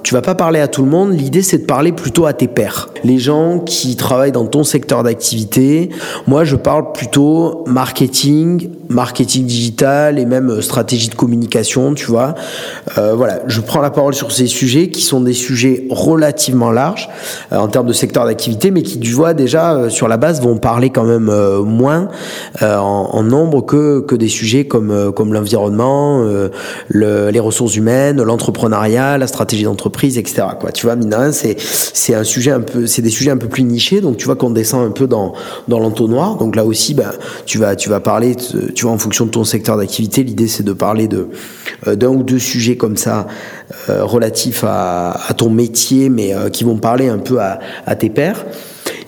Tu 0.03 0.13
vas 0.13 0.21
pas 0.21 0.35
parler 0.35 0.59
à 0.59 0.67
tout 0.67 0.83
le 0.83 0.89
monde. 0.89 1.13
L'idée, 1.13 1.41
c'est 1.41 1.59
de 1.59 1.65
parler 1.65 1.91
plutôt 1.91 2.25
à 2.25 2.33
tes 2.33 2.47
pairs, 2.47 2.89
les 3.03 3.17
gens 3.17 3.59
qui 3.59 3.95
travaillent 3.95 4.31
dans 4.31 4.45
ton 4.45 4.63
secteur 4.63 5.03
d'activité. 5.03 5.89
Moi, 6.27 6.43
je 6.43 6.55
parle 6.55 6.91
plutôt 6.91 7.63
marketing, 7.67 8.69
marketing 8.89 9.45
digital 9.45 10.19
et 10.19 10.25
même 10.25 10.61
stratégie 10.61 11.09
de 11.09 11.15
communication, 11.15 11.93
tu 11.93 12.05
vois. 12.05 12.35
Euh, 12.97 13.13
voilà, 13.15 13.41
je 13.47 13.61
prends 13.61 13.81
la 13.81 13.89
parole 13.89 14.13
sur 14.13 14.31
ces 14.37 14.47
sujets 14.47 14.89
qui 14.89 15.01
sont 15.01 15.21
des 15.21 15.33
sujets 15.33 15.85
relativement 15.89 16.71
larges 16.71 17.09
euh, 17.51 17.57
en 17.57 17.67
termes 17.67 17.87
de 17.87 17.93
secteur 17.93 18.25
d'activité, 18.25 18.71
mais 18.71 18.83
qui, 18.83 18.99
tu 18.99 19.11
vois, 19.11 19.33
déjà 19.33 19.73
euh, 19.73 19.89
sur 19.89 20.07
la 20.07 20.17
base 20.17 20.41
vont 20.41 20.57
parler 20.57 20.89
quand 20.91 21.03
même 21.03 21.29
euh, 21.29 21.63
moins 21.63 22.09
en, 22.61 23.23
nombre 23.23 23.65
que, 23.65 23.99
que 24.01 24.15
des 24.15 24.27
sujets 24.27 24.65
comme, 24.65 25.11
comme 25.13 25.33
l'environnement, 25.33 26.23
le, 26.87 27.29
les 27.29 27.39
ressources 27.39 27.75
humaines, 27.75 28.21
l'entrepreneuriat, 28.21 29.17
la 29.17 29.27
stratégie 29.27 29.63
d'entreprise, 29.63 30.17
etc. 30.17 30.43
Quoi. 30.59 30.71
Tu 30.71 30.85
vois, 30.85 30.95
mine 30.95 31.15
c'est 31.31 31.57
c'est 31.59 32.13
un 32.13 32.23
sujet 32.23 32.51
un 32.51 32.61
peu, 32.61 32.87
c'est 32.87 33.01
des 33.01 33.09
sujets 33.09 33.31
un 33.31 33.37
peu 33.37 33.47
plus 33.47 33.63
nichés, 33.63 33.99
donc 34.01 34.17
tu 34.17 34.25
vois 34.25 34.35
qu'on 34.35 34.51
descend 34.51 34.85
un 34.85 34.91
peu 34.91 35.07
dans 35.07 35.33
dans 35.67 35.79
l'entonnoir. 35.79 36.37
Donc 36.37 36.55
là 36.55 36.63
aussi, 36.63 36.93
ben, 36.93 37.11
tu 37.45 37.57
vas 37.57 37.75
tu 37.75 37.89
vas 37.89 37.99
parler, 37.99 38.35
tu 38.35 38.83
vois, 38.83 38.91
en 38.93 38.97
fonction 38.97 39.25
de 39.25 39.31
ton 39.31 39.43
secteur 39.43 39.77
d'activité, 39.77 40.23
l'idée 40.23 40.47
c'est 40.47 40.63
de 40.63 40.73
parler 40.73 41.07
de 41.07 41.27
d'un 41.85 42.09
ou 42.09 42.23
deux 42.23 42.39
sujets 42.39 42.77
comme 42.77 42.97
ça 42.97 43.27
euh, 43.89 44.05
relatifs 44.05 44.63
à, 44.63 45.11
à, 45.27 45.33
ton 45.33 45.49
métier, 45.49 46.09
mais 46.09 46.33
euh, 46.33 46.49
qui 46.49 46.63
vont 46.63 46.77
parler 46.77 47.09
un 47.09 47.17
peu 47.17 47.39
à, 47.39 47.59
à 47.85 47.95
tes 47.95 48.09
pairs. 48.09 48.45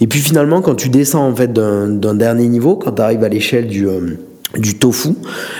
Et 0.02 0.08
puis 0.08 0.19
finalement, 0.19 0.62
quand 0.62 0.76
tu 0.76 0.89
descends 0.89 1.28
en 1.28 1.36
fait 1.36 1.52
d'un 1.52 2.15
dernier 2.15 2.48
niveau, 2.48 2.76
quand 2.76 2.93
tu 2.93 3.02
arrives 3.02 3.24
à 3.24 3.30
l'échelle 3.30 3.67
du 3.67 3.88
euh, 3.88 4.17
du 4.58 4.80
tofu. 4.80 5.10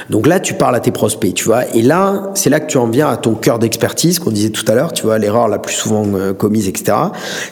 Donc 0.10 0.26
là, 0.26 0.40
tu 0.40 0.56
parles 0.56 0.76
à 0.76 0.80
tes 0.80 0.92
prospects, 0.92 1.34
tu 1.36 1.46
vois. 1.46 1.68
Et 1.76 1.84
là, 1.84 2.32
c'est 2.34 2.50
là 2.50 2.60
que 2.60 2.66
tu 2.66 2.78
en 2.78 2.88
viens 2.88 3.08
à 3.08 3.18
ton 3.18 3.36
cœur 3.36 3.60
d'expertise 3.60 4.18
qu'on 4.18 4.32
disait 4.32 4.50
tout 4.50 4.66
à 4.68 4.74
l'heure, 4.74 4.94
tu 4.94 5.04
vois, 5.04 5.20
l'erreur 5.20 5.48
la 5.48 5.60
plus 5.60 5.76
souvent 5.76 6.06
euh, 6.16 6.34
commise, 6.34 6.68
etc. 6.68 6.98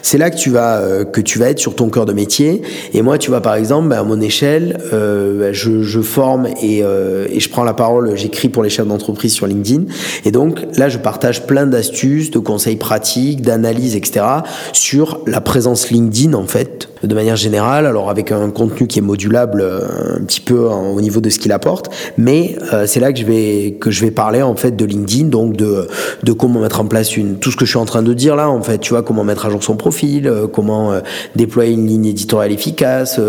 C'est 0.02 0.18
là 0.18 0.30
que 0.30 0.36
tu 0.36 0.50
vas 0.50 0.78
euh, 0.78 1.04
que 1.04 1.20
tu 1.20 1.38
vas 1.38 1.50
être 1.50 1.60
sur 1.60 1.76
ton 1.76 1.90
cœur 1.90 2.06
de 2.06 2.12
métier. 2.12 2.62
Et 2.92 3.02
moi, 3.02 3.18
tu 3.18 3.30
vois, 3.30 3.40
par 3.40 3.54
exemple, 3.54 3.88
bah, 3.88 4.00
à 4.00 4.02
mon 4.02 4.20
échelle, 4.20 4.78
euh, 4.92 5.50
je, 5.52 5.82
je, 5.82 6.00
forme 6.00 6.48
et, 6.60 6.78
et 6.78 7.40
je 7.40 7.50
prends 7.50 7.64
la 7.64 7.74
parole, 7.74 8.16
j'écris 8.16 8.48
pour 8.48 8.62
les 8.62 8.70
chefs 8.70 8.86
d'entreprise 8.86 9.32
sur 9.32 9.46
LinkedIn. 9.46 9.84
Et 10.24 10.32
donc 10.32 10.66
là, 10.76 10.88
je 10.88 10.98
partage 10.98 11.46
plein 11.46 11.66
d'astuces, 11.66 12.30
de 12.30 12.38
conseils 12.38 12.76
pratiques, 12.76 13.42
d'analyses, 13.42 13.94
etc. 13.94 14.24
sur 14.72 15.20
la 15.26 15.40
présence 15.40 15.90
LinkedIn 15.90 16.34
en 16.34 16.46
fait, 16.46 16.88
de 17.02 17.14
manière 17.14 17.36
générale. 17.36 17.86
Alors 17.86 18.10
avec 18.10 18.32
un 18.32 18.50
contenu 18.50 18.86
qui 18.86 18.98
est 18.98 19.02
modulable 19.02 19.62
un 19.62 20.24
petit 20.24 20.40
peu 20.40 20.58
au 20.58 21.00
niveau 21.00 21.20
de 21.20 21.30
ce 21.30 21.38
qu'il 21.38 21.52
apporte, 21.52 21.90
mais 22.16 22.56
euh, 22.72 22.86
c'est 22.86 23.00
là 23.00 23.12
que 23.12 23.18
je 23.18 23.24
vais 23.24 23.76
que 23.80 23.90
je 23.90 24.00
vais 24.04 24.10
parler 24.10 24.42
en 24.42 24.56
fait 24.56 24.72
de 24.72 24.84
LinkedIn, 24.84 25.28
donc 25.28 25.56
de 25.56 25.88
de 26.22 26.32
comment 26.32 26.60
mettre 26.60 26.80
en 26.80 26.86
place 26.86 27.16
une 27.16 27.38
tout 27.38 27.50
ce 27.50 27.56
que 27.56 27.64
je 27.64 27.70
suis 27.70 27.78
en 27.78 27.84
train 27.84 28.02
de 28.02 28.12
dire 28.12 28.36
là 28.36 28.50
en 28.50 28.62
fait, 28.62 28.78
tu 28.78 28.90
vois 28.90 29.02
comment 29.02 29.24
mettre 29.24 29.46
à 29.46 29.50
jour 29.50 29.62
son 29.62 29.76
profil, 29.76 30.26
euh, 30.26 30.46
comment 30.46 30.92
euh, 30.92 31.00
déployer 31.36 31.72
une 31.72 31.86
ligne 31.86 32.06
éditoriale 32.06 32.52
efficace, 32.52 33.20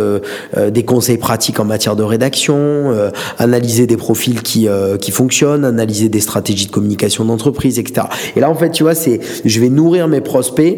des 0.58 0.84
conseils 0.84 1.18
pratiques 1.18 1.60
en 1.60 1.66
matière 1.66 1.96
de 1.96 2.04
rédaction, 2.04 2.94
analyser 3.38 3.88
des 3.88 3.98
profils 3.98 4.42
qui 4.42 4.68
qui 5.00 5.12
fonctionnent, 5.12 5.66
analyser 5.66 6.10
des 6.10 6.20
stratégies 6.20 6.68
de 6.68 6.72
communication 6.72 7.26
d'entreprise, 7.26 7.80
etc. 7.80 8.08
Et 8.36 8.40
là 8.40 8.50
en 8.50 8.56
fait, 8.56 8.72
tu 8.72 8.84
vois, 8.84 8.96
c'est 8.96 9.20
je 9.46 9.60
vais 9.60 9.70
nourrir 9.70 10.08
mes 10.08 10.22
prospects 10.22 10.78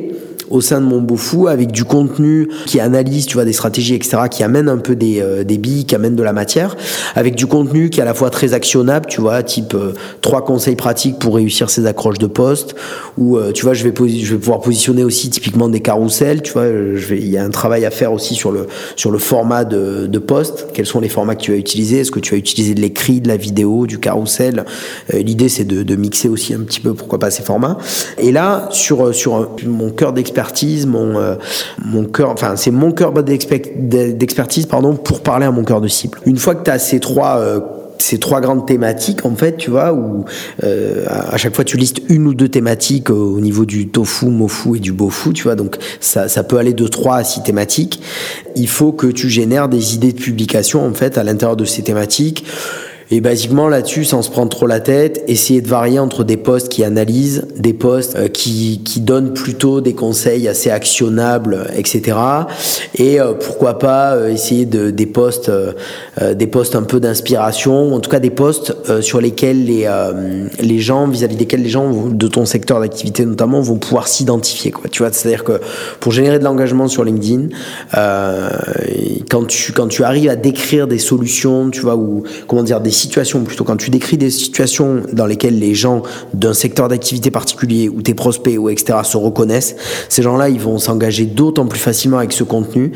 au 0.51 0.61
sein 0.61 0.81
de 0.81 0.85
mon 0.85 1.01
beau 1.01 1.15
fou 1.15 1.47
avec 1.47 1.71
du 1.71 1.85
contenu 1.85 2.49
qui 2.65 2.79
analyse, 2.79 3.25
tu 3.25 3.35
vois, 3.35 3.45
des 3.45 3.53
stratégies, 3.53 3.95
etc., 3.95 4.17
qui 4.29 4.43
amène 4.43 4.69
un 4.69 4.77
peu 4.77 4.95
des, 4.95 5.21
euh, 5.21 5.43
des 5.43 5.57
billes, 5.57 5.85
qui 5.85 5.95
amène 5.95 6.15
de 6.15 6.23
la 6.23 6.33
matière, 6.33 6.75
avec 7.15 7.35
du 7.35 7.47
contenu 7.47 7.89
qui 7.89 7.99
est 7.99 8.03
à 8.03 8.05
la 8.05 8.13
fois 8.13 8.29
très 8.29 8.53
actionnable, 8.53 9.05
tu 9.07 9.21
vois, 9.21 9.41
type 9.43 9.73
euh, 9.73 9.93
trois 10.19 10.43
conseils 10.43 10.75
pratiques 10.75 11.17
pour 11.17 11.35
réussir 11.35 11.69
ses 11.69 11.85
accroches 11.85 12.19
de 12.19 12.27
poste, 12.27 12.75
ou 13.17 13.37
euh, 13.37 13.51
tu 13.51 13.63
vois, 13.63 13.73
je 13.73 13.87
vais, 13.87 13.93
je 14.19 14.33
vais 14.33 14.39
pouvoir 14.39 14.59
positionner 14.59 15.03
aussi 15.03 15.29
typiquement 15.29 15.69
des 15.69 15.79
carousels, 15.79 16.41
tu 16.41 16.53
vois, 16.53 16.65
il 17.09 17.29
y 17.29 17.37
a 17.37 17.43
un 17.43 17.49
travail 17.49 17.85
à 17.85 17.91
faire 17.91 18.11
aussi 18.11 18.35
sur 18.35 18.51
le, 18.51 18.67
sur 18.95 19.11
le 19.11 19.17
format 19.17 19.63
de, 19.63 20.07
de 20.07 20.19
poste, 20.19 20.67
quels 20.73 20.85
sont 20.85 20.99
les 20.99 21.09
formats 21.09 21.35
que 21.35 21.41
tu 21.41 21.51
vas 21.51 21.57
utiliser, 21.57 21.99
est-ce 21.99 22.11
que 22.11 22.19
tu 22.19 22.31
vas 22.31 22.37
utiliser 22.37 22.73
de 22.73 22.81
l'écrit, 22.81 23.21
de 23.21 23.27
la 23.29 23.37
vidéo, 23.37 23.87
du 23.87 23.99
carrousel, 23.99 24.65
l'idée 25.13 25.49
c'est 25.49 25.63
de, 25.63 25.83
de 25.83 25.95
mixer 25.95 26.27
aussi 26.27 26.53
un 26.53 26.59
petit 26.59 26.79
peu, 26.79 26.93
pourquoi 26.93 27.19
pas 27.19 27.31
ces 27.31 27.43
formats. 27.43 27.77
Et 28.17 28.31
là, 28.31 28.67
sur, 28.71 29.13
sur 29.13 29.49
mon 29.65 29.91
cœur 29.91 30.13
d'expérience, 30.13 30.40
mon, 30.86 31.17
euh, 31.17 31.36
mon 31.84 32.06
cœur, 32.06 32.30
enfin, 32.30 32.56
c'est 32.56 32.71
mon 32.71 32.91
cœur 32.91 33.13
d'expertise, 33.23 34.65
pardon, 34.65 34.95
pour 34.95 35.21
parler 35.21 35.45
à 35.45 35.51
mon 35.51 35.63
cœur 35.63 35.82
de 35.82 35.88
cible. 35.88 36.19
Une 36.25 36.38
fois 36.38 36.56
que 36.56 36.63
tu 36.63 36.71
as 36.71 36.80
ces 36.80 36.99
trois, 36.99 37.38
euh, 37.38 37.60
ces 38.01 38.17
trois 38.17 38.41
grandes 38.41 38.65
thématiques 38.65 39.25
en 39.25 39.36
fait 39.36 39.58
tu 39.58 39.69
vois 39.69 39.93
où 39.93 40.25
euh, 40.63 41.06
à 41.08 41.38
chaque 41.38 41.56
fois 41.56 41.63
tu 41.63 41.77
listes 41.77 42.01
une 42.10 42.25
ou 42.27 42.34
deux 42.34 42.49
thématiques 42.49 43.10
au 43.10 43.39
niveau 43.39 43.65
du 43.65 43.89
tofu 43.89 44.25
mofu 44.25 44.77
et 44.77 44.80
du 44.80 44.91
bofu 44.91 45.34
tu 45.34 45.43
vois. 45.43 45.56
Donc 45.56 45.77
ça, 45.99 46.27
peut 46.43 46.58
aller 46.58 46.73
de 46.73 46.88
trois 46.88 47.17
à 47.17 47.23
six 47.23 47.43
thématiques. 47.43 48.01
Il 48.56 48.67
faut 48.67 48.91
que 48.91 49.08
tu 49.08 49.30
génères 49.30 49.69
des 49.69 49.95
idées 49.95 50.13
de 50.13 50.19
publication 50.19 50.86
en 50.86 50.93
fait 50.93 51.17
à 51.17 51.23
l'intérieur 51.23 51.56
de 51.56 51.65
ces 51.65 51.84
thématiques 51.84 52.43
et 53.12 53.19
basiquement 53.19 53.67
là-dessus, 53.67 54.06
sans 54.06 54.21
se 54.21 54.32
prendre 54.32 54.50
trop 54.50 54.67
la 54.67 54.80
tête, 54.80 55.21
essayer 55.28 55.60
de 55.60 55.67
varier 55.67 56.00
entre 56.00 56.24
des 56.24 56.38
postes 56.38 56.69
qui 56.69 56.86
analysent, 56.86 57.45
des 57.58 57.74
postes 57.74 58.15
euh, 58.15 58.28
qui, 58.30 58.82
qui 58.86 59.02
donnent 59.02 59.34
plutôt 59.34 59.82
des 59.82 59.93
conseils 59.93 60.47
assez 60.47 60.69
actionnables, 60.69 61.67
etc. 61.76 62.17
Et 62.95 63.19
euh, 63.19 63.34
pourquoi 63.34 63.80
pas 63.80 64.15
euh, 64.15 64.30
essayer 64.30 64.65
de, 64.65 64.91
des 64.91 65.06
postes, 65.06 65.52
des 66.21 66.47
postes 66.47 66.76
un 66.76 66.84
peu 66.84 67.02
d'inspiration, 67.02 67.93
en 67.93 68.00
tout 68.00 68.10
cas 68.10 68.19
des 68.19 68.30
postes 68.30 68.76
sur 69.02 69.19
lesquels 69.19 69.65
les, 69.65 69.89
les 70.60 70.80
gens, 70.80 71.08
vis-à-vis 71.08 71.36
desquels 71.36 71.63
les 71.63 71.69
gens 71.69 72.08
de 72.10 72.28
ton 72.28 72.45
secteur 72.45 72.80
d'activité 72.80 73.26
notamment 73.26 73.60
vont 73.60 73.78
pouvoir 73.78 74.08
s'identifier. 74.08 74.71
Quoi. 74.71 74.89
Tu 74.89 75.04
vois, 75.04 75.12
c'est-à-dire 75.12 75.43
que 75.43 75.60
pour 76.00 76.13
générer 76.13 76.39
de 76.39 76.43
l'engagement 76.45 76.88
sur 76.88 77.04
LinkedIn, 77.04 77.47
quand 79.30 79.47
tu 79.47 79.74
quand 79.74 79.88
tu 79.88 80.04
arrives 80.04 80.30
à 80.30 80.36
décrire 80.36 80.88
des 80.88 81.00
solutions, 81.00 81.69
tu 81.69 81.82
vois, 81.82 81.95
ou 81.95 82.24
comment 82.47 82.63
dire 82.63 82.80
plutôt 83.45 83.63
quand 83.63 83.77
tu 83.77 83.89
décris 83.89 84.17
des 84.17 84.29
situations 84.29 85.03
dans 85.13 85.25
lesquelles 85.25 85.59
les 85.59 85.73
gens 85.73 86.03
d'un 86.33 86.53
secteur 86.53 86.87
d'activité 86.87 87.31
particulier 87.31 87.89
ou 87.89 88.01
tes 88.01 88.13
prospects 88.13 88.57
ou 88.57 88.69
etc. 88.69 88.99
se 89.03 89.17
reconnaissent, 89.17 89.75
ces 90.09 90.21
gens-là, 90.21 90.49
ils 90.49 90.59
vont 90.59 90.77
s'engager 90.77 91.25
d'autant 91.25 91.65
plus 91.65 91.79
facilement 91.79 92.17
avec 92.17 92.33
ce 92.33 92.43
contenu 92.43 92.91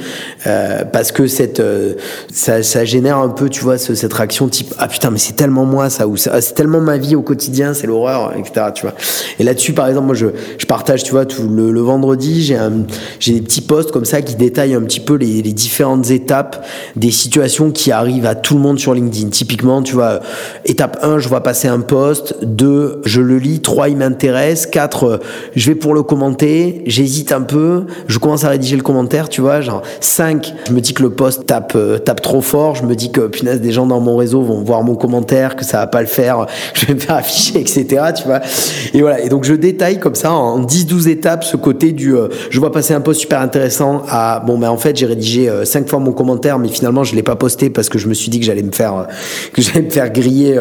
euh, 0.47 0.83
parce 0.85 1.11
que 1.11 1.27
cette, 1.27 1.59
euh, 1.59 1.95
ça, 2.31 2.63
ça, 2.63 2.85
génère 2.85 3.17
un 3.17 3.29
peu, 3.29 3.49
tu 3.49 3.61
vois, 3.61 3.77
ce, 3.77 3.95
cette 3.95 4.13
réaction 4.13 4.47
type 4.47 4.73
ah 4.77 4.87
putain 4.87 5.09
mais 5.09 5.17
c'est 5.17 5.35
tellement 5.35 5.65
moi 5.65 5.89
ça 5.89 6.07
ou 6.07 6.17
c'est 6.17 6.53
tellement 6.53 6.81
ma 6.81 6.97
vie 6.97 7.15
au 7.15 7.21
quotidien, 7.21 7.73
c'est 7.73 7.87
l'horreur, 7.87 8.33
etc. 8.37 8.67
Tu 8.73 8.83
vois. 8.83 8.95
Et 9.39 9.43
là-dessus, 9.43 9.73
par 9.73 9.87
exemple, 9.87 10.07
moi 10.07 10.15
je, 10.15 10.27
je 10.57 10.65
partage, 10.65 11.03
tu 11.03 11.11
vois, 11.11 11.25
tout 11.25 11.47
le, 11.47 11.71
le 11.71 11.81
vendredi, 11.81 12.43
j'ai 12.43 12.57
j'ai 13.19 13.33
des 13.33 13.41
petits 13.41 13.61
posts 13.61 13.91
comme 13.91 14.05
ça 14.05 14.21
qui 14.21 14.35
détaillent 14.35 14.75
un 14.75 14.81
petit 14.81 14.99
peu 14.99 15.15
les, 15.15 15.41
les 15.41 15.53
différentes 15.53 16.09
étapes 16.09 16.65
des 16.95 17.11
situations 17.11 17.71
qui 17.71 17.91
arrivent 17.91 18.25
à 18.25 18.35
tout 18.35 18.55
le 18.55 18.61
monde 18.61 18.79
sur 18.79 18.93
LinkedIn. 18.93 19.29
Typiquement, 19.29 19.81
tu 19.81 19.94
vois, 19.95 20.19
étape 20.65 20.99
1, 21.01 21.19
je 21.19 21.27
vois 21.27 21.41
passer 21.41 21.67
un 21.67 21.79
post, 21.79 22.35
2, 22.43 23.01
je 23.05 23.21
le 23.21 23.37
lis, 23.37 23.61
3, 23.61 23.89
il 23.89 23.97
m'intéresse, 23.97 24.65
4, 24.65 25.19
je 25.55 25.69
vais 25.69 25.75
pour 25.75 25.93
le 25.93 26.03
commenter, 26.03 26.83
j'hésite 26.85 27.31
un 27.31 27.41
peu, 27.41 27.85
je 28.07 28.19
commence 28.19 28.43
à 28.43 28.49
rédiger 28.49 28.75
le 28.75 28.83
commentaire, 28.83 29.29
tu 29.29 29.41
vois, 29.41 29.61
genre 29.61 29.81
5, 29.99 30.53
je 30.67 30.73
me 30.73 30.81
dis 30.81 30.93
que 30.93 31.03
le 31.03 31.09
post 31.09 31.45
tape, 31.45 31.73
euh, 31.75 31.97
tape 31.97 32.21
trop 32.21 32.41
fort, 32.41 32.75
je 32.75 32.83
me 32.83 32.95
dis 32.95 33.11
que 33.11 33.21
punaise, 33.27 33.61
des 33.61 33.71
gens 33.71 33.85
dans 33.85 33.99
mon 33.99 34.17
réseau 34.17 34.41
vont 34.41 34.61
voir 34.63 34.83
mon 34.83 34.95
commentaire, 34.95 35.55
que 35.55 35.65
ça 35.65 35.79
va 35.79 35.87
pas 35.87 36.01
le 36.01 36.07
faire, 36.07 36.45
je 36.73 36.85
vais 36.85 36.93
me 36.93 36.99
faire 36.99 37.15
afficher, 37.15 37.59
etc., 37.59 37.85
tu 38.15 38.23
vois. 38.25 38.41
Et 38.93 39.01
voilà, 39.01 39.21
et 39.21 39.29
donc 39.29 39.43
je 39.43 39.53
détaille 39.53 39.99
comme 39.99 40.15
ça 40.15 40.31
en 40.31 40.61
10-12 40.61 41.09
étapes 41.09 41.43
ce 41.43 41.57
côté 41.57 41.91
du, 41.91 42.15
euh, 42.15 42.27
je 42.49 42.59
vois 42.59 42.71
passer 42.71 42.93
un 42.93 43.01
post 43.01 43.21
super 43.21 43.41
intéressant 43.41 44.03
à, 44.09 44.39
bon, 44.45 44.57
ben 44.57 44.69
en 44.69 44.77
fait, 44.77 44.95
j'ai 44.95 45.05
rédigé 45.05 45.51
5 45.63 45.83
euh, 45.83 45.87
fois 45.87 45.99
mon 45.99 46.11
commentaire, 46.11 46.59
mais 46.59 46.67
finalement, 46.67 47.03
je 47.03 47.15
l'ai 47.15 47.23
pas 47.23 47.35
posté 47.35 47.69
parce 47.69 47.89
que 47.89 47.97
je 47.97 48.07
me 48.07 48.13
suis 48.13 48.29
dit 48.29 48.39
que 48.39 48.45
j'allais 48.45 48.63
me 48.63 48.71
faire, 48.71 49.07
que 49.53 49.61
me 49.81 49.89
faire 49.89 50.11
griller 50.11 50.59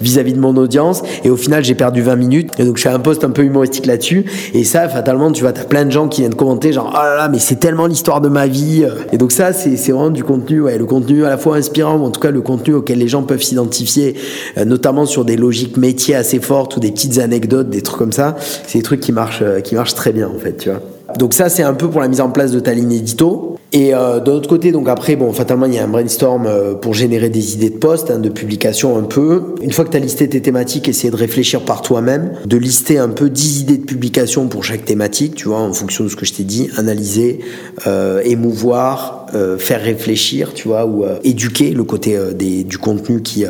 vis-à-vis 0.00 0.32
-vis 0.32 0.36
de 0.36 0.40
mon 0.40 0.56
audience, 0.56 1.02
et 1.24 1.30
au 1.30 1.36
final, 1.36 1.64
j'ai 1.64 1.74
perdu 1.74 2.02
20 2.02 2.16
minutes, 2.16 2.50
et 2.58 2.64
donc 2.64 2.76
je 2.76 2.82
fais 2.82 2.88
un 2.88 2.98
post 2.98 3.24
un 3.24 3.30
peu 3.30 3.42
humoristique 3.42 3.86
là-dessus, 3.86 4.24
et 4.54 4.64
ça, 4.64 4.88
fatalement, 4.88 5.30
tu 5.32 5.42
vois, 5.42 5.52
t'as 5.52 5.64
plein 5.64 5.84
de 5.84 5.90
gens 5.90 6.08
qui 6.08 6.22
viennent 6.22 6.34
commenter, 6.34 6.72
genre, 6.72 6.90
oh 6.92 7.02
là 7.02 7.16
là, 7.16 7.28
mais 7.28 7.38
c'est 7.38 7.56
tellement 7.56 7.86
l'histoire 7.86 8.20
de 8.20 8.28
ma 8.28 8.46
vie. 8.46 8.84
Et 9.12 9.18
donc 9.18 9.32
ça, 9.32 9.52
c'est 9.52 9.76
vraiment 9.92 10.10
du 10.10 10.24
contenu, 10.24 10.60
ouais, 10.60 10.78
le 10.78 10.86
contenu 10.86 11.24
à 11.24 11.28
la 11.28 11.38
fois 11.38 11.56
inspirant, 11.56 11.96
ou 11.96 12.04
en 12.04 12.10
tout 12.10 12.20
cas 12.20 12.30
le 12.30 12.40
contenu 12.40 12.74
auquel 12.74 12.98
les 12.98 13.08
gens 13.08 13.22
peuvent 13.22 13.42
s'identifier, 13.42 14.14
euh, 14.58 14.64
notamment 14.64 15.06
sur 15.06 15.24
des 15.24 15.36
logiques 15.36 15.76
métiers 15.76 16.14
assez 16.14 16.40
fortes 16.40 16.76
ou 16.76 16.80
des 16.80 16.90
petites 16.90 17.18
anecdotes, 17.18 17.70
des 17.70 17.82
trucs 17.82 17.98
comme 17.98 18.12
ça. 18.12 18.36
C'est 18.66 18.78
des 18.78 18.84
trucs 18.84 19.00
qui 19.00 19.12
marchent, 19.12 19.42
euh, 19.42 19.60
qui 19.60 19.74
marchent 19.74 19.94
très 19.94 20.12
bien 20.12 20.28
en 20.28 20.38
fait, 20.38 20.56
tu 20.56 20.70
vois. 20.70 20.80
Donc 21.18 21.34
ça, 21.34 21.48
c'est 21.48 21.62
un 21.62 21.74
peu 21.74 21.88
pour 21.88 22.00
la 22.00 22.08
mise 22.08 22.20
en 22.20 22.30
place 22.30 22.52
de 22.52 22.60
ta 22.60 22.72
ligne 22.72 22.92
édito. 22.92 23.56
Et 23.72 23.94
euh, 23.94 24.20
de 24.20 24.46
côté, 24.46 24.70
donc 24.70 24.88
après, 24.88 25.16
bon, 25.16 25.32
fatalement, 25.32 25.64
il 25.64 25.74
y 25.74 25.78
a 25.78 25.84
un 25.84 25.88
brainstorm 25.88 26.46
euh, 26.46 26.74
pour 26.74 26.92
générer 26.92 27.30
des 27.30 27.54
idées 27.54 27.70
de 27.70 27.78
poste, 27.78 28.10
hein, 28.10 28.18
de 28.18 28.28
publication 28.28 28.98
un 28.98 29.04
peu. 29.04 29.54
Une 29.62 29.72
fois 29.72 29.86
que 29.86 29.90
tu 29.90 29.96
as 29.96 30.00
listé 30.00 30.28
tes 30.28 30.42
thématiques, 30.42 30.88
essayer 30.88 31.10
de 31.10 31.16
réfléchir 31.16 31.62
par 31.62 31.80
toi-même, 31.80 32.32
de 32.44 32.56
lister 32.58 32.98
un 32.98 33.08
peu 33.08 33.30
10 33.30 33.62
idées 33.62 33.78
de 33.78 33.84
publication 33.84 34.48
pour 34.48 34.62
chaque 34.62 34.84
thématique, 34.84 35.36
tu 35.36 35.48
vois, 35.48 35.60
en 35.60 35.72
fonction 35.72 36.04
de 36.04 36.10
ce 36.10 36.16
que 36.16 36.26
je 36.26 36.34
t'ai 36.34 36.44
dit, 36.44 36.68
analyser, 36.76 37.40
euh, 37.86 38.20
émouvoir, 38.24 39.26
euh, 39.34 39.56
faire 39.56 39.80
réfléchir, 39.80 40.52
tu 40.52 40.68
vois, 40.68 40.84
ou 40.84 41.06
éduquer 41.24 41.70
le 41.70 41.84
côté 41.84 42.18
du 42.34 42.76
contenu 42.76 43.22
qui 43.22 43.46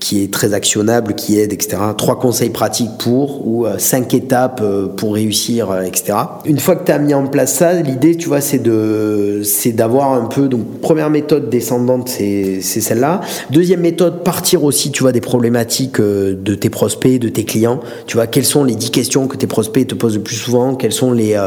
qui 0.00 0.22
est 0.22 0.32
très 0.32 0.54
actionnable, 0.54 1.14
qui 1.14 1.38
aide, 1.38 1.52
etc. 1.52 1.76
Trois 1.96 2.18
conseils 2.18 2.50
pratiques 2.50 2.90
pour, 2.98 3.46
ou 3.46 3.66
euh, 3.66 3.78
cinq 3.78 4.14
étapes 4.14 4.60
euh, 4.62 4.86
pour 4.86 5.14
réussir, 5.14 5.70
euh, 5.70 5.82
etc. 5.82 6.18
Une 6.44 6.58
fois 6.58 6.76
que 6.76 6.84
tu 6.84 6.92
as 6.92 6.98
mis 6.98 7.14
en 7.14 7.26
place 7.26 7.54
ça, 7.54 7.72
l'idée, 7.72 8.16
tu 8.16 8.28
vois, 8.28 8.40
c'est 8.40 8.58
de, 8.58 9.42
c'est 9.44 9.72
d'avoir 9.72 10.12
un 10.12 10.26
peu, 10.26 10.48
donc, 10.48 10.80
première 10.80 11.10
méthode 11.10 11.50
descendante, 11.50 12.08
c'est, 12.08 12.60
c'est 12.62 12.80
celle-là. 12.80 13.20
Deuxième 13.50 13.80
méthode, 13.80 14.22
partir 14.22 14.64
aussi, 14.64 14.92
tu 14.92 15.02
vois, 15.02 15.12
des 15.12 15.20
problématiques 15.20 16.00
de 16.00 16.54
tes 16.54 16.70
prospects, 16.70 17.18
de 17.18 17.28
tes 17.28 17.44
clients. 17.44 17.80
Tu 18.06 18.16
vois, 18.16 18.26
quelles 18.26 18.44
sont 18.44 18.64
les 18.64 18.74
dix 18.74 18.90
questions 18.90 19.26
que 19.26 19.36
tes 19.36 19.46
prospects 19.46 19.86
te 19.86 19.94
posent 19.94 20.16
le 20.16 20.22
plus 20.22 20.36
souvent? 20.36 20.74
Quelles 20.74 20.92
sont 20.92 21.12
les, 21.12 21.38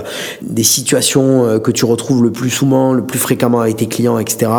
des 0.41 0.63
situations 0.63 1.59
que 1.59 1.71
tu 1.71 1.85
retrouves 1.85 2.23
le 2.23 2.31
plus 2.31 2.49
souvent, 2.49 2.93
le 2.93 3.03
plus 3.03 3.19
fréquemment 3.19 3.61
avec 3.61 3.77
tes 3.77 3.87
clients, 3.87 4.19
etc. 4.19 4.51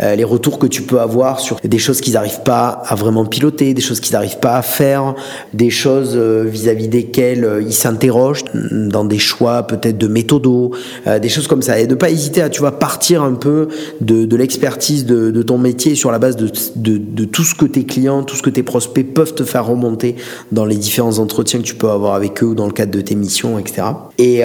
les 0.00 0.24
retours 0.24 0.58
que 0.58 0.66
tu 0.66 0.82
peux 0.82 1.00
avoir 1.00 1.40
sur 1.40 1.58
des 1.62 1.78
choses 1.78 2.00
qu'ils 2.00 2.14
n'arrivent 2.14 2.42
pas 2.42 2.82
à 2.86 2.94
vraiment 2.94 3.21
piloter, 3.24 3.74
des 3.74 3.82
choses 3.82 4.00
qu'ils 4.00 4.12
n'arrivent 4.14 4.38
pas 4.38 4.56
à 4.56 4.62
faire, 4.62 5.14
des 5.54 5.70
choses 5.70 6.12
euh, 6.16 6.44
vis-à-vis 6.44 6.88
desquelles 6.88 7.44
euh, 7.44 7.62
ils 7.62 7.72
s'interrogent 7.72 8.44
dans 8.54 9.04
des 9.04 9.18
choix 9.18 9.62
peut-être 9.64 9.98
de 9.98 10.06
méthodos, 10.06 10.72
euh, 11.06 11.18
des 11.18 11.28
choses 11.28 11.46
comme 11.46 11.62
ça. 11.62 11.78
Et 11.78 11.86
ne 11.86 11.94
pas 11.94 12.10
hésiter 12.10 12.42
à, 12.42 12.48
tu 12.48 12.60
vois, 12.60 12.78
partir 12.78 13.22
un 13.22 13.34
peu 13.34 13.68
de, 14.00 14.24
de 14.24 14.36
l'expertise 14.36 15.06
de, 15.06 15.30
de, 15.30 15.42
ton 15.42 15.58
métier 15.58 15.94
sur 15.94 16.10
la 16.10 16.18
base 16.18 16.36
de, 16.36 16.50
de, 16.76 16.98
de, 16.98 17.24
tout 17.24 17.44
ce 17.44 17.54
que 17.54 17.66
tes 17.66 17.84
clients, 17.84 18.22
tout 18.22 18.36
ce 18.36 18.42
que 18.42 18.50
tes 18.50 18.62
prospects 18.62 19.14
peuvent 19.14 19.34
te 19.34 19.44
faire 19.44 19.66
remonter 19.66 20.16
dans 20.50 20.64
les 20.64 20.76
différents 20.76 21.18
entretiens 21.18 21.60
que 21.60 21.64
tu 21.64 21.74
peux 21.74 21.90
avoir 21.90 22.14
avec 22.14 22.42
eux 22.42 22.46
ou 22.46 22.54
dans 22.54 22.66
le 22.66 22.72
cadre 22.72 22.92
de 22.92 23.00
tes 23.00 23.14
missions, 23.14 23.58
etc. 23.58 23.82
Et, 24.18 24.42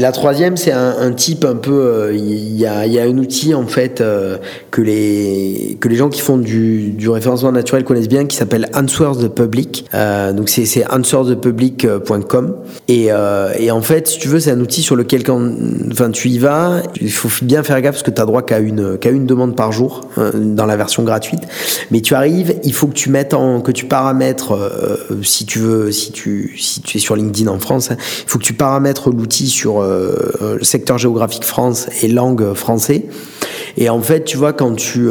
la 0.00 0.12
troisième, 0.12 0.56
c'est 0.56 0.72
un, 0.72 0.96
un, 0.98 1.12
type 1.12 1.44
un 1.44 1.56
peu, 1.56 2.10
il 2.14 2.56
y, 2.56 2.64
a, 2.64 2.86
y 2.86 2.98
a 2.98 3.02
un 3.02 3.18
outil 3.18 3.54
en 3.54 3.66
fait 3.66 4.02
que 4.70 4.80
les 4.80 5.76
que 5.80 5.88
les 5.88 5.96
gens 5.96 6.08
qui 6.08 6.20
font 6.20 6.38
du, 6.38 6.90
du 6.90 7.08
référencement 7.08 7.52
naturel 7.52 7.84
connaissent 7.84 7.99
bien 8.08 8.26
qui 8.26 8.36
s'appelle 8.36 8.68
Answer 8.74 9.10
the 9.20 9.28
Public. 9.28 9.86
Euh, 9.94 10.32
donc 10.32 10.48
c'est 10.48 10.84
answerthepublic.com 10.90 12.56
et, 12.88 13.06
euh, 13.10 13.52
et 13.58 13.70
en 13.70 13.82
fait, 13.82 14.08
si 14.08 14.18
tu 14.18 14.28
veux, 14.28 14.40
c'est 14.40 14.50
un 14.50 14.60
outil 14.60 14.82
sur 14.82 14.96
lequel 14.96 15.22
quand 15.22 15.40
enfin 15.90 16.10
tu 16.10 16.28
y 16.28 16.38
vas, 16.38 16.82
il 17.00 17.12
faut 17.12 17.28
bien 17.44 17.62
faire 17.62 17.80
gaffe 17.80 17.94
parce 17.94 18.02
que 18.02 18.10
tu 18.10 18.20
as 18.20 18.26
droit 18.26 18.42
qu'à 18.42 18.58
une 18.58 18.98
qu'à 18.98 19.10
une 19.10 19.26
demande 19.26 19.56
par 19.56 19.72
jour 19.72 20.02
euh, 20.18 20.32
dans 20.34 20.66
la 20.66 20.76
version 20.76 21.02
gratuite. 21.02 21.42
Mais 21.90 22.00
tu 22.00 22.14
arrives, 22.14 22.56
il 22.64 22.72
faut 22.72 22.86
que 22.86 22.94
tu 22.94 23.10
mettes 23.10 23.34
en 23.34 23.60
que 23.60 23.72
tu 23.72 23.86
paramètres 23.86 24.52
euh, 24.52 24.96
si 25.22 25.46
tu 25.46 25.58
veux 25.58 25.92
si 25.92 26.12
tu 26.12 26.56
si 26.58 26.80
tu 26.82 26.98
es 26.98 27.00
sur 27.00 27.16
LinkedIn 27.16 27.50
en 27.50 27.58
France, 27.58 27.90
hein, 27.90 27.96
il 27.98 28.30
faut 28.30 28.38
que 28.38 28.44
tu 28.44 28.54
paramètres 28.54 29.10
l'outil 29.10 29.48
sur 29.48 29.80
euh, 29.80 30.56
le 30.58 30.64
secteur 30.64 30.98
géographique 30.98 31.44
France 31.44 31.88
et 32.02 32.08
langue 32.08 32.54
français. 32.54 33.06
Et 33.76 33.88
en 33.88 34.00
fait, 34.00 34.24
tu 34.24 34.36
vois, 34.36 34.52
quand 34.52 34.74
tu 34.74 35.08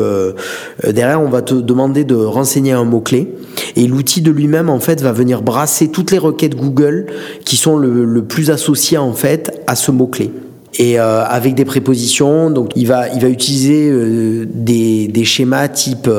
derrière, 0.85 1.21
on 1.21 1.29
va 1.29 1.41
te 1.41 1.53
demander 1.53 2.03
de 2.03 2.15
renseigner 2.15 2.73
un 2.79 2.85
mot 2.85 3.01
clé, 3.01 3.33
et 3.75 3.87
l'outil 3.87 4.21
de 4.21 4.31
lui-même 4.31 4.69
en 4.69 4.79
fait 4.79 5.01
va 5.01 5.11
venir 5.11 5.41
brasser 5.41 5.89
toutes 5.89 6.11
les 6.11 6.17
requêtes 6.17 6.55
Google 6.55 7.07
qui 7.45 7.55
sont 7.55 7.77
le, 7.77 8.23
plus 8.23 8.51
associées 8.51 8.97
en 8.97 9.13
fait 9.13 9.61
à 9.67 9.75
ce 9.75 9.91
mot 9.91 10.07
clé 10.07 10.31
et 10.77 10.99
euh, 10.99 11.23
avec 11.25 11.55
des 11.55 11.65
prépositions. 11.65 12.49
Donc 12.49 12.71
il 12.75 12.87
va 12.87 13.09
il 13.09 13.21
va 13.21 13.29
utiliser 13.29 13.89
euh, 13.89 14.45
des, 14.47 15.07
des 15.07 15.25
schémas 15.25 15.67
type 15.67 16.09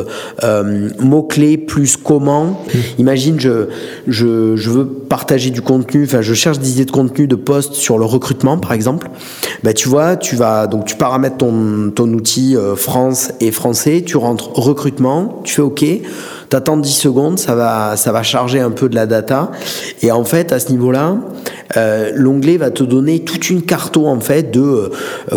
euh, 0.43 0.89
mots 0.99 1.23
clés 1.23 1.57
plus 1.57 1.97
comment. 1.97 2.65
Imagine 2.99 3.39
je, 3.39 3.67
je 4.07 4.57
je 4.57 4.71
veux 4.71 4.87
partager 4.87 5.51
du 5.51 5.63
contenu. 5.63 6.05
Enfin 6.05 6.23
je 6.23 6.35
cherche 6.35 6.59
des 6.59 6.73
idées 6.73 6.85
de 6.85 6.91
contenu 6.91 7.27
de 7.27 7.37
post 7.37 7.75
sur 7.75 7.99
le 7.99 8.05
recrutement 8.05 8.59
par 8.59 8.73
exemple. 8.73 9.11
Bah 9.63 9.73
tu 9.73 9.89
vois 9.89 10.17
tu 10.17 10.37
vas 10.37 10.67
donc 10.67 10.85
tu 10.85 10.97
paramètres 10.97 11.39
ton 11.39 11.91
ton 11.95 12.13
outil 12.13 12.57
France 12.77 13.33
et 13.41 13.51
français. 13.51 14.03
Tu 14.05 14.17
rentres 14.17 14.51
recrutement. 14.55 15.41
Tu 15.45 15.55
fais 15.55 15.63
OK 15.63 15.85
t'attends 16.51 16.77
10 16.77 16.93
secondes, 16.93 17.39
ça 17.39 17.55
va, 17.55 17.97
ça 17.97 18.13
va 18.13 18.23
charger 18.23 18.61
un 18.61 18.71
peu 18.71 18.89
de 18.89 18.95
la 18.95 19.07
data. 19.07 19.51
Et 20.03 20.11
en 20.11 20.25
fait, 20.25 20.53
à 20.53 20.59
ce 20.59 20.71
niveau-là, 20.71 21.17
euh, 21.77 22.11
l'onglet 22.15 22.57
va 22.57 22.71
te 22.71 22.83
donner 22.83 23.21
toute 23.21 23.49
une 23.49 23.63
carto 23.63 24.07
en 24.07 24.19
fait 24.19 24.51
de 24.51 24.61
euh, 24.61 24.91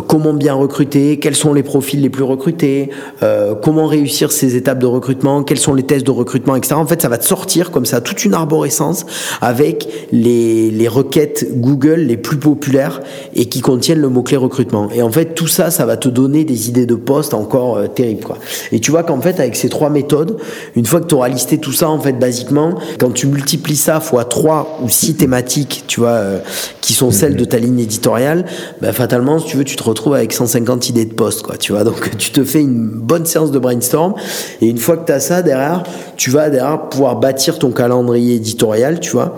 comment 0.08 0.34
bien 0.34 0.56
recruter, 0.56 1.20
quels 1.20 1.36
sont 1.36 1.54
les 1.54 1.62
profils 1.62 2.02
les 2.02 2.10
plus 2.10 2.24
recrutés, 2.24 2.90
euh, 3.22 3.54
comment 3.54 3.86
réussir 3.86 4.32
ces 4.32 4.56
étapes 4.56 4.80
de 4.80 4.88
recrutement, 4.88 5.44
quels 5.44 5.60
sont 5.60 5.76
les 5.76 5.84
tests 5.84 6.06
de 6.06 6.12
recrutement, 6.12 6.56
etc. 6.56 6.74
En 6.76 6.88
fait, 6.88 7.02
ça 7.04 7.10
va 7.10 7.20
te 7.20 7.26
sortir 7.26 7.70
comme 7.70 7.86
ça 7.86 8.02
toute 8.02 8.26
une 8.26 8.34
arborescence 8.34 9.06
avec 9.42 9.88
les, 10.12 10.72
les 10.72 10.88
requêtes 10.88 11.48
Google 11.60 12.02
les 12.02 12.18
plus 12.18 12.38
populaires 12.38 13.02
et 13.36 13.46
qui 13.46 13.62
contiennent 13.62 14.02
le 14.02 14.10
mot-clé 14.10 14.38
recrutement. 14.38 14.90
Et 14.94 15.04
en 15.04 15.12
fait, 15.12 15.36
tout 15.36 15.48
ça, 15.48 15.70
ça 15.70 15.86
va 15.86 15.98
te 15.98 16.10
donner 16.10 16.44
des 16.46 16.70
idées 16.70 16.88
de 16.88 16.96
poste 16.96 17.34
encore 17.34 17.78
euh, 17.78 17.88
terribles. 17.88 18.24
Quoi. 18.24 18.38
Et 18.72 18.80
tu 18.80 18.92
vois 18.92 19.04
qu'en 19.04 19.22
fait, 19.22 19.40
avec 19.40 19.56
ces 19.56 19.70
trois 19.70 19.90
méthodes, 19.90 20.38
une 20.76 20.86
fois 20.86 21.02
tu 21.08 21.16
auras 21.16 21.30
listé 21.30 21.58
tout 21.58 21.72
ça, 21.72 21.90
en 21.90 22.00
fait, 22.00 22.14
basiquement, 22.14 22.76
quand 23.00 23.12
tu 23.12 23.28
multiplies 23.28 23.76
ça 23.76 24.00
fois 24.00 24.26
trois 24.26 24.80
ou 24.84 24.90
six 24.90 25.16
thématiques, 25.16 25.84
tu 25.88 26.00
vois, 26.00 26.10
euh, 26.10 26.40
qui 26.82 26.94
sont 26.94 27.12
celles 27.12 27.36
de 27.36 27.46
ta 27.46 27.58
ligne 27.58 27.80
éditoriale, 27.80 28.46
bah, 28.82 28.94
fatalement, 28.94 29.40
si 29.40 29.46
tu 29.46 29.58
veux, 29.58 29.64
tu 29.64 29.76
te 29.76 29.84
retrouves 29.84 30.16
avec 30.16 30.34
150 30.34 30.90
idées 30.90 31.06
de 31.06 31.14
poste, 31.14 31.44
quoi, 31.44 31.58
tu 31.58 31.72
vois. 31.72 31.84
Donc, 31.84 32.18
tu 32.18 32.32
te 32.32 32.44
fais 32.44 32.62
une 32.62 32.88
bonne 32.88 33.26
séance 33.26 33.52
de 33.52 33.60
brainstorm. 33.60 34.14
Et 34.62 34.68
une 34.68 34.78
fois 34.78 34.98
que 34.98 35.06
tu 35.06 35.12
as 35.12 35.20
ça 35.20 35.42
derrière, 35.42 35.84
tu 36.18 36.30
vas 36.30 36.50
derrière 36.50 36.90
pouvoir 36.90 37.18
bâtir 37.18 37.60
ton 37.60 37.72
calendrier 37.72 38.36
éditorial, 38.36 39.00
tu 39.00 39.12
vois 39.12 39.36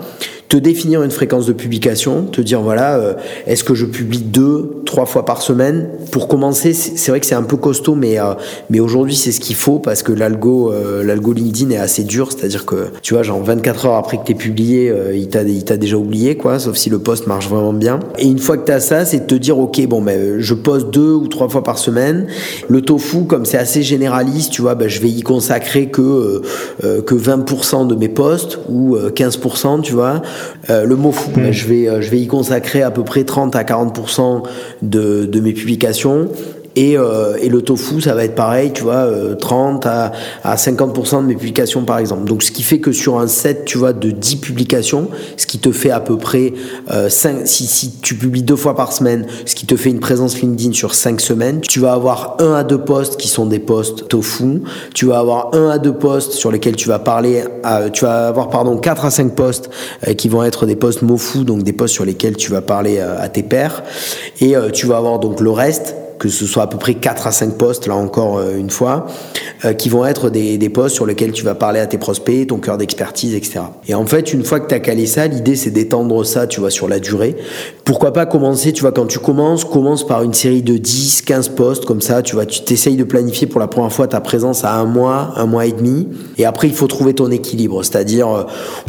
te 0.48 0.56
définir 0.56 1.02
une 1.02 1.10
fréquence 1.10 1.46
de 1.46 1.52
publication, 1.52 2.22
te 2.22 2.40
dire 2.40 2.60
voilà, 2.60 2.96
euh, 2.96 3.14
est-ce 3.46 3.64
que 3.64 3.74
je 3.74 3.84
publie 3.84 4.20
deux, 4.20 4.82
trois 4.86 5.06
fois 5.06 5.24
par 5.24 5.42
semaine 5.42 5.88
Pour 6.12 6.28
commencer, 6.28 6.72
c'est 6.72 7.10
vrai 7.10 7.18
que 7.18 7.26
c'est 7.26 7.34
un 7.34 7.42
peu 7.42 7.56
costaud, 7.56 7.96
mais 7.96 8.20
euh, 8.20 8.34
mais 8.70 8.78
aujourd'hui 8.78 9.16
c'est 9.16 9.32
ce 9.32 9.40
qu'il 9.40 9.56
faut 9.56 9.78
parce 9.80 10.02
que 10.02 10.12
l'algo 10.12 10.72
euh, 10.72 11.02
LinkedIn 11.04 11.70
est 11.70 11.78
assez 11.78 12.04
dur, 12.04 12.30
c'est-à-dire 12.30 12.64
que 12.64 12.88
tu 13.02 13.14
vois, 13.14 13.24
genre 13.24 13.42
24 13.42 13.86
heures 13.86 13.94
après 13.94 14.18
que 14.18 14.24
t'es 14.24 14.34
publié, 14.34 14.92
il 15.14 15.28
t'a 15.28 15.42
il 15.42 15.64
t'a 15.64 15.76
déjà 15.76 15.96
oublié 15.96 16.36
quoi, 16.36 16.58
sauf 16.58 16.76
si 16.76 16.90
le 16.90 17.00
post 17.00 17.26
marche 17.26 17.48
vraiment 17.48 17.72
bien. 17.72 17.98
Et 18.18 18.26
une 18.26 18.38
fois 18.38 18.56
que 18.56 18.64
t'as 18.64 18.80
ça, 18.80 19.04
c'est 19.04 19.20
de 19.20 19.26
te 19.26 19.34
dire 19.34 19.58
ok 19.58 19.84
bon 19.86 20.00
ben 20.00 20.38
je 20.38 20.54
poste 20.54 20.90
deux 20.90 21.12
ou 21.12 21.26
trois 21.26 21.48
fois 21.48 21.64
par 21.64 21.78
semaine. 21.78 22.26
Le 22.68 22.82
tofu 22.82 23.24
comme 23.24 23.44
c'est 23.44 23.58
assez 23.58 23.82
généraliste, 23.82 24.52
tu 24.52 24.62
vois, 24.62 24.74
ben, 24.76 24.88
je 24.88 25.00
vais 25.00 25.08
y 25.08 25.22
consacrer 25.22 25.88
que 25.88 26.42
que 26.80 27.14
20% 27.14 27.88
de 27.88 27.94
mes 27.94 28.08
posts 28.08 28.58
ou 28.68 28.96
15%, 28.96 29.82
tu 29.82 29.92
vois. 29.92 30.22
Euh, 30.70 30.84
le 30.84 30.96
mot 30.96 31.12
fou, 31.12 31.30
ben, 31.34 31.52
je, 31.52 31.66
vais, 31.66 31.88
euh, 31.88 32.00
je 32.00 32.10
vais 32.10 32.18
y 32.18 32.26
consacrer 32.26 32.82
à 32.82 32.90
peu 32.90 33.04
près 33.04 33.24
30 33.24 33.56
à 33.56 33.62
40% 33.62 34.42
de, 34.82 35.26
de 35.26 35.40
mes 35.40 35.52
publications. 35.52 36.28
Et, 36.76 36.98
euh, 36.98 37.36
et, 37.40 37.48
le 37.48 37.62
tofu, 37.62 38.02
ça 38.02 38.14
va 38.14 38.24
être 38.24 38.34
pareil, 38.34 38.70
tu 38.72 38.82
vois, 38.82 39.08
30 39.38 39.86
à, 39.86 40.12
à 40.44 40.56
50% 40.56 41.22
de 41.22 41.26
mes 41.26 41.34
publications 41.34 41.84
par 41.84 41.98
exemple. 41.98 42.24
Donc 42.24 42.42
ce 42.42 42.52
qui 42.52 42.62
fait 42.62 42.80
que 42.80 42.92
sur 42.92 43.18
un 43.18 43.28
set, 43.28 43.64
tu 43.64 43.78
vois, 43.78 43.94
de 43.94 44.10
10 44.10 44.36
publications, 44.36 45.08
ce 45.38 45.46
qui 45.46 45.58
te 45.58 45.72
fait 45.72 45.90
à 45.90 46.00
peu 46.00 46.18
près 46.18 46.52
5, 47.08 47.46
si, 47.46 47.66
si 47.66 47.92
tu 48.02 48.14
publies 48.14 48.42
deux 48.42 48.56
fois 48.56 48.76
par 48.76 48.92
semaine, 48.92 49.26
ce 49.46 49.54
qui 49.54 49.64
te 49.64 49.74
fait 49.74 49.88
une 49.88 50.00
présence 50.00 50.38
LinkedIn 50.40 50.74
sur 50.74 50.94
5 50.94 51.18
semaines, 51.20 51.60
tu 51.62 51.80
vas 51.80 51.94
avoir 51.94 52.36
un 52.40 52.52
à 52.52 52.62
deux 52.62 52.78
posts 52.78 53.16
qui 53.16 53.28
sont 53.28 53.46
des 53.46 53.58
posts 53.58 54.08
tofu, 54.08 54.62
tu 54.92 55.06
vas 55.06 55.18
avoir 55.18 55.54
un 55.54 55.70
à 55.70 55.78
deux 55.78 55.94
posts 55.94 56.32
sur 56.32 56.52
lesquels 56.52 56.76
tu 56.76 56.88
vas 56.88 56.98
parler, 56.98 57.44
tu 57.94 58.04
vas 58.04 58.28
avoir 58.28 58.50
pardon 58.50 58.76
4 58.76 59.06
à 59.06 59.10
5 59.10 59.34
posts 59.34 59.70
qui 60.18 60.28
vont 60.28 60.44
être 60.44 60.66
des 60.66 60.76
posts 60.76 61.00
mofu, 61.00 61.44
donc 61.44 61.62
des 61.62 61.72
posts 61.72 61.94
sur 61.94 62.04
lesquels 62.04 62.36
tu 62.36 62.50
vas 62.50 62.60
parler 62.60 63.00
à 63.00 63.28
tes 63.30 63.42
pairs, 63.42 63.82
et 64.42 64.54
tu 64.74 64.86
vas 64.86 64.98
avoir 64.98 65.18
donc 65.18 65.40
le 65.40 65.50
reste 65.50 65.94
que 66.18 66.28
ce 66.28 66.46
soit 66.46 66.62
à 66.62 66.66
peu 66.66 66.78
près 66.78 66.94
4 66.94 67.26
à 67.26 67.32
5 67.32 67.58
postes, 67.58 67.86
là 67.86 67.94
encore 67.94 68.38
euh, 68.38 68.56
une 68.56 68.70
fois, 68.70 69.06
euh, 69.64 69.72
qui 69.72 69.88
vont 69.88 70.04
être 70.06 70.30
des, 70.30 70.58
des 70.58 70.68
postes 70.68 70.94
sur 70.94 71.06
lesquels 71.06 71.32
tu 71.32 71.44
vas 71.44 71.54
parler 71.54 71.80
à 71.80 71.86
tes 71.86 71.98
prospects, 71.98 72.46
ton 72.46 72.58
cœur 72.58 72.78
d'expertise, 72.78 73.34
etc. 73.34 73.60
Et 73.88 73.94
en 73.94 74.06
fait, 74.06 74.32
une 74.32 74.44
fois 74.44 74.60
que 74.60 74.68
tu 74.68 74.74
as 74.74 74.80
calé 74.80 75.06
ça, 75.06 75.26
l'idée 75.26 75.56
c'est 75.56 75.70
d'étendre 75.70 76.24
ça, 76.24 76.46
tu 76.46 76.60
vois, 76.60 76.70
sur 76.70 76.88
la 76.88 77.00
durée. 77.00 77.36
Pourquoi 77.84 78.12
pas 78.12 78.26
commencer, 78.26 78.72
tu 78.72 78.82
vois, 78.82 78.92
quand 78.92 79.06
tu 79.06 79.18
commences, 79.18 79.64
commence 79.64 80.06
par 80.06 80.22
une 80.22 80.34
série 80.34 80.62
de 80.62 80.76
10, 80.76 81.22
15 81.22 81.50
postes, 81.50 81.84
comme 81.84 82.00
ça, 82.00 82.22
tu 82.22 82.34
vois, 82.34 82.46
tu 82.46 82.62
t'essayes 82.62 82.96
de 82.96 83.04
planifier 83.04 83.46
pour 83.46 83.60
la 83.60 83.66
première 83.66 83.92
fois 83.92 84.08
ta 84.08 84.20
présence 84.20 84.64
à 84.64 84.74
un 84.74 84.86
mois, 84.86 85.32
un 85.36 85.46
mois 85.46 85.66
et 85.66 85.72
demi, 85.72 86.08
et 86.38 86.44
après 86.44 86.68
il 86.68 86.74
faut 86.74 86.86
trouver 86.86 87.14
ton 87.14 87.30
équilibre. 87.30 87.82
C'est-à-dire, 87.82 88.28
euh, 88.28 88.42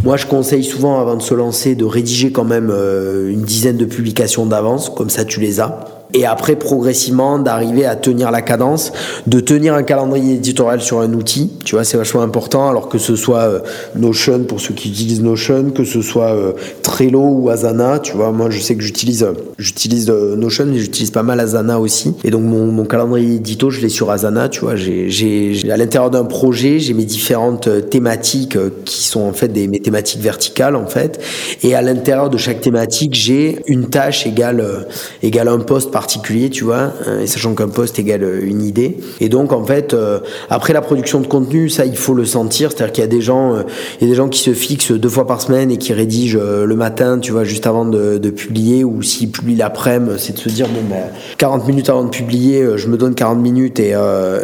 moi 0.03 0.17
je 0.17 0.25
conseille 0.25 0.63
souvent 0.63 0.99
avant 1.01 1.15
de 1.15 1.21
se 1.21 1.33
lancer 1.33 1.75
de 1.75 1.85
rédiger 1.85 2.31
quand 2.31 2.45
même 2.45 2.69
une 2.69 3.41
dizaine 3.41 3.77
de 3.77 3.85
publications 3.85 4.45
d'avance, 4.45 4.89
comme 4.89 5.09
ça 5.09 5.25
tu 5.25 5.39
les 5.39 5.59
as 5.59 5.96
et 6.17 6.25
après 6.25 6.55
progressivement 6.55 7.37
d'arriver 7.37 7.85
à 7.85 7.95
tenir 7.95 8.31
la 8.31 8.41
cadence, 8.41 8.91
de 9.27 9.39
tenir 9.39 9.75
un 9.75 9.83
calendrier 9.83 10.33
éditorial 10.35 10.81
sur 10.81 10.99
un 10.99 11.13
outil, 11.13 11.51
tu 11.63 11.75
vois, 11.75 11.83
c'est 11.83 11.97
vachement 11.97 12.21
important, 12.21 12.67
alors 12.69 12.89
que 12.89 12.97
ce 12.97 13.15
soit 13.15 13.41
euh, 13.41 13.59
Notion 13.95 14.39
pour 14.39 14.59
ceux 14.59 14.73
qui 14.73 14.89
utilisent 14.89 15.21
Notion, 15.21 15.69
que 15.69 15.83
ce 15.83 16.01
soit 16.01 16.33
euh, 16.33 16.53
Trello 16.81 17.21
ou 17.21 17.49
Asana, 17.51 17.99
tu 17.99 18.13
vois, 18.13 18.31
moi 18.31 18.49
je 18.49 18.59
sais 18.59 18.75
que 18.75 18.81
j'utilise 18.81 19.21
euh, 19.21 19.33
j'utilise 19.59 20.09
Notion, 20.09 20.65
mais 20.65 20.79
j'utilise 20.79 21.11
pas 21.11 21.21
mal 21.21 21.39
Asana 21.39 21.79
aussi, 21.79 22.15
et 22.23 22.31
donc 22.31 22.43
mon, 22.43 22.85
calendrier 22.85 23.35
édito, 23.35 23.69
je 23.69 23.81
l'ai 23.81 23.89
sur 23.89 24.09
Asana, 24.09 24.49
tu 24.49 24.61
vois, 24.61 24.75
j'ai, 24.75 25.59
à 25.69 25.77
l'intérieur 25.77 26.09
d'un 26.09 26.25
projet, 26.25 26.79
j'ai 26.79 26.93
mes 26.93 27.05
différentes 27.05 27.69
thématiques 27.89 28.57
qui 28.85 29.03
sont 29.03 29.21
en 29.21 29.33
fait 29.33 29.49
des 29.49 29.67
mes 29.67 29.81
thématiques 29.81 30.21
verticales 30.21 30.75
en 30.75 30.87
fait, 30.87 31.21
et 31.61 31.75
à 31.75 31.83
l'intérieur 31.83 32.31
de 32.31 32.37
chaque 32.37 32.61
thématique, 32.61 33.13
j'ai 33.13 33.59
une 33.67 33.89
tâche 33.89 34.25
égale 34.25 34.87
égale 35.21 35.49
un 35.49 35.59
poste 35.59 35.91
tu 36.07 36.63
vois, 36.63 36.93
euh, 37.07 37.21
et 37.21 37.27
sachant 37.27 37.53
qu'un 37.53 37.67
poste 37.67 37.99
égale 37.99 38.23
euh, 38.23 38.39
une 38.41 38.61
idée. 38.61 38.97
Et 39.19 39.29
donc, 39.29 39.51
en 39.51 39.63
fait, 39.63 39.93
euh, 39.93 40.19
après 40.49 40.73
la 40.73 40.81
production 40.81 41.19
de 41.19 41.27
contenu, 41.27 41.69
ça, 41.69 41.85
il 41.85 41.97
faut 41.97 42.13
le 42.13 42.25
sentir. 42.25 42.71
C'est-à-dire 42.71 42.93
qu'il 42.93 43.03
y 43.03 43.05
a 43.05 43.09
des 43.09 43.21
gens, 43.21 43.57
il 43.99 44.07
y 44.07 44.07
a 44.07 44.09
des 44.09 44.15
gens 44.15 44.29
qui 44.29 44.39
se 44.39 44.53
fixent 44.53 44.91
deux 44.91 45.09
fois 45.09 45.27
par 45.27 45.41
semaine 45.41 45.71
et 45.71 45.77
qui 45.77 45.93
rédigent 45.93 46.39
le 46.39 46.75
matin, 46.75 47.19
tu 47.19 47.31
vois, 47.31 47.43
juste 47.43 47.67
avant 47.67 47.85
de, 47.85 48.29
publier, 48.29 48.83
ou 48.83 49.01
s'ils 49.01 49.31
publient 49.31 49.55
l'après-midi, 49.55 50.15
c'est 50.17 50.33
de 50.33 50.39
se 50.39 50.49
dire, 50.49 50.67
bon, 50.67 50.81
ben, 50.89 51.03
40 51.37 51.67
minutes 51.67 51.89
avant 51.89 52.03
de 52.03 52.09
publier, 52.09 52.65
je 52.75 52.87
me 52.87 52.97
donne 52.97 53.15
40 53.15 53.39
minutes 53.39 53.79
et, 53.79 53.91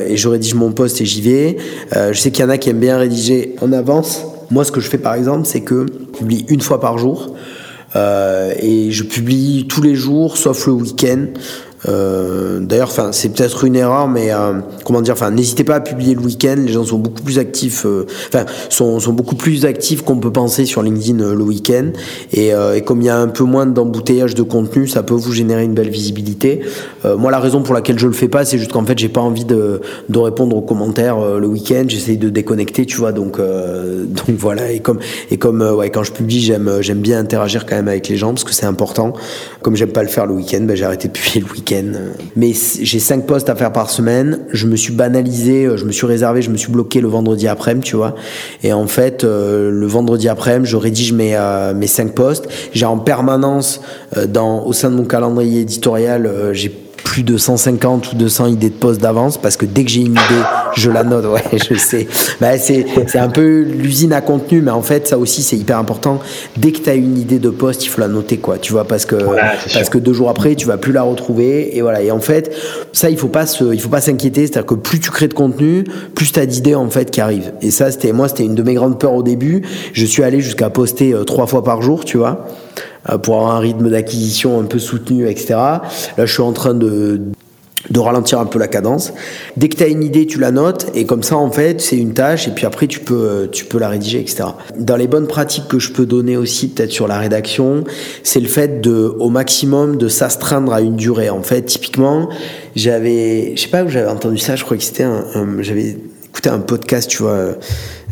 et 0.08 0.18
je 0.18 0.28
rédige 0.28 0.56
mon 0.56 0.72
poste 0.72 1.02
et 1.02 1.06
j'y 1.06 1.22
vais. 1.22 1.58
je 1.94 2.18
sais 2.18 2.32
qu'il 2.32 2.44
y 2.44 2.48
en 2.48 2.50
a 2.50 2.58
qui 2.58 2.70
aiment 2.70 2.80
bien 2.80 2.98
rédiger 2.98 3.56
en 3.62 3.72
avance. 3.72 4.26
Moi, 4.52 4.64
ce 4.64 4.72
que 4.72 4.80
je 4.80 4.90
fais 4.90 4.98
par 4.98 5.16
exemple, 5.16 5.46
c'est 5.46 5.62
que 5.62 5.86
je 5.88 6.18
publie 6.18 6.46
une 6.50 6.62
fois 6.62 6.80
par 6.80 6.98
jour. 6.98 7.34
Euh, 7.96 8.54
et 8.58 8.92
je 8.92 9.04
publie 9.04 9.66
tous 9.68 9.82
les 9.82 9.96
jours, 9.96 10.38
sauf 10.38 10.68
le 10.68 10.74
week-end. 10.74 11.28
Euh, 11.88 12.54
D'ailleurs, 12.64 12.92
c'est 13.12 13.30
peut-être 13.30 13.66
une 13.66 13.76
erreur, 13.76 14.08
mais 14.08 14.32
euh, 14.32 14.54
comment 14.84 15.02
dire, 15.02 15.16
n'hésitez 15.32 15.64
pas 15.64 15.76
à 15.76 15.80
publier 15.80 16.16
le 16.16 16.22
week-end. 16.22 16.56
Les 16.58 16.72
gens 16.72 16.84
sont 16.84 16.98
beaucoup 16.98 17.22
plus 17.22 17.40
actifs, 17.40 17.86
euh, 17.86 18.06
enfin, 18.28 18.46
sont, 18.70 19.00
sont 19.00 19.14
beaucoup 19.14 19.36
plus 19.36 19.66
actifs 19.66 20.02
qu'on 20.02 20.18
peut 20.18 20.32
penser 20.32 20.66
sur 20.66 20.82
LinkedIn 20.82 21.20
euh, 21.20 21.36
le 21.36 21.44
week-end. 21.44 21.88
Et, 22.32 22.52
et, 22.76 22.82
comme 22.82 23.02
il 23.02 23.06
y 23.06 23.10
a 23.10 23.18
un 23.18 23.28
peu 23.28 23.44
moins 23.44 23.66
d'embouteillage 23.66 24.36
de 24.36 24.44
contenu, 24.44 24.88
ça 24.88 25.04
peut 25.04 25.14
vous 25.14 25.32
générer 25.32 25.64
une 25.64 25.74
belle 25.74 25.90
visibilité. 25.90 26.62
moi, 27.04 27.32
la 27.32 27.40
raison 27.40 27.62
pour 27.62 27.74
laquelle 27.74 28.00
je 28.00 28.08
le 28.08 28.14
fais 28.14 28.28
pas, 28.28 28.46
c'est 28.46 28.58
juste 28.58 28.72
qu'en 28.72 28.86
fait, 28.86 28.98
j'ai 28.98 29.10
pas 29.10 29.22
envie 29.22 29.46
de, 29.46 29.82
de 30.10 30.20
répondre 30.20 30.56
aux 30.56 30.62
commentaires 30.62 31.20
le 31.20 31.48
week-end. 31.48 31.84
J'essaye 31.88 32.18
de 32.18 32.30
déconnecter, 32.30 32.86
tu 32.86 32.98
vois. 32.98 33.12
Donc, 33.12 33.38
donc 33.40 34.36
voilà. 34.38 34.72
Et 34.72 34.80
comme, 34.80 35.00
et 35.32 35.38
comme, 35.38 35.62
ouais, 35.62 35.90
quand 35.90 36.04
je 36.04 36.12
publie, 36.12 36.42
j'aime, 36.42 36.78
j'aime 36.82 37.00
bien 37.00 37.20
interagir 37.20 37.66
quand 37.66 37.76
même 37.76 37.88
avec 37.88 38.08
les 38.08 38.18
gens 38.18 38.30
parce 38.30 38.44
que 38.44 38.54
c'est 38.54 38.66
important. 38.66 39.14
Comme 39.62 39.76
j'aime 39.76 39.92
pas 39.92 40.04
le 40.04 40.10
faire 40.10 40.26
le 40.26 40.34
week-end, 40.34 40.62
ben, 40.62 40.76
j'ai 40.76 40.86
arrêté 40.86 41.08
de 41.08 41.14
publier 41.14 41.46
le 41.46 41.52
week-end 41.52 41.73
mais 42.36 42.52
j'ai 42.82 43.00
cinq 43.00 43.26
postes 43.26 43.50
à 43.50 43.56
faire 43.56 43.72
par 43.72 43.90
semaine. 43.90 44.40
Je 44.52 44.68
me 44.68 44.76
suis 44.76 44.94
banalisé, 44.94 45.66
euh, 45.66 45.78
je 45.78 45.86
me 45.86 45.92
suis 45.92 46.06
réservé, 46.06 46.42
je 46.42 46.50
me 46.50 46.58
suis 46.58 46.72
bloqué 46.72 47.02
le 47.02 47.08
vendredi 47.08 47.48
après-midi, 47.48 47.88
tu 47.88 47.96
vois. 47.96 48.16
Et 48.64 48.74
en 48.74 48.88
fait, 48.88 49.24
euh, 49.24 49.72
le 49.72 49.88
vendredi 49.88 50.30
après-midi, 50.30 50.70
je 50.70 50.78
rédige 50.78 51.14
mes, 51.14 51.36
euh, 51.36 51.74
mes 51.74 51.88
cinq 51.88 52.14
postes. 52.14 52.48
J'ai 52.74 52.86
en 52.86 52.98
permanence, 52.98 53.82
dans, 54.28 54.66
au 54.66 54.74
sein 54.74 54.92
de 54.92 54.96
mon 54.96 55.06
calendrier 55.06 55.62
éditorial, 55.62 56.30
j'ai 56.52 56.83
plus 57.04 57.24
de 57.24 57.38
150 57.38 58.14
ou 58.14 58.16
200 58.16 58.48
idées 58.48 58.70
de 58.70 58.76
poste 58.76 59.02
d'avance 59.02 59.38
parce 59.38 59.58
que 59.58 59.66
dès 59.66 59.84
que 59.84 59.90
j'ai 59.90 60.02
une 60.02 60.14
idée, 60.14 60.44
je 60.76 60.90
la 60.90 61.04
note. 61.04 61.24
Ouais, 61.34 61.42
je 61.58 61.76
sais. 61.76 62.08
Bah, 62.40 62.60
c'est, 62.60 62.86
c'est 63.08 63.18
un 63.18 63.30
peu 63.30 63.62
l'usine 63.62 64.14
à 64.14 64.22
contenu, 64.22 64.62
mais 64.62 64.70
en 64.70 64.84
fait, 64.84 65.08
ça 65.08 65.18
aussi, 65.18 65.42
c'est 65.42 65.56
hyper 65.56 65.80
important. 65.80 66.20
Dès 66.58 66.72
que 66.72 66.80
tu 66.80 66.90
as 66.90 66.94
une 66.94 67.18
idée 67.18 67.40
de 67.40 67.50
poste, 67.50 67.86
il 67.86 67.88
faut 67.88 68.02
la 68.02 68.08
noter, 68.08 68.38
quoi. 68.38 68.60
Tu 68.60 68.72
vois, 68.72 68.84
parce 68.84 69.06
que, 69.06 69.16
parce 69.74 69.90
que 69.90 69.98
deux 69.98 70.14
jours 70.14 70.30
après, 70.30 70.54
tu 70.54 70.68
vas 70.68 70.78
plus 70.78 70.92
la 70.92 71.02
retrouver. 71.02 71.76
Et 71.76 71.82
voilà. 71.82 72.04
Et 72.04 72.12
en 72.12 72.20
fait, 72.20 72.54
ça, 72.92 73.10
il 73.10 73.18
faut 73.18 73.30
pas 73.30 73.48
se, 73.48 73.74
il 73.74 73.82
faut 73.82 73.90
pas 73.90 74.02
s'inquiéter. 74.02 74.46
C'est-à-dire 74.46 74.68
que 74.68 74.76
plus 74.76 75.00
tu 75.00 75.10
crées 75.10 75.28
de 75.28 75.34
contenu, 75.34 75.86
plus 76.14 76.32
tu 76.32 76.40
as 76.40 76.46
d'idées, 76.46 76.76
en 76.76 76.90
fait, 76.90 77.10
qui 77.10 77.22
arrivent. 77.22 77.54
Et 77.62 77.72
ça, 77.72 77.90
c'était, 77.90 78.12
moi, 78.12 78.28
c'était 78.28 78.46
une 78.46 78.56
de 78.56 78.64
mes 78.64 78.76
grandes 78.76 79.00
peurs 79.00 79.14
au 79.14 79.24
début. 79.24 79.64
Je 79.94 80.06
suis 80.06 80.22
allé 80.22 80.40
jusqu'à 80.40 80.70
poster 80.70 81.14
euh, 81.14 81.24
trois 81.24 81.48
fois 81.48 81.64
par 81.64 81.82
jour, 81.82 82.06
tu 82.06 82.18
vois. 82.18 82.46
Euh, 83.10 83.18
pour 83.18 83.36
avoir 83.36 83.56
un 83.56 83.60
rythme 83.60 83.90
d'acquisition 83.90 84.60
un 84.60 84.64
peu 84.64 84.80
soutenu, 84.80 85.30
etc. 85.30 85.56
Là, 85.56 85.82
je 86.18 86.32
suis 86.32 86.42
en 86.42 86.54
train 86.54 86.74
de 86.74 87.22
de 87.90 88.00
ralentir 88.00 88.40
un 88.40 88.46
peu 88.46 88.60
la 88.60 88.70
cadence. 88.70 89.12
Dès 89.58 89.68
que 89.68 89.76
tu 89.76 89.84
as 89.84 89.88
une 89.88 90.04
idée, 90.04 90.26
tu 90.26 90.40
la 90.40 90.52
notes 90.52 90.86
et 90.96 91.06
comme 91.06 91.22
ça 91.22 91.36
en 91.36 91.52
fait, 91.52 91.82
c'est 91.82 91.98
une 91.98 92.14
tâche 92.14 92.48
et 92.48 92.52
puis 92.52 92.66
après 92.66 92.88
tu 92.88 93.02
peux 93.02 93.14
euh, 93.14 93.48
tu 93.52 93.66
peux 93.66 93.78
la 93.78 93.90
rédiger 93.90 94.22
etc. 94.22 94.46
Dans 94.78 94.96
les 94.96 95.08
bonnes 95.08 95.28
pratiques 95.28 95.68
que 95.68 95.80
je 95.80 95.92
peux 95.92 96.06
donner 96.06 96.38
aussi 96.38 96.70
peut-être 96.70 96.92
sur 96.92 97.10
la 97.10 97.18
rédaction, 97.18 97.84
c'est 98.24 98.40
le 98.40 98.48
fait 98.48 98.80
de 98.80 99.14
au 99.20 99.30
maximum 99.30 99.98
de 99.98 100.08
s'astreindre 100.08 100.72
à 100.72 100.80
une 100.80 100.96
durée. 100.96 101.30
En 101.30 101.44
fait, 101.44 101.64
typiquement, 101.64 102.30
j'avais 102.74 103.54
je 103.58 103.62
sais 103.62 103.68
pas 103.68 103.84
où 103.84 103.90
j'avais 103.90 104.10
entendu 104.10 104.38
ça, 104.38 104.56
je 104.56 104.64
crois 104.64 104.78
que 104.78 104.84
c'était 104.84 105.04
un 105.04 105.26
j'avais 105.60 105.98
écouté 106.30 106.50
un 106.50 106.60
podcast, 106.60 107.10
tu 107.10 107.24
vois 107.24 107.58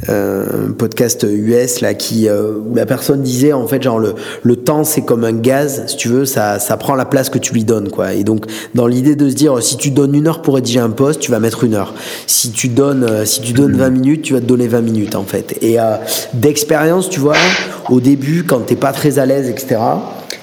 un 0.09 0.71
podcast 0.71 1.25
US 1.29 1.81
là 1.81 1.93
qui 1.93 2.27
euh, 2.27 2.53
où 2.53 2.75
la 2.75 2.85
personne 2.85 3.21
disait 3.21 3.53
en 3.53 3.67
fait 3.67 3.81
genre 3.81 3.99
le, 3.99 4.15
le 4.43 4.55
temps 4.55 4.83
c'est 4.83 5.01
comme 5.01 5.23
un 5.23 5.33
gaz 5.33 5.83
si 5.87 5.97
tu 5.97 6.07
veux 6.07 6.25
ça, 6.25 6.59
ça 6.59 6.77
prend 6.77 6.95
la 6.95 7.05
place 7.05 7.29
que 7.29 7.37
tu 7.37 7.53
lui 7.53 7.63
donnes 7.63 7.89
quoi. 7.89 8.13
Et 8.13 8.23
donc 8.23 8.45
dans 8.73 8.87
l'idée 8.87 9.15
de 9.15 9.29
se 9.29 9.35
dire 9.35 9.61
si 9.61 9.77
tu 9.77 9.91
donnes 9.91 10.15
une 10.15 10.27
heure 10.27 10.41
pour 10.41 10.55
rédiger 10.55 10.79
un 10.79 10.89
post 10.89 11.19
tu 11.19 11.31
vas 11.31 11.39
mettre 11.39 11.63
une 11.63 11.75
heure. 11.75 11.93
Si 12.27 12.51
tu 12.51 12.69
donnes 12.69 13.03
euh, 13.03 13.25
si 13.25 13.41
tu 13.41 13.53
donnes 13.53 13.75
20 13.75 13.89
minutes 13.89 14.21
tu 14.23 14.33
vas 14.33 14.39
te 14.39 14.45
donner 14.45 14.67
20 14.67 14.81
minutes 14.81 15.15
en 15.15 15.23
fait. 15.23 15.57
Et 15.61 15.77
d'expérience 16.33 17.09
tu 17.09 17.19
vois 17.19 17.37
au 17.89 17.99
début 17.99 18.43
quand 18.43 18.59
t'es 18.59 18.75
pas 18.75 18.93
très 18.93 19.19
à 19.19 19.25
l'aise 19.25 19.49
etc 19.49 19.79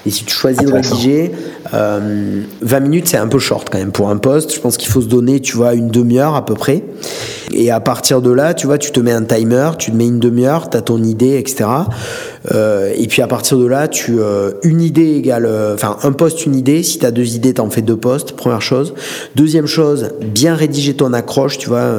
et 0.05 0.11
si 0.11 0.23
tu 0.23 0.33
choisis 0.33 0.63
de 0.63 0.71
rédiger, 0.71 1.31
euh, 1.73 2.41
20 2.61 2.79
minutes, 2.79 3.07
c'est 3.07 3.17
un 3.17 3.27
peu 3.27 3.39
short 3.39 3.69
quand 3.69 3.77
même 3.77 3.91
pour 3.91 4.09
un 4.09 4.17
poste. 4.17 4.53
Je 4.53 4.59
pense 4.59 4.77
qu'il 4.77 4.89
faut 4.89 5.01
se 5.01 5.07
donner, 5.07 5.39
tu 5.39 5.57
vois, 5.57 5.73
une 5.73 5.89
demi-heure 5.89 6.35
à 6.35 6.45
peu 6.45 6.53
près. 6.53 6.83
Et 7.51 7.71
à 7.71 7.79
partir 7.79 8.21
de 8.21 8.31
là, 8.31 8.53
tu 8.53 8.67
vois, 8.67 8.77
tu 8.77 8.91
te 8.91 8.99
mets 8.99 9.11
un 9.11 9.23
timer, 9.23 9.71
tu 9.77 9.91
te 9.91 9.95
mets 9.95 10.05
une 10.05 10.19
demi-heure, 10.19 10.69
tu 10.69 10.77
as 10.77 10.81
ton 10.81 11.03
idée, 11.03 11.37
etc. 11.37 11.65
Euh, 12.53 12.93
et 12.95 13.07
puis 13.07 13.21
à 13.21 13.27
partir 13.27 13.57
de 13.57 13.65
là, 13.65 13.87
tu 13.87 14.19
euh, 14.19 14.51
une 14.63 14.81
idée 14.81 15.15
égale, 15.15 15.45
euh, 15.45 15.73
enfin 15.73 15.97
un 16.03 16.11
poste, 16.11 16.45
une 16.45 16.55
idée. 16.55 16.83
Si 16.83 16.99
tu 16.99 17.05
as 17.05 17.11
deux 17.11 17.35
idées, 17.35 17.55
t'en 17.55 17.69
fais 17.69 17.81
deux 17.81 17.97
postes. 17.97 18.33
Première 18.33 18.61
chose. 18.61 18.93
Deuxième 19.35 19.67
chose, 19.67 20.11
bien 20.21 20.55
rédiger 20.55 20.95
ton 20.95 21.13
accroche, 21.13 21.57
tu 21.57 21.69
vois. 21.69 21.91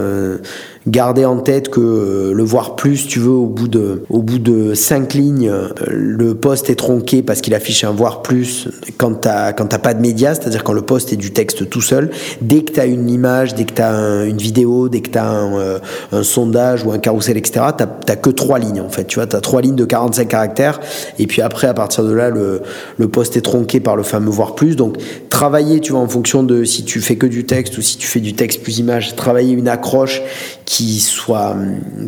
Euh, 0.87 0.91
garder 0.91 1.25
en 1.25 1.39
tête 1.39 1.69
que 1.69 1.81
euh, 1.81 2.33
le 2.33 2.43
voir 2.43 2.77
plus, 2.77 3.07
tu 3.07 3.19
veux, 3.19 3.31
au 3.31 3.47
bout 3.47 3.69
de, 3.69 4.05
au 4.11 4.23
bout 4.23 4.39
de 4.39 4.75
cinq 4.75 5.15
lignes, 5.15 5.49
euh, 5.49 5.69
le 5.89 6.35
poste 6.35 6.71
est 6.71 6.75
tronqué 6.75 7.23
parce 7.23 7.41
qu'il 7.41 7.55
affiche 7.55 7.85
un 7.85 7.93
voir 7.93 8.23
plus 8.23 8.69
quand 8.97 9.15
t'as, 9.15 9.53
quand 9.53 9.67
t'as 9.67 9.79
pas 9.79 9.95
de 9.95 10.01
médias, 10.01 10.35
c'est-à-dire 10.35 10.65
quand 10.65 10.73
le 10.73 10.83
poste 10.83 11.13
est 11.13 11.17
du 11.17 11.33
texte 11.33 11.69
tout 11.69 11.81
seul. 11.81 12.11
Dès 12.41 12.63
que 12.63 12.73
tu 12.73 12.81
as 12.81 12.87
une 12.87 13.09
image, 13.11 13.55
dès 13.55 13.65
que 13.65 13.75
tu 13.75 13.83
as 13.83 14.25
une 14.25 14.39
vidéo, 14.39 14.89
dès 14.89 15.01
que 15.01 15.11
tu 15.11 15.19
as 15.19 15.29
un, 15.29 15.81
un, 16.13 16.23
sondage 16.23 16.85
ou 16.85 16.93
un 16.93 16.99
carrousel, 16.99 17.37
etc., 17.37 17.67
tu 17.77 17.85
n'as 17.85 18.17
que 18.17 18.31
trois 18.31 18.59
lignes 18.59 18.81
en 18.81 18.89
fait. 18.89 19.05
Tu 19.05 19.17
vois, 19.17 19.27
tu 19.27 19.37
as 19.37 19.41
trois 19.41 19.63
lignes 19.63 19.77
de 19.77 19.85
45 19.85 20.29
caractères 20.29 20.81
et 21.19 21.27
puis 21.27 21.43
après, 21.43 21.67
à 21.67 21.75
partir 21.75 22.05
de 22.05 22.13
là, 22.13 22.31
le, 22.31 22.63
le 22.99 23.09
poste 23.09 23.37
est 23.37 23.43
tronqué 23.43 23.81
par 23.81 23.97
le 23.97 24.03
fameux 24.03 24.31
voir 24.31 24.55
plus. 24.55 24.77
Donc, 24.77 24.97
travailler, 25.29 25.81
tu 25.81 25.93
vois, 25.93 26.01
en 26.01 26.09
fonction 26.09 26.43
de 26.43 26.65
si 26.65 26.85
tu 26.85 27.01
fais 27.01 27.17
que 27.17 27.27
du 27.27 27.45
texte 27.45 27.79
ou 27.79 27.83
si 27.83 27.97
tu 27.97 28.07
fais 28.07 28.21
du 28.21 28.35
texte 28.35 28.63
plus 28.63 28.79
image, 28.79 29.17
travailler 29.17 29.53
une 29.53 29.69
accroche 29.69 30.23
qui 30.71 31.01
soit, 31.01 31.57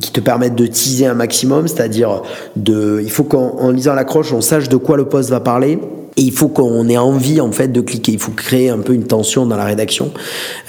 qui 0.01 0.13
te 0.13 0.21
permette 0.21 0.55
de 0.55 0.69
teaser 0.69 1.07
un 1.07 1.15
maximum, 1.15 1.67
c'est-à-dire 1.67 2.23
de, 2.55 3.01
il 3.03 3.11
faut 3.11 3.25
qu'en 3.25 3.73
lisant 3.73 3.93
l'accroche, 3.93 4.33
on 4.33 4.41
sache 4.41 4.69
de 4.69 4.77
quoi 4.77 4.97
le 4.97 5.05
poste 5.05 5.31
va 5.31 5.41
parler 5.41 5.81
et 6.17 6.23
il 6.23 6.33
faut 6.33 6.49
qu'on 6.49 6.89
ait 6.89 6.99
envie 6.99 7.41
en 7.41 7.53
fait 7.53 7.69
de 7.69 7.81
cliquer. 7.81 8.13
Il 8.13 8.19
faut 8.19 8.33
créer 8.33 8.69
un 8.69 8.79
peu 8.79 8.93
une 8.93 9.05
tension 9.05 9.47
dans 9.47 9.57
la 9.57 9.65
rédaction. 9.65 10.13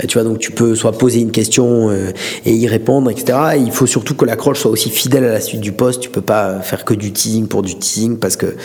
Euh, 0.01 0.07
tu 0.07 0.17
vois, 0.17 0.23
donc 0.23 0.39
tu 0.39 0.51
peux 0.51 0.75
soit 0.75 0.93
poser 0.93 1.19
une 1.19 1.31
question 1.31 1.89
euh, 1.89 2.11
et 2.45 2.53
y 2.53 2.67
répondre, 2.67 3.11
etc. 3.11 3.37
Et 3.55 3.59
il 3.59 3.71
faut 3.71 3.85
surtout 3.85 4.15
que 4.15 4.25
l'accroche 4.25 4.59
soit 4.59 4.71
aussi 4.71 4.89
fidèle 4.89 5.25
à 5.25 5.33
la 5.33 5.41
suite 5.41 5.59
du 5.59 5.73
poste. 5.73 5.99
Tu 5.99 6.09
peux 6.09 6.21
pas 6.21 6.59
faire 6.61 6.85
que 6.85 6.93
du 6.93 7.11
teasing 7.11 7.47
pour 7.47 7.61
du 7.61 7.75
teasing 7.75 8.17
parce 8.17 8.37
que 8.37 8.55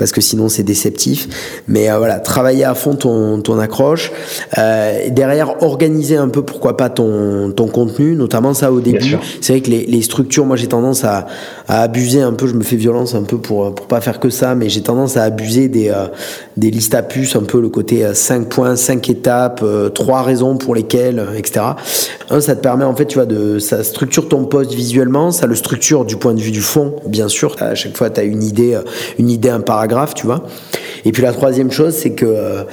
parce 0.00 0.12
que 0.12 0.22
sinon 0.22 0.48
c'est 0.48 0.62
déceptif. 0.62 1.28
Mais 1.68 1.90
euh, 1.90 1.98
voilà, 1.98 2.20
travailler 2.20 2.64
à 2.64 2.74
fond 2.74 2.96
ton, 2.96 3.42
ton 3.42 3.58
accroche. 3.58 4.10
Euh, 4.56 5.10
derrière, 5.10 5.62
organiser 5.62 6.16
un 6.16 6.28
peu, 6.28 6.42
pourquoi 6.42 6.76
pas, 6.76 6.88
ton, 6.88 7.52
ton 7.52 7.68
contenu, 7.68 8.16
notamment 8.16 8.54
ça 8.54 8.72
au 8.72 8.80
début. 8.80 9.16
C'est 9.42 9.52
vrai 9.52 9.60
que 9.60 9.70
les, 9.70 9.84
les 9.84 10.02
structures, 10.02 10.46
moi 10.46 10.56
j'ai 10.56 10.68
tendance 10.68 11.04
à, 11.04 11.26
à, 11.68 11.82
abuser 11.82 12.22
un 12.22 12.32
peu, 12.32 12.46
je 12.46 12.54
me 12.54 12.62
fais 12.62 12.76
violence 12.76 13.14
un 13.14 13.24
peu 13.24 13.36
pour, 13.36 13.74
pour 13.74 13.86
pas 13.86 14.00
faire 14.00 14.20
que 14.20 14.30
ça, 14.30 14.54
mais 14.54 14.70
j'ai 14.70 14.82
tendance 14.82 15.18
à 15.18 15.24
abuser 15.24 15.68
des, 15.68 15.90
euh, 15.90 16.06
des 16.56 16.70
listes 16.70 16.94
à 16.94 17.02
puces, 17.02 17.36
un 17.36 17.42
peu 17.42 17.60
le 17.60 17.68
côté 17.68 18.06
5 18.12 18.48
points, 18.48 18.76
5 18.76 19.08
étapes, 19.10 19.64
3 19.94 20.22
raisons 20.22 20.56
pour 20.56 20.74
lesquelles, 20.74 21.24
etc. 21.36 21.60
Un, 22.30 22.40
ça 22.40 22.54
te 22.54 22.60
permet 22.60 22.84
en 22.84 22.94
fait, 22.94 23.06
tu 23.06 23.16
vois, 23.16 23.26
de, 23.26 23.58
ça 23.58 23.82
structure 23.84 24.28
ton 24.28 24.44
poste 24.44 24.72
visuellement, 24.72 25.30
ça 25.30 25.46
le 25.46 25.54
structure 25.54 26.04
du 26.04 26.16
point 26.16 26.34
de 26.34 26.40
vue 26.40 26.50
du 26.50 26.62
fond, 26.62 26.96
bien 27.06 27.28
sûr. 27.28 27.56
À 27.60 27.74
chaque 27.74 27.96
fois, 27.96 28.10
tu 28.10 28.20
as 28.20 28.24
une 28.24 28.42
idée, 28.42 28.78
une 29.18 29.30
idée, 29.30 29.50
un 29.50 29.60
paragraphe 29.60 30.10
tu 30.14 30.26
vois. 30.26 30.44
Et 31.04 31.12
puis 31.12 31.22
la 31.22 31.32
troisième 31.32 31.70
chose, 31.70 31.94
c'est 31.94 32.12
que 32.12 32.26
euh, 32.26 32.64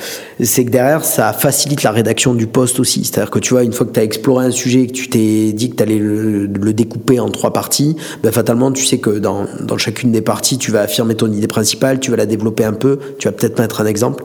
c'est 0.42 0.66
que 0.66 0.70
derrière, 0.70 1.06
ça 1.06 1.34
facilite 1.34 1.84
la 1.84 1.92
rédaction 1.92 2.34
du 2.34 2.48
poste 2.48 2.80
aussi. 2.80 3.06
C'est-à-dire 3.06 3.32
que 3.32 3.40
tu 3.40 3.54
vois, 3.54 3.64
une 3.64 3.74
fois 3.74 3.86
que 3.86 3.94
tu 3.94 4.00
as 4.00 4.04
exploré 4.04 4.46
un 4.46 4.52
sujet 4.52 4.82
et 4.82 4.88
que 4.88 4.94
tu 4.94 5.10
t'es 5.10 5.54
dit 5.54 5.70
que 5.70 5.76
tu 5.76 5.84
allais 5.84 6.00
le, 6.00 6.48
découper 6.48 7.20
en 7.20 7.30
trois 7.30 7.54
parties, 7.54 7.96
ben 8.22 8.32
fatalement, 8.32 8.72
tu 8.72 8.86
sais 8.86 9.00
que 9.00 9.10
dans, 9.10 9.46
dans 9.62 9.78
chacune 9.78 10.12
des 10.12 10.22
parties, 10.22 10.58
tu 10.58 10.72
vas 10.72 10.82
affirmer 10.82 11.16
ton 11.16 11.32
idée 11.32 11.48
principale, 11.48 12.00
tu 12.00 12.12
vas 12.12 12.18
la 12.18 12.26
développer 12.26 12.66
un 12.66 12.74
peu, 12.74 13.00
tu 13.18 13.27
vas 13.28 13.32
peut-être 13.32 13.60
mettre 13.60 13.82
un 13.82 13.86
exemple. 13.86 14.24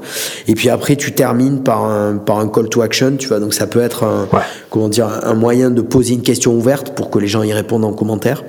Et 0.49 0.55
puis 0.55 0.69
après, 0.69 0.97
tu 0.97 1.13
termines 1.13 1.63
par 1.63 1.85
un, 1.85 2.17
par 2.17 2.39
un 2.39 2.49
call 2.49 2.69
to 2.69 2.83
action, 2.83 3.17
tu 3.19 3.29
vois. 3.29 3.41
Donc 3.41 3.55
ça 3.55 3.67
peut 3.67 3.81
être 3.81 4.05
un, 4.05 4.29
comment 4.71 4.89
dire, 4.89 5.09
un 5.23 5.35
moyen 5.35 5.71
de 5.71 5.83
poser 5.83 6.15
une 6.15 6.23
question 6.23 6.55
ouverte 6.55 6.95
pour 6.95 7.11
que 7.11 7.19
les 7.19 7.29
gens 7.29 7.43
y 7.43 7.53
répondent 7.53 7.85
en 7.85 7.93
commentaire. 7.93 8.43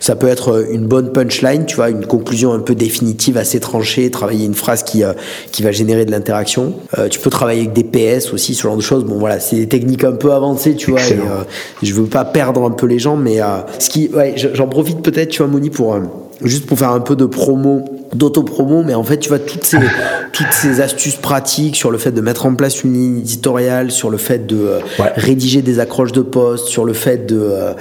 Ça 0.00 0.14
peut 0.14 0.28
être 0.28 0.66
une 0.70 0.86
bonne 0.86 1.12
punchline, 1.12 1.66
tu 1.66 1.76
vois, 1.76 1.90
une 1.90 2.06
conclusion 2.06 2.52
un 2.52 2.58
peu 2.58 2.74
définitive, 2.74 3.36
assez 3.36 3.60
tranchée, 3.60 4.10
travailler 4.10 4.44
une 4.44 4.54
phrase 4.54 4.82
qui, 4.82 5.04
euh, 5.04 5.12
qui 5.52 5.62
va 5.62 5.72
générer 5.72 6.04
de 6.04 6.10
l'interaction. 6.10 6.74
Euh, 6.98 7.08
tu 7.08 7.18
peux 7.18 7.30
travailler 7.30 7.62
avec 7.62 7.72
des 7.72 7.84
PS 7.84 8.32
aussi, 8.32 8.54
ce 8.54 8.62
genre 8.62 8.76
de 8.76 8.82
choses. 8.82 9.04
Bon, 9.04 9.18
voilà, 9.18 9.40
c'est 9.40 9.56
des 9.56 9.68
techniques 9.68 10.04
un 10.04 10.12
peu 10.12 10.32
avancées, 10.32 10.76
tu 10.76 10.90
vois. 10.90 11.00
Et, 11.00 11.14
euh, 11.14 11.44
je 11.82 11.94
veux 11.94 12.06
pas 12.06 12.24
perdre 12.24 12.64
un 12.64 12.70
peu 12.70 12.86
les 12.86 12.98
gens, 12.98 13.16
mais 13.16 13.40
ce 13.78 13.88
qui, 13.88 14.08
ouais, 14.14 14.34
j'en 14.36 14.68
profite 14.68 15.02
peut-être, 15.02 15.30
tu 15.30 15.42
vois, 15.42 15.50
Moni, 15.50 15.70
pour 15.70 15.98
juste 16.42 16.66
pour 16.66 16.78
faire 16.78 16.90
un 16.90 17.00
peu 17.00 17.16
de 17.16 17.26
promo 17.26 17.84
d'auto-promo, 18.14 18.82
mais 18.82 18.94
en 18.94 19.04
fait, 19.04 19.18
tu 19.18 19.28
vois, 19.28 19.38
toutes 19.38 19.64
ces, 19.64 19.78
toutes 20.32 20.52
ces 20.52 20.80
astuces 20.80 21.16
pratiques 21.16 21.76
sur 21.76 21.90
le 21.90 21.98
fait 21.98 22.12
de 22.12 22.20
mettre 22.20 22.46
en 22.46 22.54
place 22.54 22.84
une 22.84 22.92
ligne 22.92 23.18
éditoriale, 23.18 23.90
sur 23.90 24.10
le 24.10 24.18
fait 24.18 24.46
de 24.46 24.56
euh, 24.56 24.80
rédiger 25.16 25.62
des 25.62 25.80
accroches 25.80 26.12
de 26.12 26.22
poste, 26.22 26.68
sur 26.68 26.84
le 26.84 26.92
fait 26.92 27.26
de, 27.26 27.38
euh, 27.38 27.72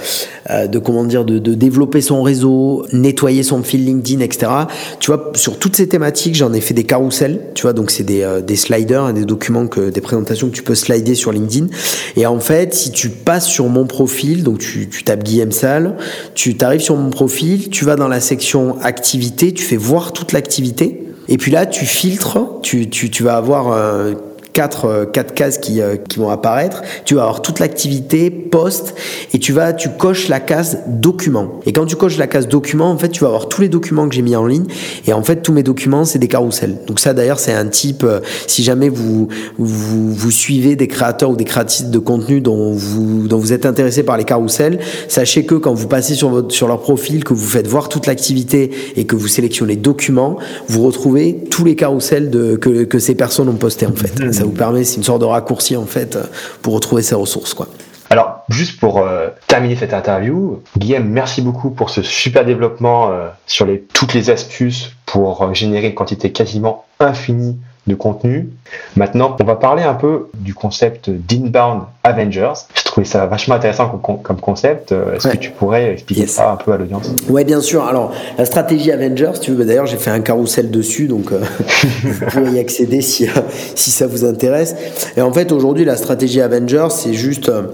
euh, 0.49 0.67
de 0.67 0.79
comment 0.79 1.03
dire, 1.03 1.25
de, 1.25 1.37
de, 1.37 1.53
développer 1.53 2.01
son 2.01 2.23
réseau, 2.23 2.85
nettoyer 2.91 3.43
son 3.43 3.61
fil 3.63 3.85
LinkedIn, 3.85 4.21
etc. 4.21 4.51
Tu 4.99 5.11
vois, 5.11 5.31
sur 5.35 5.59
toutes 5.59 5.75
ces 5.75 5.87
thématiques, 5.87 6.35
j'en 6.35 6.53
ai 6.53 6.61
fait 6.61 6.73
des 6.73 6.85
carousels, 6.85 7.41
tu 7.53 7.63
vois, 7.63 7.73
donc 7.73 7.91
c'est 7.91 8.03
des, 8.03 8.27
des 8.45 8.55
sliders, 8.55 9.13
des 9.13 9.25
documents, 9.25 9.67
que, 9.67 9.89
des 9.89 10.01
présentations 10.01 10.49
que 10.49 10.55
tu 10.55 10.63
peux 10.63 10.75
slider 10.75 11.15
sur 11.15 11.31
LinkedIn. 11.31 11.67
Et 12.15 12.25
en 12.25 12.39
fait, 12.39 12.73
si 12.73 12.91
tu 12.91 13.09
passes 13.09 13.47
sur 13.47 13.67
mon 13.67 13.85
profil, 13.85 14.43
donc 14.43 14.59
tu, 14.59 14.89
tu 14.89 15.03
tapes 15.03 15.23
Guillaume 15.23 15.51
Salle, 15.51 15.95
tu 16.33 16.55
t'arrives 16.55 16.81
sur 16.81 16.95
mon 16.95 17.09
profil, 17.09 17.69
tu 17.69 17.85
vas 17.85 17.95
dans 17.95 18.07
la 18.07 18.19
section 18.19 18.77
activité, 18.81 19.53
tu 19.53 19.63
fais 19.63 19.77
voir 19.77 20.13
toute 20.15 20.31
l'activité. 20.31 21.03
Et 21.27 21.37
puis 21.37 21.51
là, 21.51 21.67
tu 21.67 21.85
filtres, 21.85 22.39
tu, 22.63 22.89
tu, 22.89 23.11
tu 23.11 23.23
vas 23.23 23.37
avoir 23.37 23.71
euh, 23.71 24.13
quatre, 24.55 24.85
euh, 24.85 25.05
quatre 25.05 25.35
cases 25.35 25.59
qui, 25.59 25.81
euh, 25.81 25.97
qui 25.97 26.17
vont 26.17 26.29
apparaître. 26.29 26.81
Tu 27.03 27.15
vas 27.15 27.23
avoir 27.23 27.41
toute 27.41 27.59
l'activité, 27.59 28.31
poste, 28.31 28.95
et 29.33 29.37
tu 29.37 29.51
vas, 29.51 29.73
tu 29.73 29.89
coches 29.89 30.29
la 30.29 30.39
case 30.39 30.79
document. 30.87 31.59
Et 31.65 31.73
quand 31.73 31.85
tu 31.85 31.97
coches 31.97 32.17
la 32.17 32.25
case 32.25 32.47
document, 32.47 32.89
en 32.89 32.97
fait, 32.97 33.09
tu 33.09 33.21
vas 33.21 33.27
avoir 33.27 33.49
tous 33.49 33.61
les 33.61 33.69
documents 33.69 34.07
que 34.07 34.15
j'ai 34.15 34.21
mis 34.21 34.35
en 34.35 34.47
ligne. 34.47 34.65
Et 35.07 35.13
en 35.13 35.21
fait, 35.23 35.41
tous 35.41 35.51
mes 35.51 35.61
documents, 35.61 36.05
c'est 36.05 36.19
des 36.19 36.29
carousels. 36.29 36.77
Donc 36.87 37.01
ça, 37.01 37.13
d'ailleurs, 37.13 37.39
c'est 37.39 37.51
un 37.51 37.67
type, 37.67 38.03
euh, 38.05 38.21
si 38.47 38.63
jamais 38.63 38.87
vous, 38.87 39.27
vous, 39.57 40.13
vous, 40.13 40.31
suivez 40.31 40.77
des 40.77 40.87
créateurs 40.87 41.31
ou 41.31 41.35
des 41.35 41.43
créatrices 41.43 41.87
de 41.87 41.99
contenu 41.99 42.39
dont 42.39 42.71
vous, 42.71 43.27
dont 43.27 43.37
vous 43.37 43.51
êtes 43.51 43.65
intéressé 43.65 44.03
par 44.03 44.15
les 44.15 44.23
carousels, 44.23 44.79
sachez 45.09 45.45
que 45.45 45.55
quand 45.55 45.73
vous 45.73 45.87
passez 45.87 46.15
sur 46.15 46.29
votre, 46.29 46.53
sur 46.53 46.69
leur 46.69 46.79
profil, 46.79 47.25
que 47.25 47.33
vous 47.33 47.45
faites 47.45 47.67
voir 47.67 47.89
toute 47.89 48.07
l'activité 48.07 48.71
et 48.95 49.05
que 49.05 49.17
vous 49.17 49.27
sélectionnez 49.27 49.75
documents, 49.75 50.37
vous 50.69 50.85
retrouvez 50.85 51.43
tous 51.51 51.65
les 51.65 51.75
carousels 51.75 52.29
de, 52.29 52.55
que, 52.55 52.85
que 52.85 52.99
ces 52.99 53.15
personnes 53.15 53.49
ont 53.49 53.55
postés, 53.55 53.85
en 53.85 53.93
fait. 53.93 54.13
Permet, 54.51 54.83
c'est 54.83 54.97
une 54.97 55.03
sorte 55.03 55.21
de 55.21 55.25
raccourci 55.25 55.75
en 55.77 55.85
fait 55.85 56.17
pour 56.61 56.73
retrouver 56.73 57.01
ses 57.01 57.15
ressources. 57.15 57.53
Quoi. 57.53 57.67
Alors, 58.09 58.43
juste 58.49 58.79
pour 58.79 58.99
euh, 58.99 59.29
terminer 59.47 59.75
cette 59.75 59.93
interview, 59.93 60.61
Guillaume, 60.77 61.07
merci 61.07 61.41
beaucoup 61.41 61.71
pour 61.71 61.89
ce 61.89 62.03
super 62.03 62.45
développement 62.45 63.11
euh, 63.11 63.29
sur 63.47 63.65
les, 63.65 63.81
toutes 63.81 64.13
les 64.13 64.29
astuces 64.29 64.91
pour 65.05 65.41
euh, 65.41 65.53
générer 65.53 65.87
une 65.87 65.95
quantité 65.95 66.31
quasiment 66.31 66.85
infinie 66.99 67.57
de 67.87 67.95
contenu. 67.95 68.49
Maintenant, 68.95 69.35
on 69.39 69.43
va 69.43 69.55
parler 69.55 69.83
un 69.83 69.93
peu 69.93 70.27
du 70.33 70.53
concept 70.53 71.09
d'Inbound 71.09 71.83
Avengers. 72.03 72.53
Je 72.73 72.83
trouvais 72.83 73.05
ça 73.05 73.25
vachement 73.27 73.55
intéressant 73.55 73.89
comme, 73.89 74.37
concept. 74.37 74.91
Euh, 74.91 75.15
est-ce 75.15 75.27
que 75.27 75.37
tu 75.37 75.51
pourrais 75.51 75.93
expliquer 75.93 76.27
ça 76.27 76.51
un 76.51 76.55
peu 76.55 76.71
à 76.71 76.77
l'audience? 76.77 77.11
Ouais, 77.29 77.43
bien 77.43 77.61
sûr. 77.61 77.85
Alors, 77.85 78.11
la 78.37 78.45
stratégie 78.45 78.91
Avengers, 78.91 79.39
tu 79.39 79.51
veux, 79.51 79.65
d'ailleurs, 79.65 79.85
j'ai 79.85 79.97
fait 79.97 80.09
un 80.09 80.21
carrousel 80.21 80.71
dessus, 80.71 81.07
donc 81.07 81.31
euh, 81.31 81.39
vous 82.03 82.25
pouvez 82.25 82.51
y 82.51 82.59
accéder 82.59 83.01
si, 83.01 83.27
si 83.75 83.91
ça 83.91 84.07
vous 84.07 84.25
intéresse. 84.25 84.75
Et 85.15 85.21
en 85.21 85.31
fait, 85.31 85.51
aujourd'hui, 85.51 85.85
la 85.85 85.95
stratégie 85.95 86.41
Avengers, 86.41 86.87
c'est 86.89 87.13
juste... 87.13 87.49
Euh, 87.49 87.67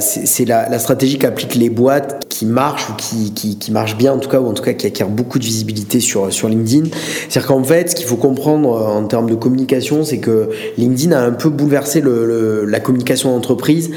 c'est 0.00 0.44
la, 0.44 0.68
la, 0.68 0.78
stratégie 0.78 1.18
qu'appliquent 1.18 1.54
les 1.54 1.70
boîtes 1.70 2.26
qui 2.28 2.46
marchent 2.46 2.90
ou 2.90 2.94
qui, 2.94 3.32
qui, 3.32 3.72
marchent 3.72 3.96
bien 3.96 4.12
en 4.12 4.18
tout 4.18 4.28
cas 4.28 4.40
ou 4.40 4.48
en 4.48 4.52
tout 4.54 4.62
cas 4.62 4.72
qui 4.72 4.86
acquièrent 4.86 5.08
beaucoup 5.08 5.38
de 5.38 5.44
visibilité 5.44 6.00
sur, 6.00 6.32
sur 6.32 6.48
LinkedIn. 6.48 6.88
C'est-à-dire 7.28 7.46
qu'en 7.46 7.62
fait, 7.62 7.90
ce 7.90 7.94
qu'il 7.94 8.06
faut 8.06 8.16
comprendre 8.16 8.72
euh, 8.72 8.86
en 8.86 9.04
termes 9.04 9.30
de 9.30 9.34
communication, 9.34 10.04
c'est 10.04 10.18
que 10.18 10.50
LinkedIn 10.76 11.12
a 11.12 11.20
un 11.20 11.32
peu 11.32 11.48
bouleversé 11.48 12.00
le, 12.00 12.26
le, 12.26 12.64
la 12.64 12.80
communication 12.80 13.32
d'entreprise. 13.32 13.90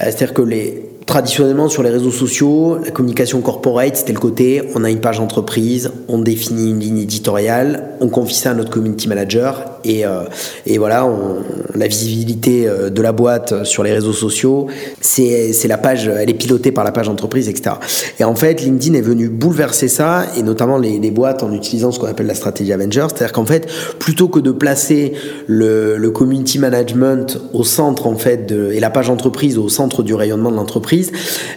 Euh, 0.00 0.04
c'est-à-dire 0.04 0.34
que 0.34 0.42
les 0.42 0.84
traditionnellement 1.08 1.70
sur 1.70 1.82
les 1.82 1.88
réseaux 1.88 2.10
sociaux, 2.10 2.78
la 2.84 2.90
communication 2.90 3.40
corporate, 3.40 3.96
c'était 3.96 4.12
le 4.12 4.18
côté 4.20 4.68
on 4.74 4.84
a 4.84 4.90
une 4.90 5.00
page 5.00 5.20
entreprise, 5.20 5.90
on 6.06 6.18
définit 6.18 6.70
une 6.70 6.80
ligne 6.80 6.98
éditoriale, 6.98 7.92
on 8.00 8.08
confie 8.08 8.34
ça 8.34 8.50
à 8.50 8.54
notre 8.54 8.68
community 8.68 9.08
manager 9.08 9.77
et, 9.84 10.04
euh, 10.04 10.22
et 10.66 10.78
voilà, 10.78 11.06
on, 11.06 11.36
la 11.74 11.86
visibilité 11.86 12.66
euh, 12.66 12.90
de 12.90 13.02
la 13.02 13.12
boîte 13.12 13.64
sur 13.64 13.82
les 13.82 13.92
réseaux 13.92 14.12
sociaux, 14.12 14.66
c'est 15.00 15.68
la 15.68 15.78
page, 15.78 16.08
elle 16.08 16.30
est 16.30 16.34
pilotée 16.34 16.72
par 16.72 16.84
la 16.84 16.92
page 16.92 17.08
entreprise, 17.08 17.48
etc. 17.48 17.76
Et 18.18 18.24
en 18.24 18.34
fait, 18.34 18.62
LinkedIn 18.62 18.96
est 18.96 19.02
venu 19.02 19.28
bouleverser 19.28 19.88
ça 19.88 20.26
et 20.36 20.42
notamment 20.42 20.78
les, 20.78 20.98
les 20.98 21.10
boîtes 21.10 21.42
en 21.42 21.52
utilisant 21.52 21.92
ce 21.92 21.98
qu'on 21.98 22.06
appelle 22.06 22.26
la 22.26 22.34
stratégie 22.34 22.72
Avenger, 22.72 23.06
c'est-à-dire 23.08 23.32
qu'en 23.32 23.46
fait, 23.46 23.68
plutôt 23.98 24.28
que 24.28 24.40
de 24.40 24.50
placer 24.50 25.12
le, 25.46 25.96
le 25.96 26.10
community 26.10 26.58
management 26.58 27.38
au 27.52 27.64
centre 27.64 28.06
en 28.06 28.16
fait 28.16 28.46
de, 28.46 28.72
et 28.72 28.80
la 28.80 28.90
page 28.90 29.10
entreprise 29.10 29.58
au 29.58 29.68
centre 29.68 30.02
du 30.02 30.14
rayonnement 30.14 30.50
de 30.50 30.56
l'entreprise 30.56 31.12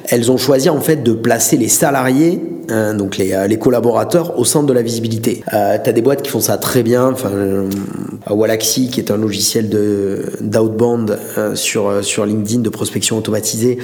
elles 0.10 0.32
ont 0.32 0.38
choisi 0.38 0.70
en 0.70 0.82
fait 0.82 1.04
de 1.04 1.14
placer 1.14 1.58
les 1.58 1.68
salariés, 1.68 2.42
hein, 2.70 2.94
donc 2.94 3.18
les, 3.18 3.34
euh, 3.34 3.48
les, 3.48 3.58
collaborateurs, 3.58 4.38
au 4.40 4.46
centre 4.46 4.68
de 4.68 4.74
la 4.74 4.82
visibilité. 4.82 5.44
Euh, 5.54 5.78
tu 5.82 5.90
as 5.90 5.94
des 5.94 6.02
boîtes 6.02 6.22
qui 6.22 6.30
font 6.30 6.40
ça 6.40 6.58
très 6.58 6.84
bien. 6.84 7.12
Enfin, 7.12 7.32
Wallaxy, 8.30 8.90
qui 8.90 9.00
est 9.00 9.12
un 9.12 9.18
logiciel 9.18 9.70
de 9.70 10.24
d'outbound 10.42 11.18
sur 11.56 12.04
sur 12.04 12.26
LinkedIn 12.26 12.62
de 12.62 12.70
prospection 12.70 13.18
automatisée. 13.18 13.78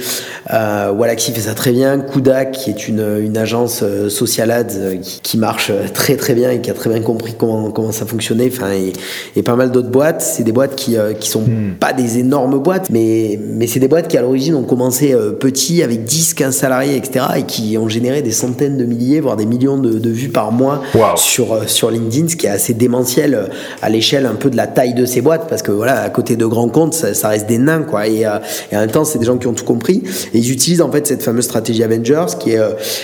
Wallaxy 0.48 1.32
fait 1.32 1.40
ça 1.40 1.54
très 1.54 1.72
bien. 1.72 2.00
Kudak, 2.00 2.52
qui 2.52 2.70
est 2.70 2.88
une, 2.88 3.20
une 3.20 3.36
agence 3.36 3.82
social 4.08 4.50
ads 4.50 4.96
qui, 5.02 5.20
qui, 5.22 5.38
marche 5.38 5.72
très 5.94 6.16
très 6.16 6.34
bien 6.34 6.50
et 6.50 6.60
qui 6.60 6.70
a 6.70 6.74
très 6.74 6.90
bien 6.90 7.00
compris 7.00 7.34
comment 7.38 7.70
comment 7.70 7.92
ça 7.92 8.06
fonctionnait. 8.06 8.50
Enfin, 8.52 8.72
et, 8.72 8.92
et 9.36 9.42
pas 9.42 9.56
mal 9.56 9.70
d'autres 9.70 9.90
boîtes. 9.90 10.22
C'est 10.22 10.44
des 10.44 10.52
boîtes 10.52 10.74
qui 10.76 10.96
qui 11.18 11.28
sont 11.28 11.42
hmm. 11.42 11.76
pas 11.80 11.92
des 11.92 12.18
énormes 12.18 12.58
boîtes, 12.58 12.90
mais 12.90 13.38
mais 13.42 13.66
c'est 13.66 13.80
des 13.80 13.88
boîtes 13.88 14.08
qui 14.08 14.16
à 14.16 14.22
l'origine 14.22 14.54
ont 14.54 14.64
commencé 14.64 15.14
petits 15.40 15.82
avec 15.82 16.04
10, 16.04 16.34
15 16.34 16.56
salariés, 16.56 16.96
etc. 16.96 17.24
et 17.36 17.42
qui 17.44 17.76
ont 17.78 17.88
généré 17.88 18.22
des 18.22 18.32
centaines 18.32 18.76
de 18.76 18.84
milliers, 18.84 19.20
voire 19.20 19.36
des 19.36 19.46
millions 19.46 19.78
de, 19.78 20.08
vues 20.08 20.28
par 20.28 20.52
mois 20.52 20.82
sur, 21.16 21.52
euh, 21.52 21.66
sur 21.66 21.90
LinkedIn, 21.90 22.28
ce 22.28 22.36
qui 22.36 22.46
est 22.46 22.50
assez 22.50 22.74
démentiel 22.74 23.34
euh, 23.34 23.46
à 23.82 23.90
l'échelle 23.90 24.17
un 24.26 24.34
peu 24.34 24.50
de 24.50 24.56
la 24.56 24.66
taille 24.66 24.94
de 24.94 25.04
ces 25.04 25.20
boîtes, 25.20 25.48
parce 25.48 25.62
que 25.62 25.70
voilà, 25.70 26.02
à 26.02 26.10
côté 26.10 26.36
de 26.36 26.46
grands 26.46 26.68
comptes, 26.68 26.94
ça, 26.94 27.28
reste 27.28 27.46
des 27.46 27.58
nains, 27.58 27.82
quoi. 27.82 28.06
Et, 28.06 28.26
euh, 28.26 28.38
et 28.72 28.76
en 28.76 28.80
même 28.80 28.90
temps, 28.90 29.04
c'est 29.04 29.18
des 29.18 29.26
gens 29.26 29.38
qui 29.38 29.46
ont 29.46 29.52
tout 29.52 29.64
compris. 29.64 30.02
Et 30.34 30.38
ils 30.38 30.50
utilisent 30.50 30.82
en 30.82 30.90
fait 30.90 31.06
cette 31.06 31.22
fameuse 31.22 31.44
stratégie 31.44 31.82
Avengers, 31.82 32.26
qui 32.38 32.52
est, 32.52 32.60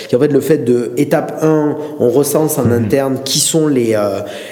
qui 0.07 0.15
est 0.15 0.17
en 0.17 0.21
fait 0.21 0.31
le 0.31 0.41
fait 0.41 0.59
de 0.59 0.91
étape 0.97 1.39
1, 1.41 1.77
on 1.99 2.09
recense 2.09 2.57
en 2.57 2.65
mhm. 2.65 2.85
interne 2.85 3.17
qui 3.23 3.39
sont 3.39 3.67
les, 3.67 3.97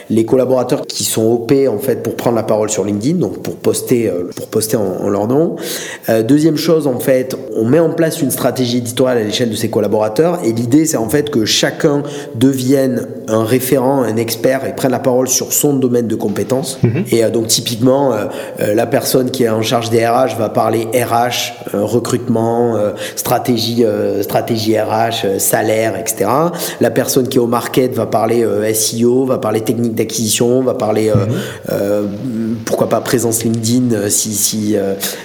les 0.09 0.25
collaborateurs 0.25 0.85
qui 0.87 1.03
sont 1.03 1.23
OP 1.23 1.53
en 1.67 1.79
fait 1.79 2.03
pour 2.03 2.15
prendre 2.15 2.35
la 2.35 2.43
parole 2.43 2.69
sur 2.69 2.83
LinkedIn, 2.83 3.19
donc 3.19 3.41
pour 3.41 3.55
poster, 3.55 4.11
pour 4.35 4.47
poster 4.47 4.77
en, 4.77 5.09
leur 5.09 5.27
nom. 5.27 5.55
deuxième 6.27 6.57
chose, 6.57 6.87
en 6.87 6.99
fait, 6.99 7.35
on 7.55 7.65
met 7.65 7.79
en 7.79 7.89
place 7.89 8.21
une 8.21 8.31
stratégie 8.31 8.77
éditoriale 8.77 9.17
à 9.17 9.23
l'échelle 9.23 9.49
de 9.49 9.55
ses 9.55 9.69
collaborateurs. 9.69 10.39
Et 10.43 10.51
l'idée, 10.51 10.85
c'est 10.85 10.97
en 10.97 11.09
fait 11.09 11.29
que 11.29 11.45
chacun 11.45 12.03
devienne 12.35 13.07
un 13.27 13.43
référent, 13.43 14.01
un 14.03 14.15
expert 14.17 14.65
et 14.65 14.75
prenne 14.75 14.91
la 14.91 14.99
parole 14.99 15.27
sur 15.27 15.53
son 15.53 15.73
domaine 15.73 16.07
de 16.07 16.15
compétences. 16.53 16.79
Mhm. 16.83 17.05
Et 17.11 17.23
euh, 17.23 17.29
donc, 17.29 17.47
typiquement, 17.47 18.13
euh, 18.13 18.25
euh, 18.59 18.73
la 18.73 18.85
personne 18.85 19.31
qui 19.31 19.43
est 19.43 19.49
en 19.49 19.61
charge 19.61 19.89
des 19.89 20.05
RH 20.05 20.35
va 20.37 20.49
parler 20.49 20.87
RH, 20.93 21.53
recrutement, 21.73 22.77
stratégie, 23.15 23.85
stratégie 24.21 24.79
RH, 24.79 25.39
salaire, 25.39 25.97
etc. 25.97 26.29
La 26.81 26.91
personne 26.91 27.27
qui 27.27 27.37
est 27.37 27.41
au 27.41 27.47
market 27.47 27.93
va 27.93 28.05
parler 28.05 28.45
SEO, 28.73 29.25
va 29.25 29.37
parler 29.37 29.61
technique 29.61 29.95
d'acquisition, 29.95 30.61
va 30.61 30.73
parler, 30.73 31.11
mhm. 31.11 32.57
pourquoi 32.65 32.89
pas, 32.89 33.01
présence 33.01 33.43
LinkedIn, 33.43 34.09
si, 34.09 34.33
si, 34.33 34.75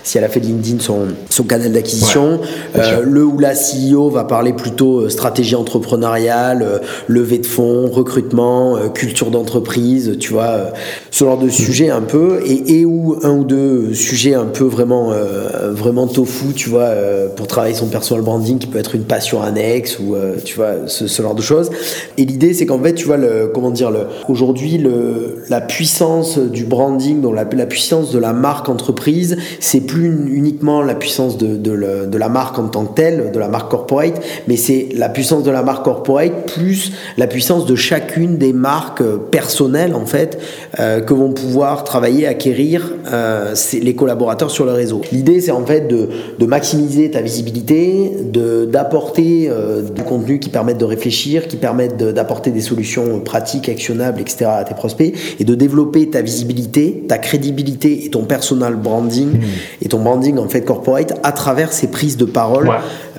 si 0.03 0.19
elle 0.19 0.25
a 0.25 0.29
fait 0.29 0.41
de 0.41 0.47
LinkedIn 0.47 0.81
son, 0.81 1.09
son 1.31 1.45
canal 1.45 1.73
d'acquisition. 1.73 2.41
le 2.75 3.25
ou 3.25 3.39
la 3.39 3.55
CEO 3.55 4.11
va 4.11 4.25
parler 4.25 4.53
plutôt 4.53 5.09
stratégie 5.09 5.57
entrepreneuriale, 5.57 6.81
levée 7.07 7.39
de 7.39 7.47
fonds, 7.47 7.89
recrutement, 7.91 8.77
culture 8.95 9.31
d'entreprise, 9.31 10.17
tu 10.19 10.33
vois, 10.33 10.73
ce 11.19 11.25
genre 11.25 11.39
de 11.39 11.49
sujet 11.49 11.91
un 11.91 12.03
peu, 12.03 12.41
et, 12.47 12.85
ou 12.85 13.17
un 13.25 13.31
ou 13.31 13.45
deux 13.45 13.93
sujets 13.93 14.35
un 14.35 14.45
peu 14.45 14.65
vraiment, 14.65 15.11
euh, 15.11 15.73
vraiment 15.73 16.07
tofu, 16.07 16.55
tu 16.55 16.69
vois, 16.69 16.91
pour 17.35 17.49
travailler 17.49 17.75
son 17.75 17.89
personal 17.89 18.23
branding 18.23 18.59
qui 18.59 18.69
peut 18.69 18.79
être 18.79 18.95
une 18.95 19.03
passion 19.03 19.43
annexe 19.43 19.99
ou, 19.99 20.15
tu 20.45 20.55
vois, 20.55 20.87
ce, 20.87 21.07
genre 21.07 21.35
de 21.35 21.43
choses. 21.43 21.71
Et 22.19 22.25
l'idée, 22.25 22.55
c'est 22.55 22.67
qu'en 22.67 22.79
fait, 22.81 22.95
tu 22.95 23.07
vois, 23.07 23.17
le, 23.17 23.51
comment 23.53 23.71
dire, 23.71 23.91
le, 23.91 24.07
aujourd'hui, 24.29 24.79
le, 24.79 25.43
la 25.49 25.61
puissance 25.61 26.39
du 26.39 26.65
branding, 26.65 27.21
donc 27.21 27.35
la, 27.35 27.45
puissance 27.67 28.13
de 28.13 28.19
la 28.19 28.33
marque 28.33 28.69
entreprise, 28.69 29.37
c'est 29.61 29.81
plus 29.81 30.29
uniquement 30.33 30.83
la 30.83 30.95
puissance 30.95 31.37
de, 31.39 32.17
la 32.17 32.29
marque 32.29 32.59
en 32.59 32.69
tant 32.69 32.85
que 32.85 32.95
telle, 32.95 33.33
de 33.33 33.39
la 33.39 33.49
marque 33.49 33.71
corporate, 33.71 34.21
mais 34.47 34.57
c'est 34.57 34.89
la 34.95 35.09
puissance 35.09 35.43
de 35.43 35.51
la 35.51 35.63
marque 35.63 35.85
corporate 35.85 36.53
plus 36.55 36.93
la 37.17 37.27
puissance 37.27 37.67
de 37.67 37.75
chacune 37.75 38.37
des 38.39 38.53
marques 38.53 39.03
personnelles 39.31 39.95
en 39.95 40.07
fait 40.07 40.39
euh, 40.79 41.01
que 41.09 41.15
vont 41.15 41.33
pouvoir 41.33 41.85
travailler, 41.85 42.27
acquérir 42.27 42.93
euh, 43.11 43.55
les 43.73 43.95
collaborateurs 43.95 44.51
sur 44.51 44.67
le 44.67 44.73
réseau. 44.73 45.01
L'idée 45.11 45.41
c'est 45.41 45.53
en 45.53 45.65
fait 45.65 45.89
de, 45.89 46.11
de, 46.39 46.45
maximiser 46.45 47.11
ta 47.11 47.23
visibilité, 47.23 48.13
de 48.25 48.67
d'apporter 48.67 49.49
euh, 49.49 49.81
du 49.81 50.03
contenu 50.03 50.39
qui 50.39 50.51
permette 50.51 50.77
de 50.77 50.85
réfléchir, 50.85 51.49
qui 51.49 51.57
permette 51.57 51.97
d'apporter 51.97 52.51
des 52.51 52.61
solutions 52.61 53.21
pratiques, 53.21 53.71
actionnables, 53.71 54.21
etc. 54.21 54.51
à 54.51 54.65
tes 54.65 54.75
prospects 54.75 55.15
et 55.41 55.45
de 55.45 55.55
développer 55.55 56.11
ta 56.11 56.21
visibilité, 56.21 57.05
ta 57.09 57.17
crédibilité 57.17 58.05
et 58.05 58.11
ton 58.11 58.25
personal 58.25 58.77
branding 58.77 59.39
mmh. 59.39 59.45
et 59.81 59.89
ton 59.89 60.01
branding 60.01 60.37
en 60.37 60.49
fait 60.51 60.61
corporate 60.61 61.19
à 61.23 61.33
travers 61.33 61.73
ces 61.73 61.87
prises 61.87 62.19
de 62.19 62.27
parole 62.27 62.69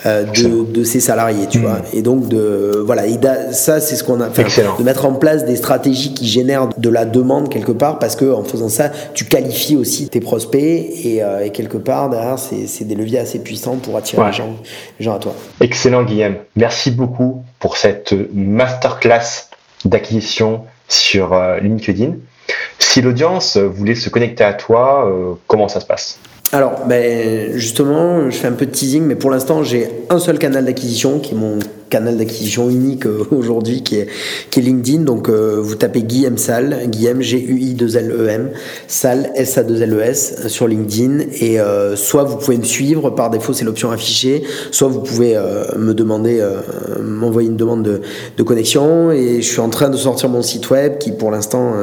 de, 0.06 0.72
de, 0.72 0.84
ces 0.84 1.00
salariés, 1.00 1.48
tu 1.50 1.60
mmh. 1.60 1.62
vois. 1.62 1.78
Et 1.94 2.02
donc 2.02 2.28
de 2.28 2.82
voilà, 2.86 3.06
et 3.06 3.20
ça 3.52 3.80
c'est 3.80 3.96
ce 3.96 4.04
qu'on 4.04 4.22
a 4.22 4.30
fait 4.30 4.44
de 4.44 4.84
mettre 4.84 5.06
en 5.06 5.14
place 5.14 5.46
des 5.46 5.56
stratégies 5.56 6.14
qui 6.14 6.28
génèrent 6.28 6.70
de 6.78 6.90
la 6.90 7.06
demande 7.06 7.50
quelque 7.50 7.72
part, 7.72 8.00
parce 8.00 8.16
que 8.16 8.32
en 8.32 8.44
faisant 8.44 8.70
ça, 8.70 8.92
tu 9.14 9.26
qualifies 9.26 9.76
aussi 9.76 10.10
tes 10.10 10.20
prospects 10.20 10.62
et, 10.62 11.22
euh, 11.22 11.50
quelque 11.50 11.78
part 11.78 12.10
derrière, 12.10 12.40
c'est 12.40 12.86
des 12.86 12.96
leviers 12.96 13.20
assez 13.20 13.40
puissants 13.40 13.78
pour 13.78 13.98
attirer 13.98 14.26
les, 14.26 14.34
gens, 14.34 14.56
gens 15.00 15.16
à 15.16 15.20
toi. 15.20 15.36
Excellent, 15.62 16.04
Guillaume. 16.04 16.36
Merci 16.56 16.92
beaucoup 16.92 17.44
pour 17.60 17.78
cette 17.78 18.14
masterclass 18.34 19.50
d'acquisition 19.86 20.64
sur 20.88 21.34
euh, 21.34 21.60
LinkedIn. 21.60 22.14
Si 22.80 23.02
l'audience 23.02 23.58
voulait 23.58 23.96
se 23.96 24.10
connecter 24.10 24.44
à 24.44 24.54
toi, 24.54 25.08
euh, 25.08 25.34
comment 25.48 25.68
ça 25.68 25.80
se 25.80 25.86
passe? 25.86 26.20
Alors, 26.52 26.86
ben, 26.88 27.52
justement, 27.56 28.30
je 28.30 28.36
fais 28.36 28.48
un 28.48 28.54
peu 28.54 28.66
de 28.66 28.72
teasing, 28.72 29.04
mais 29.04 29.16
pour 29.16 29.30
l'instant, 29.30 29.64
j'ai 29.64 29.88
un 30.10 30.18
seul 30.18 30.40
canal 30.40 30.66
d'acquisition 30.66 31.20
qui 31.20 31.34
est 31.34 31.38
mon 31.38 31.60
canal 31.90 32.18
d'acquisition 32.18 32.70
unique 32.70 33.06
euh, 33.06 33.26
aujourd'hui 33.32 33.84
qui 33.84 33.98
est, 33.98 34.08
LinkedIn. 34.56 35.04
Donc 35.04 35.30
euh, 35.30 35.60
vous 35.62 35.76
tapez 35.76 36.04
Guillaume 36.04 36.38
Sal, 36.38 36.88
Guillaume 36.88 37.22
G-U-I-2-L-E-M, 37.22 38.50
Sal 38.88 39.32
S-A-2-L-E-S 39.36 40.42
e 40.46 40.50
sur 40.50 40.68
LinkedIn. 40.68 41.20
Et 41.40 41.60
euh, 41.60 41.96
soit 41.96 42.24
vous 42.24 42.38
pouvez 42.38 42.58
me 42.58 42.64
suivre, 42.64 43.10
par 43.10 43.30
défaut 43.30 43.54
c'est 43.54 43.64
l'option 43.64 43.92
affichée, 43.92 44.44
soit 44.72 44.90
vous 44.90 45.00
pouvez 45.00 45.40
me 45.78 45.94
demander, 45.94 46.46
m'envoyer 47.02 47.48
une 47.48 47.58
demande 47.58 47.84
de, 47.84 48.02
de, 48.38 48.44
connexion. 48.44 49.12
Et 49.12 49.42
je 49.42 49.48
suis 49.48 49.62
en 49.62 49.70
train 49.70 49.90
de 49.90 49.98
sortir 49.98 50.30
mon 50.30 50.42
site 50.42 50.70
web 50.70 50.98
qui 50.98 51.12
pour 51.12 51.32
l'instant, 51.32 51.74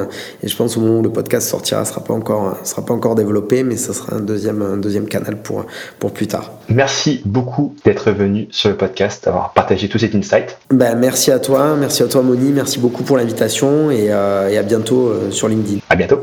et 0.43 0.49
je 0.49 0.57
pense 0.57 0.77
au 0.77 0.81
moment 0.81 0.99
où 0.99 1.03
le 1.03 1.11
podcast 1.11 1.49
sortira, 1.49 1.85
sera 1.85 2.03
pas 2.03 2.15
encore, 2.15 2.59
sera 2.65 2.85
pas 2.85 2.95
encore 2.95 3.15
développé, 3.15 3.63
mais 3.63 3.77
ce 3.77 3.93
sera 3.93 4.17
un 4.17 4.21
deuxième, 4.21 4.81
deuxième 4.81 5.09
canal 5.09 5.41
pour, 5.43 5.65
pour 5.99 6.13
plus 6.13 6.27
tard. 6.27 6.53
Merci 6.69 7.23
beaucoup 7.25 7.75
d'être 7.85 8.11
venu 8.11 8.49
sur 8.51 8.71
le 8.71 8.77
podcast, 8.77 9.25
d'avoir 9.25 9.53
partagé 9.53 9.89
tout 9.89 9.96
tous 9.97 10.07
ces 10.07 10.17
insights. 10.17 10.57
Ben, 10.71 10.95
merci 10.97 11.31
à 11.31 11.39
toi, 11.39 11.77
merci 11.79 12.03
à 12.03 12.07
toi 12.07 12.23
Moni, 12.23 12.53
merci 12.53 12.79
beaucoup 12.79 13.03
pour 13.03 13.17
l'invitation 13.17 13.91
et, 13.91 14.09
euh, 14.11 14.59
à 14.59 14.63
bientôt 14.63 15.09
euh, 15.09 15.31
sur 15.31 15.49
LinkedIn. 15.49 15.81
À 15.89 15.97
bientôt. 15.97 16.21